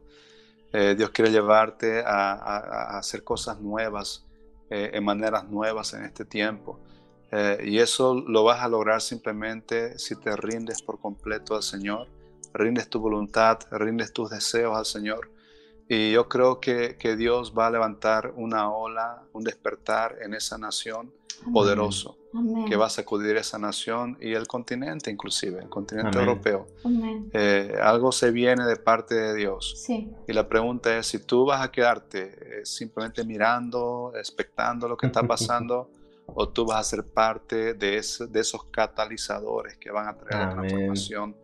Eh, 0.73 0.95
Dios 0.97 1.11
quiere 1.11 1.33
llevarte 1.33 2.05
a, 2.07 2.99
hacer 2.99 3.25
cosas 3.25 3.61
nuevas, 3.61 4.25
eh, 4.71 4.93
en 4.95 5.05
maneras 5.05 5.49
nuevas 5.49 5.93
en 5.95 6.05
este 6.05 6.25
tiempo. 6.25 6.79
Eh, 7.33 7.65
y 7.65 7.79
eso 7.81 8.15
lo 8.15 8.45
vas 8.45 8.63
a 8.63 8.69
lograr 8.69 9.01
simplemente 9.01 9.99
si 9.99 10.15
te 10.15 10.37
rindes 10.37 10.83
por 10.83 11.01
completo 11.01 11.57
al 11.57 11.65
Señor, 11.65 12.07
rindes 12.53 12.89
tu 12.89 13.01
voluntad, 13.01 13.59
rindes 13.71 14.13
tus 14.13 14.31
deseos 14.31 14.77
al 14.77 14.87
Señor. 14.87 15.31
Y 15.89 16.13
yo 16.13 16.29
creo 16.29 16.61
que, 16.61 16.97
que 16.99 17.17
Dios 17.17 17.53
va 17.57 17.67
a 17.67 17.71
levantar 17.71 18.33
una 18.37 18.71
ola, 18.71 19.25
un 19.33 19.43
despertar 19.43 20.19
en 20.23 20.35
esa 20.35 20.57
nación 20.57 21.13
poderoso 21.53 22.17
que 22.69 22.77
va 22.77 22.87
a 22.87 22.91
sacudir 22.91 23.37
esa 23.37 23.59
nación 23.59 24.17
y 24.21 24.35
el 24.35 24.47
continente 24.47 25.11
inclusive, 25.11 25.61
el 25.61 25.69
continente 25.69 26.19
europeo. 26.19 26.69
Eh, 27.33 27.77
algo 27.83 28.13
se 28.13 28.31
viene 28.31 28.65
de 28.65 28.77
parte 28.77 29.17
de 29.17 29.35
Dios. 29.35 29.85
Y 30.29 30.33
la 30.33 30.49
pregunta 30.49 30.97
es 30.97 31.09
si 31.09 31.19
tú 31.19 31.45
vas 31.45 31.61
a 31.61 31.73
quedarte 31.73 32.61
eh, 32.61 32.67
simplemente 32.67 33.25
mirando, 33.25 34.13
expectando 34.15 34.87
lo 34.89 34.97
que 34.97 35.07
está 35.07 35.25
pasando, 35.25 35.91
o 36.27 36.49
tú 36.49 36.65
vas 36.65 36.81
a 36.81 36.85
ser 36.85 37.05
parte 37.05 37.75
de, 37.75 38.01
de 38.29 38.41
esos 38.41 38.65
catalizadores 38.71 39.77
que 39.79 39.91
van 39.91 40.07
a 40.07 40.17
traer 40.17 40.47
la 40.47 40.53
transformación 40.53 41.37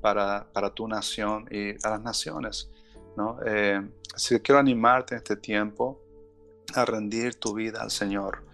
para, 0.00 0.70
tu 0.74 0.88
nación 0.88 1.46
y 1.50 1.70
a 1.84 1.90
las 1.90 2.02
naciones. 2.02 2.70
¿no? 3.16 3.38
Eh, 3.44 3.80
así 4.14 4.36
que 4.36 4.42
quiero 4.42 4.58
animarte 4.58 5.14
en 5.14 5.18
este 5.18 5.36
tiempo 5.36 6.00
a 6.74 6.84
rendir 6.84 7.34
tu 7.34 7.54
vida 7.54 7.82
al 7.82 7.90
Señor 7.90 8.50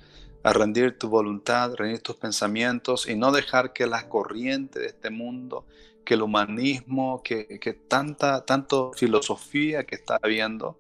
a 0.47 0.53
rendir 0.53 0.97
tu 0.97 1.09
voluntad, 1.09 1.75
rendir 1.75 2.01
tus 2.03 2.15
pensamientos 2.15 3.09
y 3.09 3.17
no 3.17 3.33
dejar 3.33 3.73
que 3.73 3.85
la 3.85 4.09
corriente 4.09 4.79
de 4.79 4.87
este 4.87 5.11
mundo, 5.11 5.67
que 6.05 6.15
el 6.15 6.23
humanismo, 6.23 7.21
que, 7.25 7.59
que 7.59 7.73
tanta 7.73 8.45
tanto 8.45 8.93
filosofía 8.95 9.83
que 9.83 9.97
está 9.97 10.21
habiendo, 10.23 10.79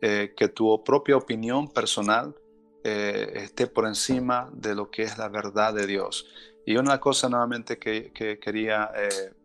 eh, 0.00 0.32
que 0.36 0.46
tu 0.46 0.84
propia 0.84 1.16
opinión 1.16 1.66
personal 1.66 2.36
eh, 2.84 3.32
esté 3.34 3.66
por 3.66 3.86
encima 3.86 4.48
de 4.52 4.76
lo 4.76 4.92
que 4.92 5.02
es 5.02 5.18
la 5.18 5.28
verdad 5.28 5.74
de 5.74 5.88
Dios. 5.88 6.28
Y 6.66 6.76
una 6.76 6.98
cosa 7.00 7.28
nuevamente 7.28 7.78
que, 7.78 8.12
quería 8.40 8.90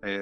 eh, 0.01 0.21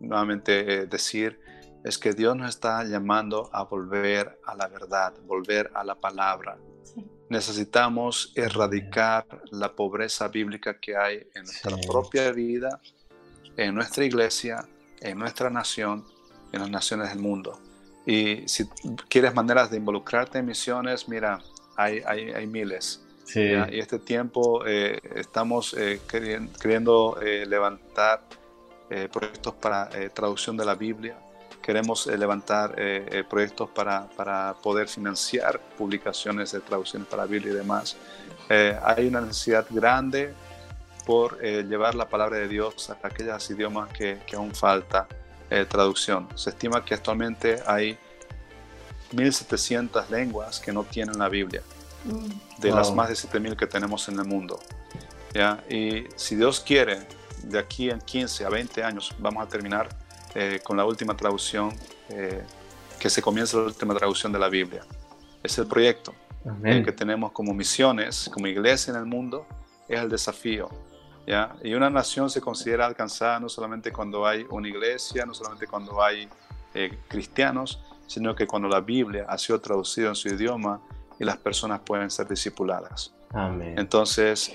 nuevamente 0.00 0.86
decir 0.86 1.38
es 1.84 1.98
que 1.98 2.12
Dios 2.12 2.36
nos 2.36 2.48
está 2.48 2.84
llamando 2.84 3.50
a 3.52 3.64
volver 3.64 4.38
a 4.46 4.54
la 4.54 4.68
verdad, 4.68 5.14
volver 5.26 5.70
a 5.74 5.82
la 5.82 5.96
palabra, 5.96 6.56
necesitamos 7.32 8.30
erradicar 8.36 9.26
la 9.50 9.74
pobreza 9.74 10.28
bíblica 10.28 10.78
que 10.78 10.96
hay 10.96 11.26
en 11.34 11.44
nuestra 11.44 11.76
propia 11.78 12.30
vida, 12.30 12.80
en 13.56 13.74
nuestra 13.74 14.04
iglesia, 14.04 14.68
en 15.00 15.18
nuestra 15.18 15.48
nación, 15.48 16.04
en 16.52 16.60
las 16.60 16.70
naciones 16.70 17.08
del 17.08 17.20
mundo. 17.20 17.58
Y 18.04 18.46
si 18.46 18.68
quieres 19.08 19.34
maneras 19.34 19.70
de 19.70 19.78
involucrarte 19.78 20.38
en 20.38 20.46
misiones, 20.46 21.08
mira, 21.08 21.38
hay, 21.76 22.00
hay, 22.00 22.46
miles. 22.46 23.01
Y 23.34 23.78
este 23.78 23.98
tiempo 23.98 24.64
eh, 24.66 25.00
estamos 25.14 25.74
eh, 25.74 26.00
queriendo, 26.60 27.18
eh, 27.22 27.46
levantar 27.46 28.22
proyectos 29.10 29.54
para 29.54 29.88
traducción 30.12 30.54
de 30.54 30.66
la 30.66 30.74
Biblia 30.74 31.16
queremos 31.62 32.06
eh, 32.08 32.18
levantar 32.18 32.74
eh, 32.76 33.06
eh, 33.10 33.24
proyectos 33.24 33.70
para, 33.70 34.06
para, 34.08 34.54
poder 34.62 34.88
financiar 34.88 35.60
publicaciones 35.78 36.52
de 36.52 36.60
traducciones 36.60 37.08
para 37.08 37.24
Biblia 37.24 37.52
y 37.52 37.56
demás. 37.56 37.96
hay 38.84 39.06
una 39.06 39.22
necesidad 39.22 39.64
grande 39.70 40.34
por 41.06 41.40
llevar 41.40 41.94
la 41.94 42.06
palabra 42.06 42.36
de 42.36 42.48
Dios 42.48 42.90
a 42.90 42.98
aquellos 43.02 43.50
idiomas 43.50 43.90
que, 43.92 44.20
que 44.26 44.36
aún 44.36 44.54
falta 44.54 45.06
traducción. 45.68 46.28
Se 46.34 46.50
estima 46.50 46.84
que 46.84 46.94
actualmente 46.94 47.62
hay 47.66 47.96
1.700 49.14 50.08
lenguas 50.10 50.60
que 50.60 50.70
no 50.70 50.84
tienen 50.84 51.18
la 51.18 51.30
Biblia, 51.30 51.62
de 52.58 52.70
las 52.70 52.92
más 52.94 53.08
de 53.08 53.14
7.000 53.14 53.56
que 53.56 53.66
tenemos 53.66 54.08
en 54.08 54.18
el 54.18 54.24
mundo. 54.24 54.58
¿ya? 55.34 55.62
Y 55.68 56.04
si 56.16 56.36
Dios 56.36 56.60
quiere, 56.60 57.06
de 57.42 57.58
aquí 57.58 57.90
en 57.90 58.00
15 58.00 58.44
a 58.44 58.48
20 58.48 58.84
años 58.84 59.14
vamos 59.18 59.44
a 59.44 59.48
terminar 59.48 59.88
eh, 60.34 60.60
con 60.62 60.76
la 60.76 60.84
última 60.84 61.16
traducción, 61.16 61.74
eh, 62.08 62.42
que 62.98 63.10
se 63.10 63.20
comienza 63.20 63.56
la 63.56 63.64
última 63.64 63.94
traducción 63.94 64.32
de 64.32 64.38
la 64.38 64.48
Biblia. 64.48 64.84
Es 65.42 65.58
el 65.58 65.66
proyecto 65.66 66.14
que 66.62 66.92
tenemos 66.92 67.30
como 67.30 67.54
misiones, 67.54 68.28
como 68.32 68.48
iglesia 68.48 68.92
en 68.92 68.98
el 68.98 69.06
mundo, 69.06 69.46
es 69.88 70.00
el 70.00 70.08
desafío. 70.08 70.68
¿ya? 71.26 71.54
Y 71.62 71.74
una 71.74 71.88
nación 71.88 72.30
se 72.30 72.40
considera 72.40 72.86
alcanzada 72.86 73.38
no 73.38 73.48
solamente 73.48 73.92
cuando 73.92 74.26
hay 74.26 74.44
una 74.50 74.68
iglesia, 74.68 75.24
no 75.24 75.34
solamente 75.34 75.66
cuando 75.66 76.02
hay 76.02 76.28
eh, 76.74 76.98
cristianos, 77.08 77.80
sino 78.06 78.34
que 78.34 78.46
cuando 78.46 78.68
la 78.68 78.80
Biblia 78.80 79.26
ha 79.28 79.38
sido 79.38 79.60
traducida 79.60 80.08
en 80.08 80.14
su 80.14 80.28
idioma 80.28 80.80
y 81.22 81.24
las 81.24 81.36
personas 81.36 81.80
pueden 81.80 82.10
ser 82.10 82.26
discipuladas. 82.26 83.14
Entonces, 83.76 84.52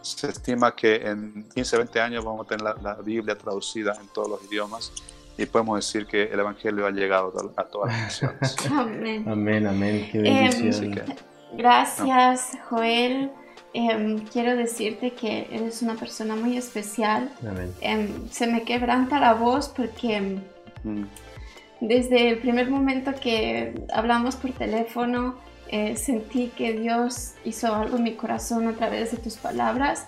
se 0.00 0.28
estima 0.28 0.74
que 0.74 0.96
en 0.96 1.44
15, 1.54 1.76
20 1.76 2.00
años 2.00 2.24
vamos 2.24 2.46
a 2.46 2.48
tener 2.48 2.62
la, 2.62 2.74
la, 2.82 2.94
Biblia 2.94 3.36
traducida 3.36 3.94
en 4.00 4.08
todos 4.08 4.28
los 4.28 4.44
idiomas 4.50 4.90
y 5.36 5.46
podemos 5.46 5.76
decir 5.76 6.06
que 6.06 6.24
el 6.24 6.40
Evangelio 6.40 6.86
ha 6.86 6.90
llegado 6.90 7.32
a 7.56 7.64
todas 7.64 7.92
las 7.92 8.00
naciones. 8.00 8.56
Amén. 8.72 9.24
Amén, 9.28 9.66
amén. 9.66 10.08
Qué 10.10 10.18
bendición. 10.18 11.00
gracias, 11.52 12.58
Joel. 12.68 13.30
Em, 13.74 14.18
quiero 14.32 14.56
decirte 14.56 15.12
que 15.12 15.46
eres 15.52 15.82
una 15.82 15.94
persona 15.94 16.34
muy 16.34 16.56
especial. 16.56 17.30
Em, 17.82 18.28
se 18.30 18.46
me 18.46 18.64
quebranta 18.64 19.20
la 19.20 19.34
voz 19.34 19.68
porque 19.68 20.40
mm. 20.82 21.02
desde 21.82 22.30
el 22.30 22.38
primer 22.38 22.70
momento 22.70 23.12
que 23.20 23.74
hablamos 23.92 24.34
por 24.36 24.50
teléfono, 24.52 25.36
eh, 25.70 25.96
sentí 25.96 26.48
que 26.56 26.72
Dios 26.72 27.32
hizo 27.44 27.74
algo 27.74 27.96
en 27.96 28.04
mi 28.04 28.14
corazón 28.14 28.68
a 28.68 28.72
través 28.74 29.10
de 29.10 29.18
tus 29.18 29.36
palabras. 29.36 30.06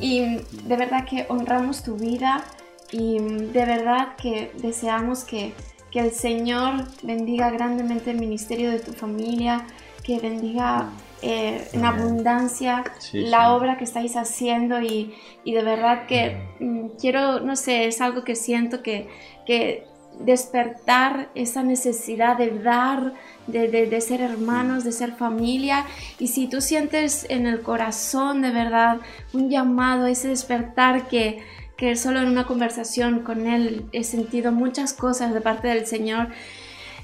Y 0.00 0.36
de 0.64 0.76
verdad 0.76 1.04
que 1.04 1.26
honramos 1.28 1.82
tu 1.82 1.96
vida 1.96 2.44
y 2.92 3.18
de 3.18 3.64
verdad 3.64 4.16
que 4.16 4.52
deseamos 4.58 5.24
que, 5.24 5.52
que 5.90 6.00
el 6.00 6.12
Señor 6.12 6.84
bendiga 7.02 7.50
grandemente 7.50 8.10
el 8.10 8.18
ministerio 8.18 8.70
de 8.70 8.78
tu 8.78 8.92
familia, 8.92 9.66
que 10.02 10.18
bendiga 10.18 10.90
eh, 11.22 11.68
en 11.72 11.84
abundancia 11.84 12.84
la 13.12 13.52
obra 13.54 13.76
que 13.76 13.84
estáis 13.84 14.16
haciendo 14.16 14.80
y, 14.80 15.14
y 15.44 15.52
de 15.52 15.62
verdad 15.62 16.06
que 16.06 16.48
mm, 16.60 16.88
quiero, 16.98 17.40
no 17.40 17.56
sé, 17.56 17.86
es 17.86 18.00
algo 18.00 18.24
que 18.24 18.34
siento 18.34 18.82
que, 18.82 19.08
que 19.44 19.89
despertar 20.18 21.28
esa 21.34 21.62
necesidad 21.62 22.36
de 22.36 22.50
dar, 22.58 23.14
de, 23.46 23.68
de, 23.68 24.00
ser 24.00 24.20
hermanos, 24.20 24.84
de 24.84 24.92
ser 24.92 25.12
familia. 25.12 25.86
Y 26.18 26.28
si 26.28 26.46
tú 26.46 26.60
sientes 26.60 27.26
en 27.28 27.46
el 27.46 27.62
corazón 27.62 28.42
de 28.42 28.50
verdad 28.50 28.98
un 29.32 29.48
llamado, 29.48 30.06
ese 30.06 30.28
despertar 30.28 31.08
que, 31.08 31.42
que 31.76 31.96
solo 31.96 32.20
en 32.20 32.28
una 32.28 32.46
conversación 32.46 33.20
con 33.20 33.46
Él 33.46 33.86
he 33.92 34.04
sentido 34.04 34.52
muchas 34.52 34.92
cosas 34.92 35.32
de 35.32 35.40
parte 35.40 35.68
del 35.68 35.86
Señor 35.86 36.28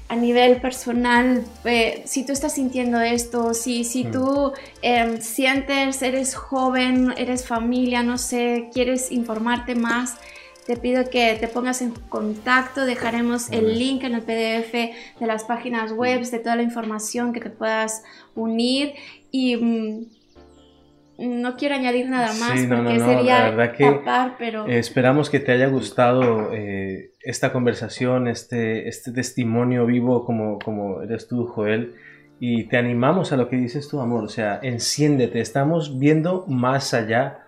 a 0.09 0.15
nivel 0.15 0.61
personal, 0.61 1.43
eh, 1.65 2.01
si 2.05 2.25
tú 2.25 2.31
estás 2.31 2.53
sintiendo 2.53 3.01
esto, 3.01 3.53
si, 3.53 3.83
si 3.83 4.05
mm. 4.05 4.11
tú 4.11 4.53
em, 4.81 5.19
sientes, 5.19 6.01
eres 6.01 6.33
joven, 6.33 7.13
eres 7.17 7.45
familia, 7.45 8.03
no 8.03 8.17
sé, 8.17 8.69
quieres 8.73 9.11
informarte 9.11 9.75
más, 9.75 10.15
te 10.67 10.75
pido 10.75 11.09
que 11.09 11.37
te 11.39 11.47
pongas 11.47 11.81
en 11.81 11.91
contacto, 12.09 12.85
dejaremos 12.85 13.49
el 13.51 13.79
link 13.79 14.03
en 14.03 14.15
el 14.15 14.21
PDF 14.21 14.73
de 15.17 15.25
las 15.25 15.45
páginas 15.45 15.93
web, 15.93 16.21
de 16.21 16.39
toda 16.39 16.57
la 16.57 16.61
información 16.61 17.31
que 17.31 17.39
te 17.39 17.49
puedas 17.49 18.03
unir 18.35 18.93
y 19.31 19.55
mm, 19.55 20.05
no 21.19 21.55
quiero 21.55 21.75
añadir 21.75 22.09
nada 22.09 22.33
más 22.33 22.59
porque 22.67 22.99
sería 22.99 23.55
tapar, 23.79 24.35
pero... 24.37 24.67
Esperamos 24.67 25.29
que 25.29 25.39
te 25.39 25.53
haya 25.53 25.67
gustado 25.67 26.53
eh, 26.53 27.11
esta 27.21 27.53
conversación, 27.53 28.27
este, 28.27 28.89
este 28.89 29.13
testimonio 29.13 29.85
vivo 29.85 30.25
como, 30.25 30.59
como 30.59 31.01
eres 31.01 31.29
tú, 31.29 31.47
Joel. 31.47 31.95
Y 32.39 32.65
te 32.65 32.77
animamos 32.77 33.31
a 33.31 33.37
lo 33.37 33.49
que 33.49 33.55
dices 33.55 33.87
tú, 33.87 33.99
amor. 33.99 34.25
O 34.25 34.29
sea, 34.29 34.59
enciéndete. 34.61 35.39
Estamos 35.39 35.97
viendo 35.97 36.45
más 36.47 36.93
allá 36.93 37.39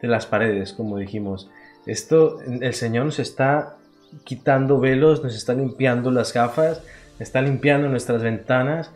de 0.00 0.08
las 0.08 0.24
paredes, 0.24 0.72
como 0.72 0.96
dijimos. 0.96 1.50
Esto, 1.88 2.38
el 2.42 2.74
Señor 2.74 3.06
nos 3.06 3.18
está 3.18 3.76
quitando 4.24 4.78
velos, 4.78 5.24
nos 5.24 5.34
está 5.34 5.54
limpiando 5.54 6.10
las 6.10 6.34
gafas, 6.34 6.82
está 7.18 7.40
limpiando 7.40 7.88
nuestras 7.88 8.22
ventanas. 8.22 8.92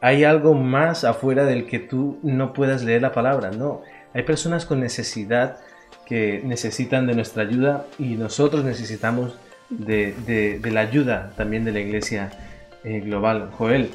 Hay 0.00 0.24
algo 0.24 0.52
más 0.52 1.04
afuera 1.04 1.44
del 1.44 1.66
que 1.66 1.78
tú 1.78 2.18
no 2.24 2.52
puedas 2.52 2.82
leer 2.82 3.02
la 3.02 3.12
palabra, 3.12 3.52
no. 3.52 3.82
Hay 4.12 4.24
personas 4.24 4.66
con 4.66 4.80
necesidad 4.80 5.58
que 6.06 6.42
necesitan 6.44 7.06
de 7.06 7.14
nuestra 7.14 7.44
ayuda 7.44 7.86
y 8.00 8.16
nosotros 8.16 8.64
necesitamos 8.64 9.38
de, 9.70 10.60
la 10.64 10.80
ayuda 10.80 11.32
también 11.36 11.64
de 11.64 11.70
la 11.70 11.80
iglesia 11.80 12.30
eh, 12.82 12.98
global. 12.98 13.50
Joel, 13.56 13.90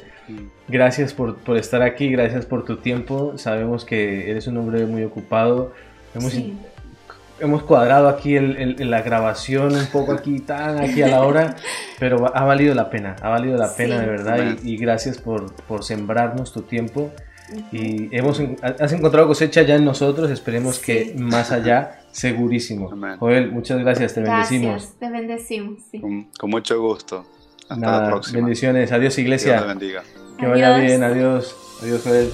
gracias 0.66 1.12
por, 1.12 1.36
estar 1.58 1.82
aquí, 1.82 2.10
gracias 2.10 2.46
por 2.46 2.64
tu 2.64 2.78
tiempo. 2.78 3.36
Sabemos 3.36 3.84
que 3.84 4.30
eres 4.30 4.46
un 4.46 4.56
hombre 4.56 4.86
muy 4.86 5.04
ocupado. 5.04 5.74
Hemos, 6.14 6.34
hemos 7.40 7.62
cuadrado 7.62 8.08
aquí 8.08 8.36
el, 8.36 8.90
la 8.90 9.02
grabación 9.02 9.74
un 9.74 9.86
poco 9.86 10.12
aquí, 10.12 10.40
tan 10.40 10.78
aquí 10.78 11.02
a 11.02 11.08
la 11.08 11.22
hora, 11.22 11.56
pero 11.98 12.34
ha 12.34 12.44
valido 12.44 12.74
la 12.74 12.90
pena, 12.90 13.16
ha 13.20 13.28
valido 13.28 13.56
la 13.56 13.74
pena 13.74 14.00
de 14.00 14.06
verdad 14.06 14.56
y, 14.62 14.76
gracias 14.76 15.18
por, 15.18 15.52
por, 15.64 15.84
sembrarnos 15.84 16.52
tu 16.52 16.62
tiempo. 16.62 17.10
Y 17.72 18.14
hemos, 18.16 18.40
has 18.62 18.92
encontrado 18.92 19.26
cosecha 19.26 19.62
ya 19.62 19.74
en 19.74 19.84
nosotros, 19.84 20.30
esperemos 20.30 20.78
que 20.78 21.14
más 21.18 21.50
allá, 21.50 22.02
segurísimo. 22.12 22.90
Joel, 23.18 23.50
muchas 23.50 23.78
gracias, 23.80 24.14
te 24.14 24.20
bendecimos. 24.20 24.94
Te 24.98 25.10
bendecimos. 25.10 25.82
Con, 26.38 26.50
mucho 26.50 26.80
gusto. 26.80 27.26
Hasta 27.68 28.00
la 28.00 28.08
próxima. 28.08 28.38
Bendiciones, 28.38 28.92
adiós 28.92 29.18
iglesia. 29.18 29.52
Dios 29.52 29.62
te 29.62 29.68
bendiga. 29.68 30.02
Que 30.38 30.46
vaya 30.46 30.78
bien, 30.78 31.02
adiós. 31.02 31.56
Adiós 31.82 32.02
Joel. 32.04 32.30